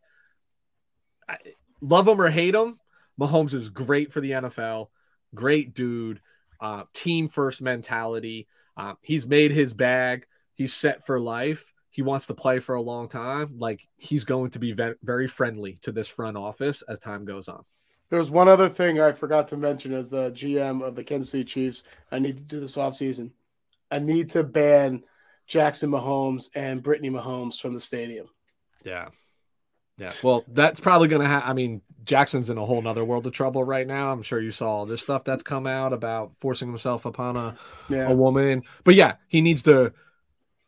love 1.82 2.08
him 2.08 2.22
or 2.22 2.30
hate 2.30 2.56
him. 2.56 2.80
Mahomes 3.20 3.54
is 3.54 3.70
great 3.70 4.12
for 4.12 4.22
the 4.22 4.32
NFL. 4.32 4.88
Great 5.34 5.74
dude. 5.74 6.22
Uh, 6.60 6.84
team 6.94 7.28
first 7.28 7.62
mentality. 7.62 8.48
Uh, 8.78 8.94
he's 9.02 9.26
made 9.26 9.52
his 9.52 9.74
bag. 9.74 10.26
He's 10.54 10.74
set 10.74 11.06
for 11.06 11.20
life 11.20 11.72
he 11.92 12.02
wants 12.02 12.28
to 12.28 12.34
play 12.34 12.60
for 12.60 12.76
a 12.76 12.82
long 12.82 13.10
time, 13.10 13.60
like 13.60 13.86
he's 13.98 14.24
going 14.24 14.52
to 14.52 14.60
be 14.60 14.76
very 15.04 15.28
friendly 15.28 15.74
to 15.82 15.92
this 15.92 16.08
front 16.08 16.38
office 16.38 16.82
as 16.84 17.00
time 17.00 17.26
goes 17.26 17.50
on. 17.50 17.64
There's 18.10 18.32
one 18.32 18.48
other 18.48 18.70
thing 18.70 19.00
I 19.00 19.12
forgot 19.12 19.50
to 19.50 19.58
mention 19.58 19.94
as 19.94 20.10
the 20.10 20.32
GM 20.32 20.86
of 20.86 20.96
the 20.96 21.04
Kansas 21.04 21.30
City 21.30 21.44
Chiefs. 21.44 21.84
I 22.12 22.20
need 22.20 22.38
to 22.38 22.44
do 22.44 22.60
this 22.62 22.78
offseason. 22.78 23.32
I 23.92 24.00
need 24.00 24.30
to 24.32 24.44
ban 24.44 25.04
Jackson 25.48 25.92
Mahomes 25.92 26.50
and 26.56 26.82
Brittany 26.82 27.10
Mahomes 27.10 27.60
from 27.60 27.74
the 27.74 27.80
stadium. 27.80 28.28
Yeah. 28.86 29.10
Yeah. 29.98 30.12
Well, 30.24 30.46
that's 30.48 30.80
probably 30.80 31.10
going 31.10 31.22
to 31.22 31.28
happen. 31.28 31.50
I 31.50 31.54
mean, 31.54 31.82
Jackson's 32.04 32.50
in 32.50 32.58
a 32.58 32.66
whole 32.66 32.82
nother 32.82 33.06
world 33.06 33.28
of 33.28 33.34
trouble 33.34 33.64
right 33.64 33.88
now. 33.88 34.12
I'm 34.12 34.22
sure 34.22 34.42
you 34.42 34.52
saw 34.52 34.70
all 34.70 34.86
this 34.86 35.02
stuff 35.02 35.24
that's 35.24 35.44
come 35.44 35.68
out 35.68 35.94
about 35.94 36.32
forcing 36.40 36.68
himself 36.68 37.06
upon 37.06 37.38
a, 37.38 37.56
yeah. 37.90 38.10
a 38.10 38.16
woman. 38.16 38.64
But 38.84 38.96
yeah, 38.96 39.16
he 39.28 39.42
needs 39.42 39.64
to 39.64 39.94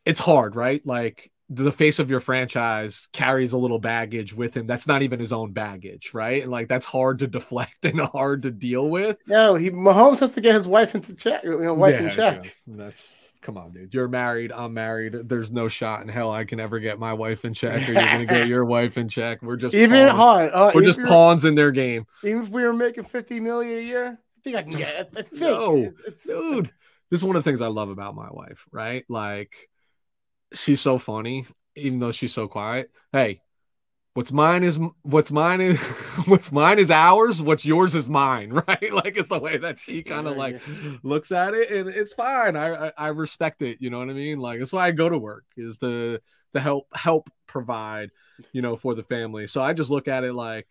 it's 0.05 0.19
hard, 0.19 0.55
right? 0.55 0.85
Like 0.85 1.31
the 1.49 1.71
face 1.71 1.99
of 1.99 2.09
your 2.09 2.19
franchise 2.19 3.07
carries 3.11 3.53
a 3.53 3.57
little 3.57 3.79
baggage 3.79 4.33
with 4.33 4.55
him. 4.55 4.65
That's 4.65 4.87
not 4.87 5.01
even 5.03 5.19
his 5.19 5.31
own 5.31 5.51
baggage, 5.51 6.13
right? 6.13 6.41
And 6.41 6.51
like 6.51 6.67
that's 6.67 6.85
hard 6.85 7.19
to 7.19 7.27
deflect 7.39 7.85
and 7.85 7.99
hard 7.99 8.43
to 8.43 8.51
deal 8.51 8.89
with. 8.89 9.19
No, 9.27 9.55
he 9.55 9.69
Mahomes 9.69 10.19
has 10.19 10.33
to 10.33 10.41
get 10.41 10.55
his 10.55 10.67
wife 10.67 10.95
into 10.95 11.13
check, 11.15 11.43
you 11.43 11.59
know, 11.59 11.73
wife 11.73 11.95
yeah, 11.99 12.03
in 12.03 12.09
check. 12.09 12.43
Yeah. 12.45 12.51
That's 12.67 13.32
come 13.43 13.57
on, 13.57 13.71
dude. 13.71 13.93
You're 13.93 14.07
married. 14.07 14.51
I'm 14.51 14.73
married. 14.73 15.13
There's 15.27 15.51
no 15.51 15.67
shot 15.67 16.01
in 16.01 16.07
hell 16.07 16.31
I 16.31 16.45
can 16.45 16.59
ever 16.59 16.79
get 16.79 16.97
my 16.97 17.13
wife 17.13 17.45
in 17.45 17.53
check, 17.53 17.87
or 17.87 17.93
you're 17.93 18.01
gonna 18.01 18.25
get 18.25 18.47
your 18.47 18.65
wife 18.75 18.97
in 18.97 19.09
check. 19.09 19.41
We're 19.41 19.57
just 19.57 19.75
even 19.75 20.07
hard. 20.07 20.51
Uh, 20.51 20.71
we're 20.73 20.83
just 20.83 21.01
pawns 21.03 21.45
in 21.45 21.55
their 21.55 21.71
game. 21.71 22.07
Even 22.23 22.43
if 22.43 22.49
we 22.49 22.63
were 22.63 22.73
making 22.73 23.03
50 23.03 23.39
million 23.41 23.77
a 23.77 23.81
year, 23.81 24.07
I 24.07 24.41
think 24.43 24.55
I 24.55 24.63
can 24.63 24.71
get 24.71 24.95
it. 24.95 25.09
I 25.15 25.21
think 25.21 25.33
no, 25.41 25.75
it's, 25.75 26.01
it's... 26.01 26.25
dude. 26.25 26.71
This 27.09 27.19
is 27.19 27.25
one 27.25 27.35
of 27.35 27.43
the 27.43 27.49
things 27.49 27.61
I 27.61 27.67
love 27.67 27.89
about 27.89 28.15
my 28.15 28.29
wife, 28.31 28.65
right? 28.71 29.05
Like 29.07 29.69
she's 30.53 30.81
so 30.81 30.97
funny, 30.97 31.45
even 31.75 31.99
though 31.99 32.11
she's 32.11 32.33
so 32.33 32.47
quiet. 32.47 32.89
Hey, 33.11 33.41
what's 34.13 34.31
mine 34.31 34.63
is 34.63 34.79
what's 35.01 35.31
mine 35.31 35.61
is 35.61 35.79
what's 36.27 36.51
mine 36.51 36.79
is 36.79 36.91
ours. 36.91 37.41
What's 37.41 37.65
yours 37.65 37.95
is 37.95 38.07
mine, 38.09 38.49
right? 38.67 38.93
Like 38.93 39.17
it's 39.17 39.29
the 39.29 39.39
way 39.39 39.57
that 39.57 39.79
she 39.79 40.03
kind 40.03 40.27
of 40.27 40.37
like 40.37 40.61
looks 41.03 41.31
at 41.31 41.53
it, 41.53 41.71
and 41.71 41.89
it's 41.89 42.13
fine. 42.13 42.55
I, 42.55 42.87
I 42.87 42.91
I 42.97 43.07
respect 43.09 43.61
it. 43.61 43.77
You 43.79 43.89
know 43.89 43.99
what 43.99 44.09
I 44.09 44.13
mean? 44.13 44.39
Like 44.39 44.59
that's 44.59 44.73
why 44.73 44.87
I 44.87 44.91
go 44.91 45.09
to 45.09 45.17
work 45.17 45.45
is 45.57 45.77
to 45.79 46.19
to 46.53 46.59
help 46.59 46.87
help 46.93 47.29
provide, 47.47 48.11
you 48.51 48.61
know, 48.61 48.75
for 48.75 48.95
the 48.95 49.03
family. 49.03 49.47
So 49.47 49.61
I 49.61 49.73
just 49.73 49.89
look 49.89 50.07
at 50.07 50.23
it 50.23 50.33
like 50.33 50.67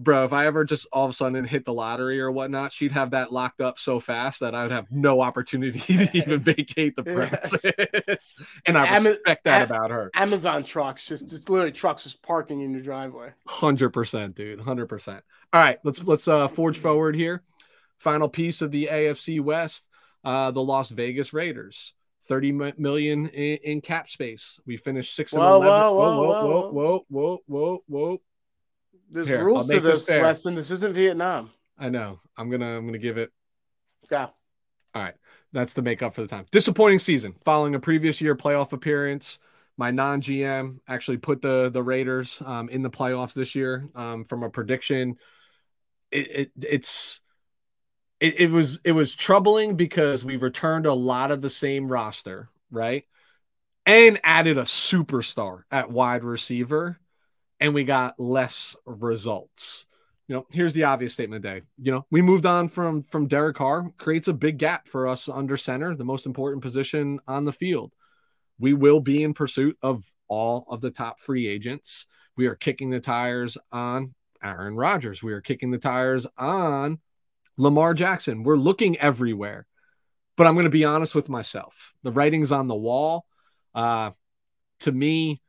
bro, 0.00 0.24
if 0.24 0.32
I 0.32 0.46
ever 0.46 0.64
just 0.64 0.86
all 0.92 1.04
of 1.04 1.10
a 1.10 1.14
sudden 1.14 1.44
hit 1.44 1.64
the 1.64 1.72
lottery 1.72 2.20
or 2.20 2.30
whatnot, 2.30 2.72
she'd 2.72 2.92
have 2.92 3.10
that 3.10 3.32
locked 3.32 3.60
up 3.60 3.78
so 3.78 4.00
fast 4.00 4.40
that 4.40 4.54
I 4.54 4.62
would 4.62 4.72
have 4.72 4.90
no 4.90 5.20
opportunity 5.20 5.78
to 6.06 6.16
even 6.16 6.40
vacate 6.40 6.96
the 6.96 7.04
premises. 7.04 8.34
and 8.66 8.76
I 8.76 8.98
respect 8.98 9.44
that 9.44 9.70
about 9.70 9.90
her. 9.90 10.10
Amazon 10.14 10.64
trucks, 10.64 11.06
just, 11.06 11.28
just 11.28 11.48
literally 11.48 11.72
trucks 11.72 12.04
just 12.04 12.22
parking 12.22 12.62
in 12.62 12.72
your 12.72 12.82
driveway. 12.82 13.32
Hundred 13.46 13.90
percent, 13.90 14.34
dude. 14.34 14.60
Hundred 14.60 14.86
percent. 14.86 15.22
All 15.52 15.62
right, 15.62 15.78
let's 15.84 16.02
let's 16.02 16.26
uh, 16.26 16.48
forge 16.48 16.78
forward 16.78 17.14
here. 17.14 17.42
Final 17.98 18.28
piece 18.28 18.62
of 18.62 18.70
the 18.70 18.88
AFC 18.90 19.40
West, 19.40 19.86
uh, 20.24 20.50
the 20.50 20.62
Las 20.62 20.90
Vegas 20.90 21.32
Raiders. 21.32 21.92
30 22.24 22.52
million 22.78 23.26
in, 23.28 23.58
in 23.64 23.80
cap 23.80 24.08
space. 24.08 24.60
We 24.64 24.76
finished 24.76 25.16
six 25.16 25.32
and 25.32 25.42
whoa, 25.42 25.56
11. 25.56 25.72
Whoa, 25.72 25.92
whoa, 25.92 25.96
whoa, 25.96 26.70
whoa, 26.70 26.70
whoa, 26.70 27.04
whoa, 27.08 27.42
whoa, 27.48 27.82
whoa. 27.88 28.20
There's 29.10 29.28
Here, 29.28 29.44
rules 29.44 29.68
to 29.68 29.80
this, 29.80 30.06
this 30.06 30.20
Weston. 30.20 30.54
This 30.54 30.70
isn't 30.70 30.94
Vietnam. 30.94 31.50
I 31.78 31.88
know. 31.88 32.20
I'm 32.36 32.50
gonna 32.50 32.76
I'm 32.76 32.86
gonna 32.86 32.98
give 32.98 33.18
it. 33.18 33.32
Yeah. 34.10 34.28
All 34.94 35.02
right. 35.02 35.14
That's 35.52 35.74
the 35.74 35.82
make 35.82 36.02
up 36.02 36.14
for 36.14 36.22
the 36.22 36.28
time. 36.28 36.46
Disappointing 36.52 37.00
season 37.00 37.34
following 37.44 37.74
a 37.74 37.80
previous 37.80 38.20
year 38.20 38.36
playoff 38.36 38.72
appearance. 38.72 39.40
My 39.76 39.90
non-GM 39.90 40.78
actually 40.86 41.16
put 41.16 41.42
the 41.42 41.70
the 41.70 41.82
Raiders 41.82 42.42
um, 42.44 42.68
in 42.68 42.82
the 42.82 42.90
playoffs 42.90 43.34
this 43.34 43.54
year. 43.54 43.88
Um, 43.94 44.24
from 44.24 44.42
a 44.42 44.50
prediction, 44.50 45.16
it, 46.12 46.30
it 46.30 46.52
it's 46.62 47.20
it, 48.20 48.40
it 48.40 48.50
was 48.50 48.78
it 48.84 48.92
was 48.92 49.14
troubling 49.14 49.76
because 49.76 50.24
we 50.24 50.36
returned 50.36 50.86
a 50.86 50.94
lot 50.94 51.32
of 51.32 51.40
the 51.40 51.50
same 51.50 51.90
roster, 51.90 52.48
right? 52.70 53.04
And 53.86 54.20
added 54.22 54.58
a 54.58 54.62
superstar 54.62 55.62
at 55.70 55.90
wide 55.90 56.22
receiver 56.22 56.99
and 57.60 57.74
we 57.74 57.84
got 57.84 58.18
less 58.18 58.74
results. 58.86 59.86
You 60.26 60.36
know, 60.36 60.46
here's 60.50 60.74
the 60.74 60.84
obvious 60.84 61.12
statement 61.12 61.44
of 61.44 61.50
the 61.50 61.60
day. 61.60 61.66
You 61.76 61.92
know, 61.92 62.06
we 62.10 62.22
moved 62.22 62.46
on 62.46 62.68
from 62.68 63.02
from 63.04 63.26
Derek 63.26 63.56
Carr, 63.56 63.90
creates 63.98 64.28
a 64.28 64.32
big 64.32 64.58
gap 64.58 64.88
for 64.88 65.08
us 65.08 65.28
under 65.28 65.56
center, 65.56 65.94
the 65.94 66.04
most 66.04 66.26
important 66.26 66.62
position 66.62 67.18
on 67.26 67.44
the 67.44 67.52
field. 67.52 67.92
We 68.58 68.72
will 68.72 69.00
be 69.00 69.22
in 69.22 69.34
pursuit 69.34 69.76
of 69.82 70.04
all 70.28 70.66
of 70.70 70.80
the 70.80 70.90
top 70.90 71.20
free 71.20 71.46
agents. 71.46 72.06
We 72.36 72.46
are 72.46 72.54
kicking 72.54 72.90
the 72.90 73.00
tires 73.00 73.58
on 73.72 74.14
Aaron 74.42 74.76
Rodgers. 74.76 75.22
We 75.22 75.32
are 75.32 75.40
kicking 75.40 75.72
the 75.72 75.78
tires 75.78 76.26
on 76.38 77.00
Lamar 77.58 77.94
Jackson. 77.94 78.44
We're 78.44 78.56
looking 78.56 78.98
everywhere. 78.98 79.66
But 80.36 80.46
I'm 80.46 80.54
going 80.54 80.64
to 80.64 80.70
be 80.70 80.84
honest 80.84 81.14
with 81.14 81.28
myself. 81.28 81.94
The 82.02 82.12
writing's 82.12 82.52
on 82.52 82.68
the 82.68 82.74
wall. 82.74 83.26
Uh, 83.74 84.12
to 84.80 84.92
me, 84.92 85.42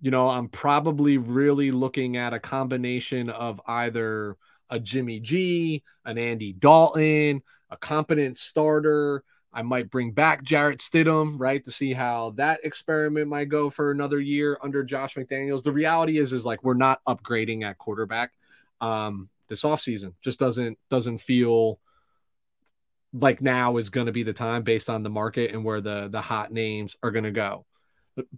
you 0.00 0.10
know, 0.10 0.28
I'm 0.28 0.48
probably 0.48 1.18
really 1.18 1.70
looking 1.70 2.16
at 2.16 2.32
a 2.32 2.40
combination 2.40 3.30
of 3.30 3.60
either 3.66 4.36
a 4.70 4.78
Jimmy 4.78 5.20
G, 5.20 5.82
an 6.04 6.18
Andy 6.18 6.52
Dalton, 6.52 7.42
a 7.70 7.76
competent 7.76 8.38
starter. 8.38 9.24
I 9.52 9.62
might 9.62 9.90
bring 9.90 10.12
back 10.12 10.42
Jarrett 10.44 10.80
Stidham, 10.80 11.40
right, 11.40 11.64
to 11.64 11.70
see 11.70 11.92
how 11.92 12.30
that 12.36 12.60
experiment 12.64 13.28
might 13.28 13.48
go 13.48 13.70
for 13.70 13.90
another 13.90 14.20
year 14.20 14.58
under 14.62 14.84
Josh 14.84 15.14
McDaniels. 15.14 15.62
The 15.62 15.72
reality 15.72 16.18
is, 16.18 16.32
is 16.32 16.44
like 16.44 16.62
we're 16.62 16.74
not 16.74 17.00
upgrading 17.06 17.64
at 17.64 17.78
quarterback 17.78 18.30
um, 18.80 19.28
this 19.48 19.62
offseason. 19.62 20.14
Just 20.20 20.38
doesn't 20.38 20.78
doesn't 20.90 21.18
feel 21.18 21.80
like 23.14 23.40
now 23.40 23.78
is 23.78 23.90
going 23.90 24.06
to 24.06 24.12
be 24.12 24.22
the 24.22 24.34
time 24.34 24.62
based 24.62 24.90
on 24.90 25.02
the 25.02 25.10
market 25.10 25.52
and 25.52 25.64
where 25.64 25.80
the 25.80 26.08
the 26.08 26.20
hot 26.20 26.52
names 26.52 26.96
are 27.02 27.10
going 27.10 27.24
to 27.24 27.30
go. 27.32 27.64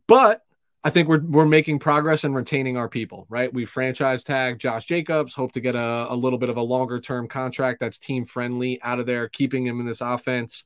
But 0.06 0.42
I 0.82 0.90
think 0.90 1.08
we're 1.08 1.20
we're 1.20 1.46
making 1.46 1.78
progress 1.78 2.24
and 2.24 2.34
retaining 2.34 2.76
our 2.76 2.88
people, 2.88 3.26
right? 3.28 3.52
We 3.52 3.66
franchise 3.66 4.24
tag 4.24 4.58
Josh 4.58 4.86
Jacobs, 4.86 5.34
hope 5.34 5.52
to 5.52 5.60
get 5.60 5.76
a, 5.76 6.06
a 6.08 6.16
little 6.16 6.38
bit 6.38 6.48
of 6.48 6.56
a 6.56 6.62
longer 6.62 7.00
term 7.00 7.28
contract 7.28 7.80
that's 7.80 7.98
team 7.98 8.24
friendly 8.24 8.80
out 8.82 8.98
of 8.98 9.06
there, 9.06 9.28
keeping 9.28 9.66
him 9.66 9.80
in 9.80 9.86
this 9.86 10.00
offense 10.00 10.64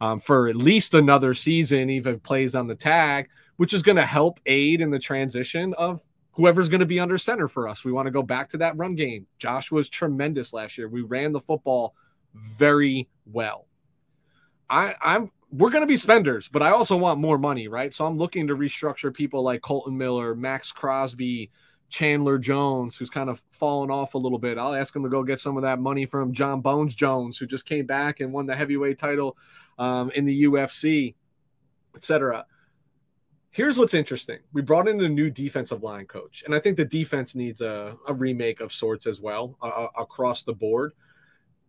um, 0.00 0.20
for 0.20 0.48
at 0.48 0.56
least 0.56 0.92
another 0.92 1.32
season, 1.32 1.88
even 1.88 2.20
plays 2.20 2.54
on 2.54 2.66
the 2.66 2.74
tag, 2.74 3.28
which 3.56 3.72
is 3.72 3.82
going 3.82 3.96
to 3.96 4.04
help 4.04 4.38
aid 4.44 4.80
in 4.82 4.90
the 4.90 4.98
transition 4.98 5.72
of 5.74 6.00
whoever's 6.32 6.68
going 6.68 6.80
to 6.80 6.86
be 6.86 7.00
under 7.00 7.16
center 7.16 7.48
for 7.48 7.66
us. 7.68 7.84
We 7.84 7.92
want 7.92 8.06
to 8.06 8.12
go 8.12 8.22
back 8.22 8.50
to 8.50 8.58
that 8.58 8.76
run 8.76 8.96
game. 8.96 9.26
Josh 9.38 9.70
was 9.70 9.88
tremendous 9.88 10.52
last 10.52 10.76
year. 10.76 10.88
We 10.88 11.02
ran 11.02 11.32
the 11.32 11.40
football 11.40 11.94
very 12.34 13.08
well. 13.24 13.66
I, 14.68 14.94
I'm 15.00 15.30
we're 15.56 15.70
going 15.70 15.82
to 15.82 15.88
be 15.88 15.96
spenders, 15.96 16.48
but 16.48 16.62
I 16.62 16.70
also 16.70 16.96
want 16.96 17.20
more 17.20 17.38
money, 17.38 17.68
right? 17.68 17.94
So 17.94 18.04
I'm 18.04 18.18
looking 18.18 18.48
to 18.48 18.56
restructure 18.56 19.14
people 19.14 19.42
like 19.44 19.60
Kolton 19.60 19.96
Miller, 19.96 20.34
Maxx 20.34 20.72
Crosby, 20.72 21.52
Chandler 21.88 22.38
Jones, 22.38 22.96
who's 22.96 23.10
kind 23.10 23.30
of 23.30 23.40
fallen 23.52 23.88
off 23.88 24.14
a 24.14 24.18
little 24.18 24.40
bit. 24.40 24.58
I'll 24.58 24.74
ask 24.74 24.96
him 24.96 25.04
to 25.04 25.08
go 25.08 25.22
get 25.22 25.38
some 25.38 25.56
of 25.56 25.62
that 25.62 25.78
money 25.78 26.06
from 26.06 26.32
Jon 26.32 26.60
Bones 26.60 26.92
Jones, 26.92 27.38
who 27.38 27.46
just 27.46 27.66
came 27.66 27.86
back 27.86 28.18
and 28.18 28.32
won 28.32 28.46
the 28.46 28.56
heavyweight 28.56 28.98
title 28.98 29.36
um, 29.78 30.10
in 30.16 30.24
the 30.24 30.42
UFC, 30.42 31.14
etc. 31.94 32.44
Here's 33.52 33.78
what's 33.78 33.94
interesting. 33.94 34.40
We 34.52 34.60
brought 34.60 34.88
in 34.88 35.04
a 35.04 35.08
new 35.08 35.30
defensive 35.30 35.84
line 35.84 36.06
coach, 36.06 36.42
and 36.44 36.52
I 36.52 36.58
think 36.58 36.76
the 36.76 36.84
defense 36.84 37.36
needs 37.36 37.60
a, 37.60 37.96
a 38.08 38.12
remake 38.12 38.58
of 38.58 38.72
sorts 38.72 39.06
as 39.06 39.20
well 39.20 39.56
uh, 39.62 39.86
across 39.96 40.42
the 40.42 40.52
board. 40.52 40.94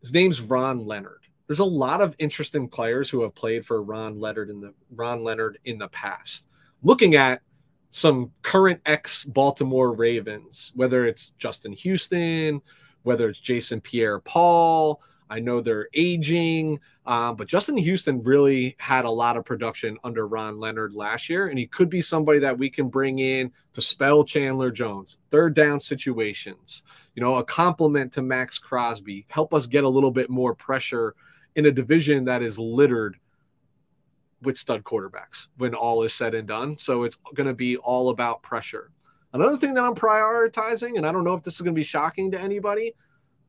His 0.01 0.11
name's 0.11 0.41
Ron 0.41 0.87
Leonard 0.87 1.25
there's 1.47 1.59
a 1.59 1.65
lot 1.65 2.01
of 2.01 2.15
interesting 2.17 2.67
players 2.67 3.09
who 3.09 3.21
have 3.21 3.35
played 3.35 3.65
for 3.65 3.83
Ron 3.83 4.19
Leonard 4.19 4.49
in 4.49 4.61
the 4.61 4.73
Ron 4.95 5.23
Leonard 5.23 5.59
in 5.65 5.77
the 5.77 5.87
past. 5.89 6.47
Looking 6.83 7.15
at 7.15 7.41
some 7.91 8.31
current 8.41 8.81
ex 8.85 9.23
Baltimore 9.23 9.93
Ravens, 9.93 10.71
whether 10.75 11.05
it's 11.05 11.29
Justin 11.37 11.73
Houston, 11.73 12.61
whether 13.03 13.29
it's 13.29 13.39
Jason 13.39 13.79
Pierre 13.79 14.19
Paul, 14.19 15.01
I 15.29 15.39
know 15.39 15.59
they're 15.59 15.89
aging, 15.93 16.79
um, 17.05 17.35
but 17.35 17.47
Justin 17.47 17.77
Houston 17.77 18.21
really 18.21 18.75
had 18.79 19.05
a 19.05 19.09
lot 19.09 19.37
of 19.37 19.45
production 19.45 19.97
under 20.03 20.27
Ron 20.27 20.59
Leonard 20.59 20.93
last 20.93 21.29
year, 21.29 21.47
and 21.47 21.57
he 21.57 21.65
could 21.65 21.89
be 21.89 22.01
somebody 22.01 22.39
that 22.39 22.57
we 22.57 22.69
can 22.69 22.89
bring 22.89 23.19
in 23.19 23.51
to 23.73 23.81
spell 23.81 24.23
Chandler 24.23 24.71
Jones, 24.71 25.17
third 25.31 25.55
down 25.55 25.79
situations, 25.79 26.83
you 27.15 27.23
know, 27.23 27.35
a 27.35 27.43
compliment 27.43 28.13
to 28.13 28.21
Maxx 28.21 28.59
Crosby, 28.59 29.25
help 29.29 29.53
us 29.53 29.65
get 29.65 29.83
a 29.83 29.89
little 29.89 30.11
bit 30.11 30.29
more 30.29 30.53
pressure 30.53 31.15
in 31.55 31.65
a 31.65 31.71
division 31.71 32.25
that 32.25 32.41
is 32.41 32.59
littered 32.59 33.17
with 34.41 34.57
stud 34.57 34.83
quarterbacks 34.83 35.47
when 35.57 35.73
all 35.73 36.03
is 36.03 36.13
said 36.13 36.33
and 36.33 36.47
done. 36.47 36.77
So 36.77 37.03
it's 37.03 37.17
going 37.33 37.47
to 37.47 37.53
be 37.53 37.77
all 37.77 38.09
about 38.09 38.43
pressure. 38.43 38.91
Another 39.33 39.57
thing 39.57 39.73
that 39.73 39.83
I'm 39.83 39.95
prioritizing, 39.95 40.97
and 40.97 41.05
I 41.05 41.11
don't 41.11 41.23
know 41.23 41.33
if 41.33 41.43
this 41.43 41.55
is 41.55 41.61
going 41.61 41.73
to 41.73 41.79
be 41.79 41.83
shocking 41.83 42.31
to 42.31 42.39
anybody, 42.39 42.93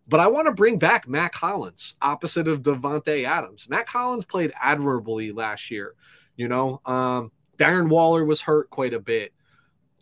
but 0.08 0.20
I 0.20 0.26
want 0.26 0.46
to 0.46 0.52
bring 0.52 0.78
back 0.78 1.08
Mack 1.08 1.34
Hollins 1.34 1.96
opposite 2.00 2.48
of 2.48 2.62
Davante 2.62 3.24
Adams. 3.24 3.68
Mack 3.68 3.88
Hollins 3.88 4.24
played 4.24 4.52
admirably 4.60 5.32
last 5.32 5.70
year. 5.70 5.94
You 6.36 6.48
know, 6.48 6.80
um, 6.86 7.30
Darren 7.56 7.88
Waller 7.88 8.24
was 8.24 8.40
hurt 8.40 8.70
quite 8.70 8.94
a 8.94 9.00
bit. 9.00 9.32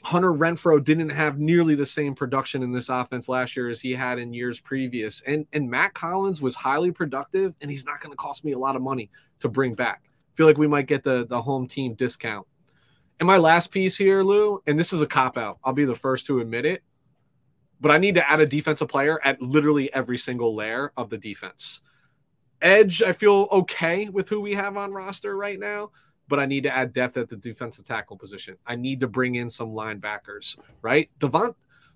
Hunter 0.04 0.32
Renfrow 0.32 0.82
didn't 0.82 1.10
have 1.10 1.38
nearly 1.38 1.74
the 1.74 1.86
same 1.86 2.14
production 2.14 2.62
in 2.62 2.72
this 2.72 2.88
offense 2.88 3.28
last 3.28 3.56
year 3.56 3.70
as 3.70 3.80
he 3.80 3.92
had 3.92 4.18
in 4.18 4.34
years 4.34 4.60
previous. 4.60 5.22
And 5.26 5.46
and 5.52 5.70
Mack 5.70 5.96
Hollins 5.96 6.42
was 6.42 6.54
highly 6.54 6.92
productive, 6.92 7.54
and 7.60 7.70
he's 7.70 7.86
not 7.86 8.00
going 8.00 8.12
to 8.12 8.16
cost 8.16 8.44
me 8.44 8.52
a 8.52 8.58
lot 8.58 8.76
of 8.76 8.82
money 8.82 9.10
to 9.40 9.48
bring 9.48 9.74
back. 9.74 10.02
Feel 10.34 10.46
like 10.46 10.58
we 10.58 10.68
might 10.68 10.86
get 10.86 11.04
the 11.04 11.26
the 11.26 11.40
home 11.40 11.66
team 11.66 11.94
discount. 11.94 12.46
And 13.20 13.26
my 13.26 13.36
last 13.36 13.70
piece 13.70 13.96
here, 13.96 14.22
Lou, 14.22 14.62
and 14.66 14.78
this 14.78 14.92
is 14.92 15.00
a 15.00 15.06
cop 15.06 15.38
out. 15.38 15.58
I'll 15.64 15.72
be 15.72 15.84
the 15.84 15.94
first 15.94 16.26
to 16.26 16.40
admit 16.40 16.66
it 16.66 16.82
but 17.84 17.90
I 17.90 17.98
need 17.98 18.14
to 18.14 18.30
add 18.30 18.40
a 18.40 18.46
defensive 18.46 18.88
player 18.88 19.20
at 19.22 19.42
literally 19.42 19.92
every 19.92 20.16
single 20.16 20.54
layer 20.54 20.92
of 20.96 21.10
the 21.10 21.18
defense. 21.18 21.82
Edge, 22.62 23.02
I 23.02 23.12
feel 23.12 23.46
okay 23.52 24.08
with 24.08 24.26
who 24.26 24.40
we 24.40 24.54
have 24.54 24.78
on 24.78 24.90
roster 24.90 25.36
right 25.36 25.58
now, 25.58 25.90
but 26.28 26.40
I 26.40 26.46
need 26.46 26.62
to 26.62 26.74
add 26.74 26.92
depth 26.92 27.16
at 27.16 27.28
the 27.28 27.36
defensive 27.36 27.84
tackle 27.84 28.16
position. 28.16 28.56
I 28.66 28.76
need 28.76 29.00
to 29.00 29.08
bring 29.08 29.36
in 29.36 29.50
some 29.50 29.70
linebackers, 29.70 30.56
right? 30.82 31.10
Devont 31.20 31.54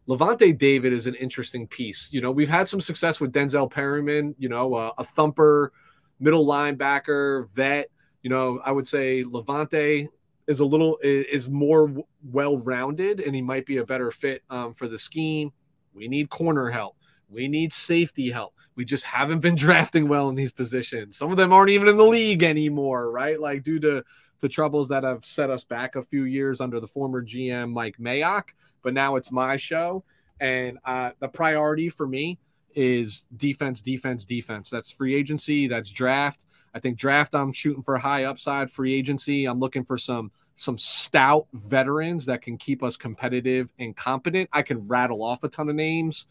Lavonte 0.08 0.56
David 0.56 0.92
is 0.92 1.06
an 1.06 1.14
interesting 1.16 1.66
piece. 1.66 2.08
You 2.12 2.22
know, 2.22 2.30
we've 2.30 2.48
had 2.48 2.66
some 2.66 2.80
success 2.80 3.20
with 3.20 3.32
Denzel 3.32 3.70
Perryman, 3.70 4.34
you 4.38 4.48
know, 4.48 4.74
uh, 4.74 4.92
a 4.96 5.04
thumper, 5.04 5.72
middle 6.18 6.46
linebacker, 6.46 7.50
vet. 7.50 7.90
You 8.22 8.30
know, 8.30 8.60
I 8.64 8.72
would 8.72 8.88
say 8.88 9.22
Lavonte 9.24 10.08
is 10.46 10.60
a 10.60 10.64
little 10.64 10.98
is 11.02 11.48
more 11.48 11.94
well 12.24 12.56
rounded, 12.58 13.20
and 13.20 13.34
he 13.34 13.42
might 13.42 13.66
be 13.66 13.76
a 13.76 13.84
better 13.84 14.10
fit 14.10 14.42
um, 14.48 14.72
for 14.72 14.88
the 14.88 14.98
scheme. 14.98 15.52
We 15.92 16.08
need 16.08 16.30
corner 16.30 16.70
help. 16.70 16.96
We 17.28 17.46
need 17.46 17.72
safety 17.74 18.30
help. 18.30 18.54
We 18.78 18.84
just 18.84 19.04
haven't 19.04 19.40
been 19.40 19.54
drafting 19.66 20.06
well 20.06 20.28
in 20.28 20.36
these 20.36 20.52
positions. 20.52 21.16
Some 21.16 21.32
of 21.32 21.36
them 21.36 21.52
aren't 21.52 21.70
even 21.70 21.88
in 21.88 21.96
the 21.96 22.06
league 22.06 22.44
anymore, 22.44 23.10
right? 23.10 23.38
Like 23.38 23.64
due 23.64 23.80
to 23.80 24.04
the 24.38 24.48
troubles 24.48 24.88
that 24.90 25.02
have 25.02 25.24
set 25.24 25.50
us 25.50 25.64
back 25.64 25.96
a 25.96 26.02
few 26.02 26.22
years 26.22 26.60
under 26.60 26.78
the 26.78 26.86
former 26.86 27.20
GM 27.20 27.72
Mike 27.72 27.98
Mayock. 27.98 28.44
But 28.82 28.94
now 28.94 29.16
it's 29.16 29.32
my 29.32 29.56
show, 29.56 30.04
and 30.40 30.78
uh, 30.84 31.10
the 31.18 31.26
priority 31.26 31.88
for 31.88 32.06
me 32.06 32.38
is 32.76 33.26
defense, 33.36 33.82
defense, 33.82 34.24
defense. 34.24 34.70
That's 34.70 34.92
free 34.92 35.16
agency. 35.16 35.66
That's 35.66 35.90
draft. 35.90 36.46
I 36.72 36.78
think 36.78 36.96
draft. 36.96 37.34
I'm 37.34 37.52
shooting 37.52 37.82
for 37.82 37.98
high 37.98 38.24
upside. 38.24 38.70
Free 38.70 38.94
agency. 38.94 39.46
I'm 39.46 39.58
looking 39.58 39.84
for 39.84 39.98
some 39.98 40.30
some 40.54 40.78
stout 40.78 41.48
veterans 41.52 42.26
that 42.26 42.42
can 42.42 42.56
keep 42.56 42.84
us 42.84 42.96
competitive 42.96 43.72
and 43.80 43.96
competent. 43.96 44.48
I 44.52 44.62
can 44.62 44.86
rattle 44.86 45.22
off 45.24 45.42
a 45.42 45.48
ton 45.48 45.68
of 45.68 45.74
names, 45.74 46.26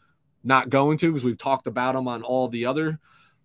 not 0.48 0.70
going 0.70 0.98
to 1.00 1.12
because 1.12 1.24
we've 1.24 1.38
talked 1.38 1.68
about 1.68 1.94
them 1.94 2.08
on 2.08 2.24
all 2.24 2.48
the 2.48 2.66
other 2.66 3.00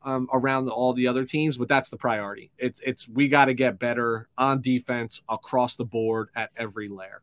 um, 0.05 0.28
around 0.32 0.66
the, 0.66 0.72
all 0.72 0.92
the 0.92 1.07
other 1.07 1.24
teams, 1.24 1.57
but 1.57 1.68
that's 1.68 1.90
the 1.90 1.96
priority. 1.96 2.50
It's 2.59 2.80
it's 2.80 3.09
we 3.09 3.28
got 3.28 3.46
to 3.46 3.55
get 3.55 3.78
better 3.78 4.28
on 4.38 4.61
defense 4.61 5.22
across 5.28 5.76
the 5.76 5.84
board 5.84 6.30
at 6.34 6.50
every 6.57 6.88
layer. 6.88 7.22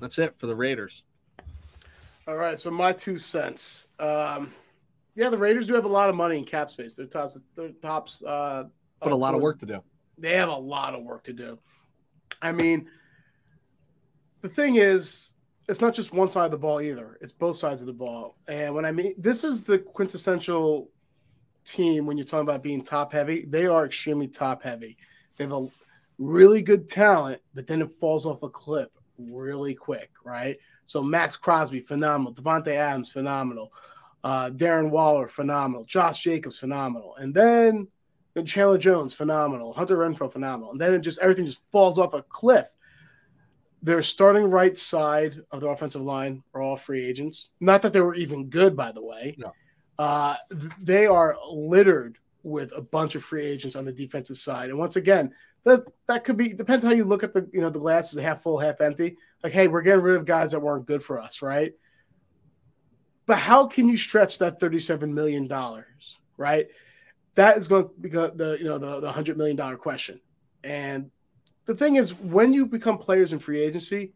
That's 0.00 0.18
it 0.18 0.36
for 0.36 0.46
the 0.46 0.56
Raiders. 0.56 1.04
All 2.26 2.36
right, 2.36 2.58
so 2.58 2.70
my 2.70 2.92
two 2.92 3.18
cents. 3.18 3.88
Um, 3.98 4.52
yeah, 5.14 5.28
the 5.28 5.38
Raiders 5.38 5.66
do 5.66 5.74
have 5.74 5.84
a 5.84 5.88
lot 5.88 6.08
of 6.08 6.16
money 6.16 6.38
in 6.38 6.44
cap 6.44 6.70
space. 6.70 6.96
They're 6.96 7.06
tops. 7.06 7.38
They're 7.54 7.70
tops. 7.82 8.22
Uh, 8.22 8.64
but 9.00 9.12
a 9.12 9.16
lot 9.16 9.34
of 9.34 9.42
work 9.42 9.58
to 9.60 9.66
do. 9.66 9.82
They 10.16 10.34
have 10.34 10.48
a 10.48 10.56
lot 10.56 10.94
of 10.94 11.02
work 11.02 11.24
to 11.24 11.32
do. 11.32 11.58
I 12.40 12.52
mean, 12.52 12.88
the 14.40 14.48
thing 14.48 14.76
is, 14.76 15.33
it's 15.68 15.80
not 15.80 15.94
just 15.94 16.12
one 16.12 16.28
side 16.28 16.46
of 16.46 16.50
the 16.50 16.58
ball 16.58 16.80
either. 16.80 17.18
It's 17.20 17.32
both 17.32 17.56
sides 17.56 17.82
of 17.82 17.86
the 17.86 17.92
ball. 17.92 18.36
And 18.48 18.74
when 18.74 18.84
I 18.84 18.92
mean, 18.92 19.14
this 19.16 19.44
is 19.44 19.62
the 19.62 19.78
quintessential 19.78 20.90
team 21.64 22.06
when 22.06 22.16
you're 22.16 22.26
talking 22.26 22.46
about 22.46 22.62
being 22.62 22.82
top 22.82 23.12
heavy. 23.12 23.44
They 23.46 23.66
are 23.66 23.86
extremely 23.86 24.28
top 24.28 24.62
heavy. 24.62 24.96
They 25.36 25.44
have 25.44 25.52
a 25.52 25.66
really 26.18 26.62
good 26.62 26.86
talent, 26.86 27.40
but 27.54 27.66
then 27.66 27.82
it 27.82 27.90
falls 27.92 28.26
off 28.26 28.42
a 28.42 28.48
cliff 28.48 28.88
really 29.18 29.74
quick, 29.74 30.10
right? 30.24 30.58
So 30.86 31.02
Maxx 31.02 31.36
Crosby, 31.36 31.80
phenomenal. 31.80 32.34
Davante 32.34 32.68
Adams, 32.68 33.10
phenomenal. 33.10 33.72
Uh, 34.22 34.50
Darren 34.50 34.90
Waller, 34.90 35.28
phenomenal. 35.28 35.84
Josh 35.84 36.22
Jacobs, 36.22 36.58
phenomenal. 36.58 37.16
And 37.16 37.34
then 37.34 37.88
then 38.34 38.46
Chandler 38.46 38.78
Jones, 38.78 39.14
phenomenal. 39.14 39.72
Hunter 39.72 39.96
Renfrow, 39.96 40.30
phenomenal. 40.30 40.72
And 40.72 40.80
then 40.80 40.92
it 40.94 41.00
just 41.00 41.18
everything 41.20 41.46
just 41.46 41.62
falls 41.70 41.98
off 41.98 42.14
a 42.14 42.22
cliff. 42.22 42.66
Their 43.84 44.02
starting 44.02 44.50
right 44.50 44.76
side 44.76 45.40
of 45.52 45.60
the 45.60 45.68
offensive 45.68 46.02
line 46.02 46.42
are 46.54 46.60
all 46.60 46.76
free 46.76 47.04
agents. 47.04 47.50
Not 47.60 47.82
that 47.82 47.92
they 47.92 48.00
were 48.00 48.14
even 48.14 48.48
good, 48.48 48.74
by 48.76 48.90
the 48.92 49.02
way. 49.02 49.36
No. 49.38 49.52
Uh, 49.98 50.34
they 50.82 51.06
are 51.06 51.36
littered 51.48 52.18
with 52.42 52.72
a 52.74 52.80
bunch 52.80 53.14
of 53.14 53.22
free 53.22 53.44
agents 53.44 53.76
on 53.76 53.84
the 53.84 53.92
defensive 53.92 54.36
side. 54.36 54.70
And 54.70 54.78
once 54.78 54.96
again, 54.96 55.32
that 55.62 55.80
that 56.08 56.24
could 56.24 56.36
be 56.36 56.48
depends 56.48 56.84
how 56.84 56.90
you 56.90 57.04
look 57.04 57.22
at 57.22 57.32
the 57.32 57.48
you 57.52 57.60
know 57.60 57.70
the 57.70 57.78
glass 57.78 58.12
is 58.12 58.20
half 58.20 58.42
full, 58.42 58.58
half 58.58 58.80
empty. 58.80 59.16
Like, 59.42 59.52
hey, 59.52 59.68
we're 59.68 59.82
getting 59.82 60.02
rid 60.02 60.16
of 60.16 60.24
guys 60.24 60.52
that 60.52 60.60
weren't 60.60 60.86
good 60.86 61.02
for 61.02 61.20
us, 61.20 61.42
right? 61.42 61.72
But 63.26 63.38
how 63.38 63.66
can 63.66 63.88
you 63.88 63.96
stretch 63.96 64.38
that 64.40 64.58
thirty-seven 64.58 65.14
million 65.14 65.46
dollars, 65.46 66.18
right? 66.36 66.66
that 67.34 67.56
is 67.56 67.68
going 67.68 67.84
to 67.84 67.90
be 68.00 68.08
the 68.08 68.56
you 68.58 68.64
know 68.64 68.78
the, 68.78 69.00
the 69.00 69.12
hundred 69.12 69.36
million 69.36 69.56
dollar 69.56 69.76
question. 69.76 70.20
And 70.62 71.10
the 71.66 71.74
thing 71.74 71.96
is, 71.96 72.14
when 72.14 72.52
you 72.52 72.66
become 72.66 72.98
players 72.98 73.32
in 73.32 73.38
free 73.38 73.60
agency, 73.60 74.12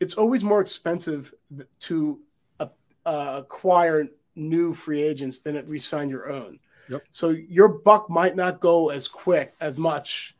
it's 0.00 0.14
always 0.14 0.42
more 0.42 0.60
expensive 0.60 1.32
to 1.80 2.20
uh, 2.60 2.66
uh, 3.06 3.40
acquire 3.42 4.06
new 4.34 4.74
free 4.74 5.02
agents 5.02 5.40
than 5.40 5.56
it 5.56 5.68
resign 5.68 6.08
your 6.08 6.30
own. 6.30 6.58
Yep. 6.88 7.02
So 7.12 7.28
your 7.28 7.68
buck 7.68 8.10
might 8.10 8.36
not 8.36 8.60
go 8.60 8.90
as 8.90 9.06
quick 9.06 9.54
as 9.60 9.78
much 9.78 10.36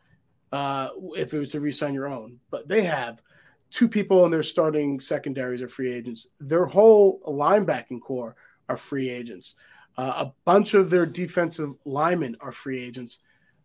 uh, 0.51 0.89
if 1.17 1.33
it 1.33 1.39
was 1.39 1.53
to 1.53 1.61
resign 1.61 1.95
your 1.95 2.09
own, 2.09 2.41
but 2.51 2.69
they 2.69 2.83
have 2.83 3.23
two 3.71 3.89
people 3.89 4.25
in 4.27 4.31
their 4.31 4.43
starting 4.43 5.01
secondaries 5.01 5.63
are 5.63 5.69
free 5.69 5.93
agents. 5.93 6.29
Their 6.41 6.67
whole 6.67 7.21
linebacking 7.21 8.01
corps 8.01 8.37
are 8.69 8.77
free 8.77 9.09
agents. 9.09 9.57
Uh, 9.97 10.27
a 10.27 10.33
bunch 10.45 10.75
of 10.75 10.91
their 10.91 11.07
defensive 11.07 11.75
linemen 11.85 12.37
are 12.41 12.53
free 12.53 12.83
agents. 12.83 13.21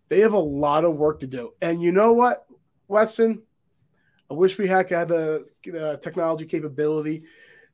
They 0.10 0.20
have 0.22 0.34
a 0.34 0.40
lot 0.40 0.86
of 0.86 0.96
work 0.96 1.20
to 1.20 1.28
do. 1.28 1.54
And 1.62 1.82
you 1.82 1.92
know 1.92 2.14
what, 2.14 2.46
Weston? 2.88 3.44
I 4.30 4.34
wish 4.34 4.58
we 4.58 4.68
had, 4.68 4.90
had 4.90 5.10
the, 5.10 5.48
the 5.64 6.00
technology 6.02 6.46
capability 6.46 7.24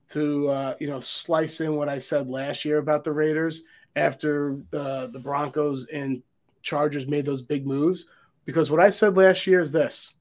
to 0.09 0.49
uh, 0.49 0.75
you 0.79 0.87
know 0.87 0.99
slice 0.99 1.61
in 1.61 1.75
what 1.75 1.89
I 1.89 1.97
said 1.97 2.27
last 2.27 2.65
year 2.65 2.77
about 2.77 3.03
the 3.03 3.11
Raiders 3.11 3.63
after 3.95 4.57
the 4.71 5.09
the 5.11 5.19
Broncos 5.19 5.85
and 5.87 6.21
Chargers 6.61 7.07
made 7.07 7.25
those 7.25 7.41
big 7.41 7.65
moves. 7.65 8.07
Because 8.45 8.69
what 8.69 8.81
I 8.81 8.89
said 8.89 9.15
last 9.15 9.47
year 9.47 9.61
is 9.61 9.71
this: 9.71 10.13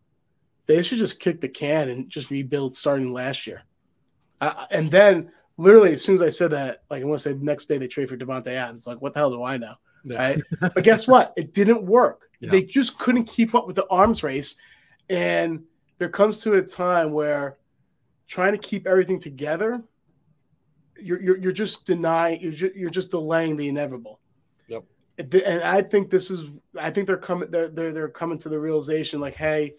they 0.66 0.82
should 0.82 0.98
just 0.98 1.20
kick 1.20 1.40
the 1.40 1.48
can 1.48 1.88
and 1.88 2.08
just 2.08 2.30
rebuild 2.30 2.76
starting 2.76 3.12
last 3.12 3.46
year. 3.46 3.62
Uh, 4.40 4.66
and 4.70 4.90
then 4.90 5.30
literally 5.56 5.92
as 5.92 6.02
soon 6.02 6.14
as 6.14 6.22
I 6.22 6.30
said 6.30 6.52
that, 6.52 6.82
like 6.90 7.02
I 7.02 7.04
want 7.04 7.20
to 7.20 7.22
say 7.22 7.32
the 7.32 7.44
next 7.44 7.66
day 7.66 7.78
they 7.78 7.88
trade 7.88 8.08
for 8.08 8.16
Davante 8.16 8.48
Adams. 8.48 8.86
Like, 8.86 9.00
what 9.02 9.12
the 9.12 9.20
hell 9.20 9.30
do 9.30 9.42
I 9.42 9.56
know? 9.56 9.74
Yeah. 10.04 10.18
Right. 10.18 10.42
but 10.60 10.82
guess 10.82 11.06
what? 11.06 11.32
It 11.36 11.52
didn't 11.52 11.84
work. 11.84 12.28
Yeah. 12.40 12.50
They 12.50 12.62
just 12.62 12.98
couldn't 12.98 13.24
keep 13.24 13.54
up 13.54 13.66
with 13.66 13.76
the 13.76 13.86
arms 13.88 14.22
race. 14.22 14.56
And 15.08 15.62
there 15.98 16.08
comes 16.08 16.40
to 16.40 16.54
a 16.54 16.62
time 16.62 17.12
where 17.12 17.58
trying 18.26 18.52
to 18.52 18.58
keep 18.58 18.86
everything 18.86 19.18
together, 19.18 19.82
you're 20.98 21.20
you're, 21.22 21.38
you're 21.38 21.52
just 21.52 21.86
denying 21.86 22.40
you're 22.40 22.52
just, 22.52 22.74
you're 22.74 22.90
just 22.90 23.10
delaying 23.10 23.56
the 23.56 23.68
inevitable. 23.68 24.20
Yep. 24.68 24.84
And 25.18 25.62
I 25.62 25.82
think 25.82 26.10
this 26.10 26.30
is 26.30 26.46
I 26.80 26.90
think 26.90 27.06
they're 27.06 27.16
coming 27.16 27.50
they're 27.50 27.68
they're, 27.68 27.92
they're 27.92 28.08
coming 28.08 28.38
to 28.38 28.48
the 28.48 28.58
realization 28.58 29.20
like, 29.20 29.34
hey, 29.34 29.74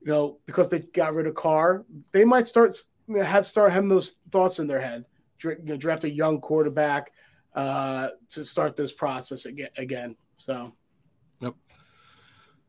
you 0.00 0.08
know, 0.12 0.38
because 0.46 0.68
they 0.68 0.80
got 0.80 1.14
rid 1.14 1.26
of 1.26 1.34
Carr, 1.34 1.84
they 2.12 2.24
might 2.24 2.46
start 2.46 2.76
have 3.14 3.44
start 3.46 3.72
having 3.72 3.88
those 3.88 4.18
thoughts 4.30 4.58
in 4.58 4.66
their 4.66 4.80
head. 4.80 5.04
You 5.42 5.56
know, 5.62 5.76
draft 5.76 6.04
a 6.04 6.10
young 6.10 6.40
quarterback 6.40 7.10
uh, 7.56 8.10
to 8.28 8.44
start 8.44 8.76
this 8.76 8.92
process 8.92 9.46
again. 9.46 9.70
Again, 9.76 10.16
so. 10.36 10.72
Yep. 11.40 11.54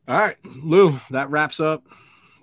All 0.08 0.16
right, 0.16 0.36
Lou. 0.44 0.98
That 1.10 1.30
wraps 1.30 1.60
up 1.60 1.84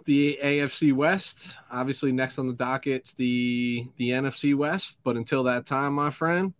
the 0.05 0.39
AFC 0.41 0.93
West. 0.93 1.57
Obviously, 1.69 2.13
next 2.13 2.39
on 2.39 2.47
the 2.47 2.53
docket, 2.53 3.11
the 3.17 3.87
the 3.97 4.11
NFC 4.11 4.55
West. 4.55 4.99
But 5.03 5.17
until 5.17 5.43
that 5.43 5.65
time, 5.65 5.93
my 5.93 6.11
friend, 6.11 6.53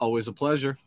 Always 0.00 0.28
a 0.28 0.32
pleasure. 0.32 0.78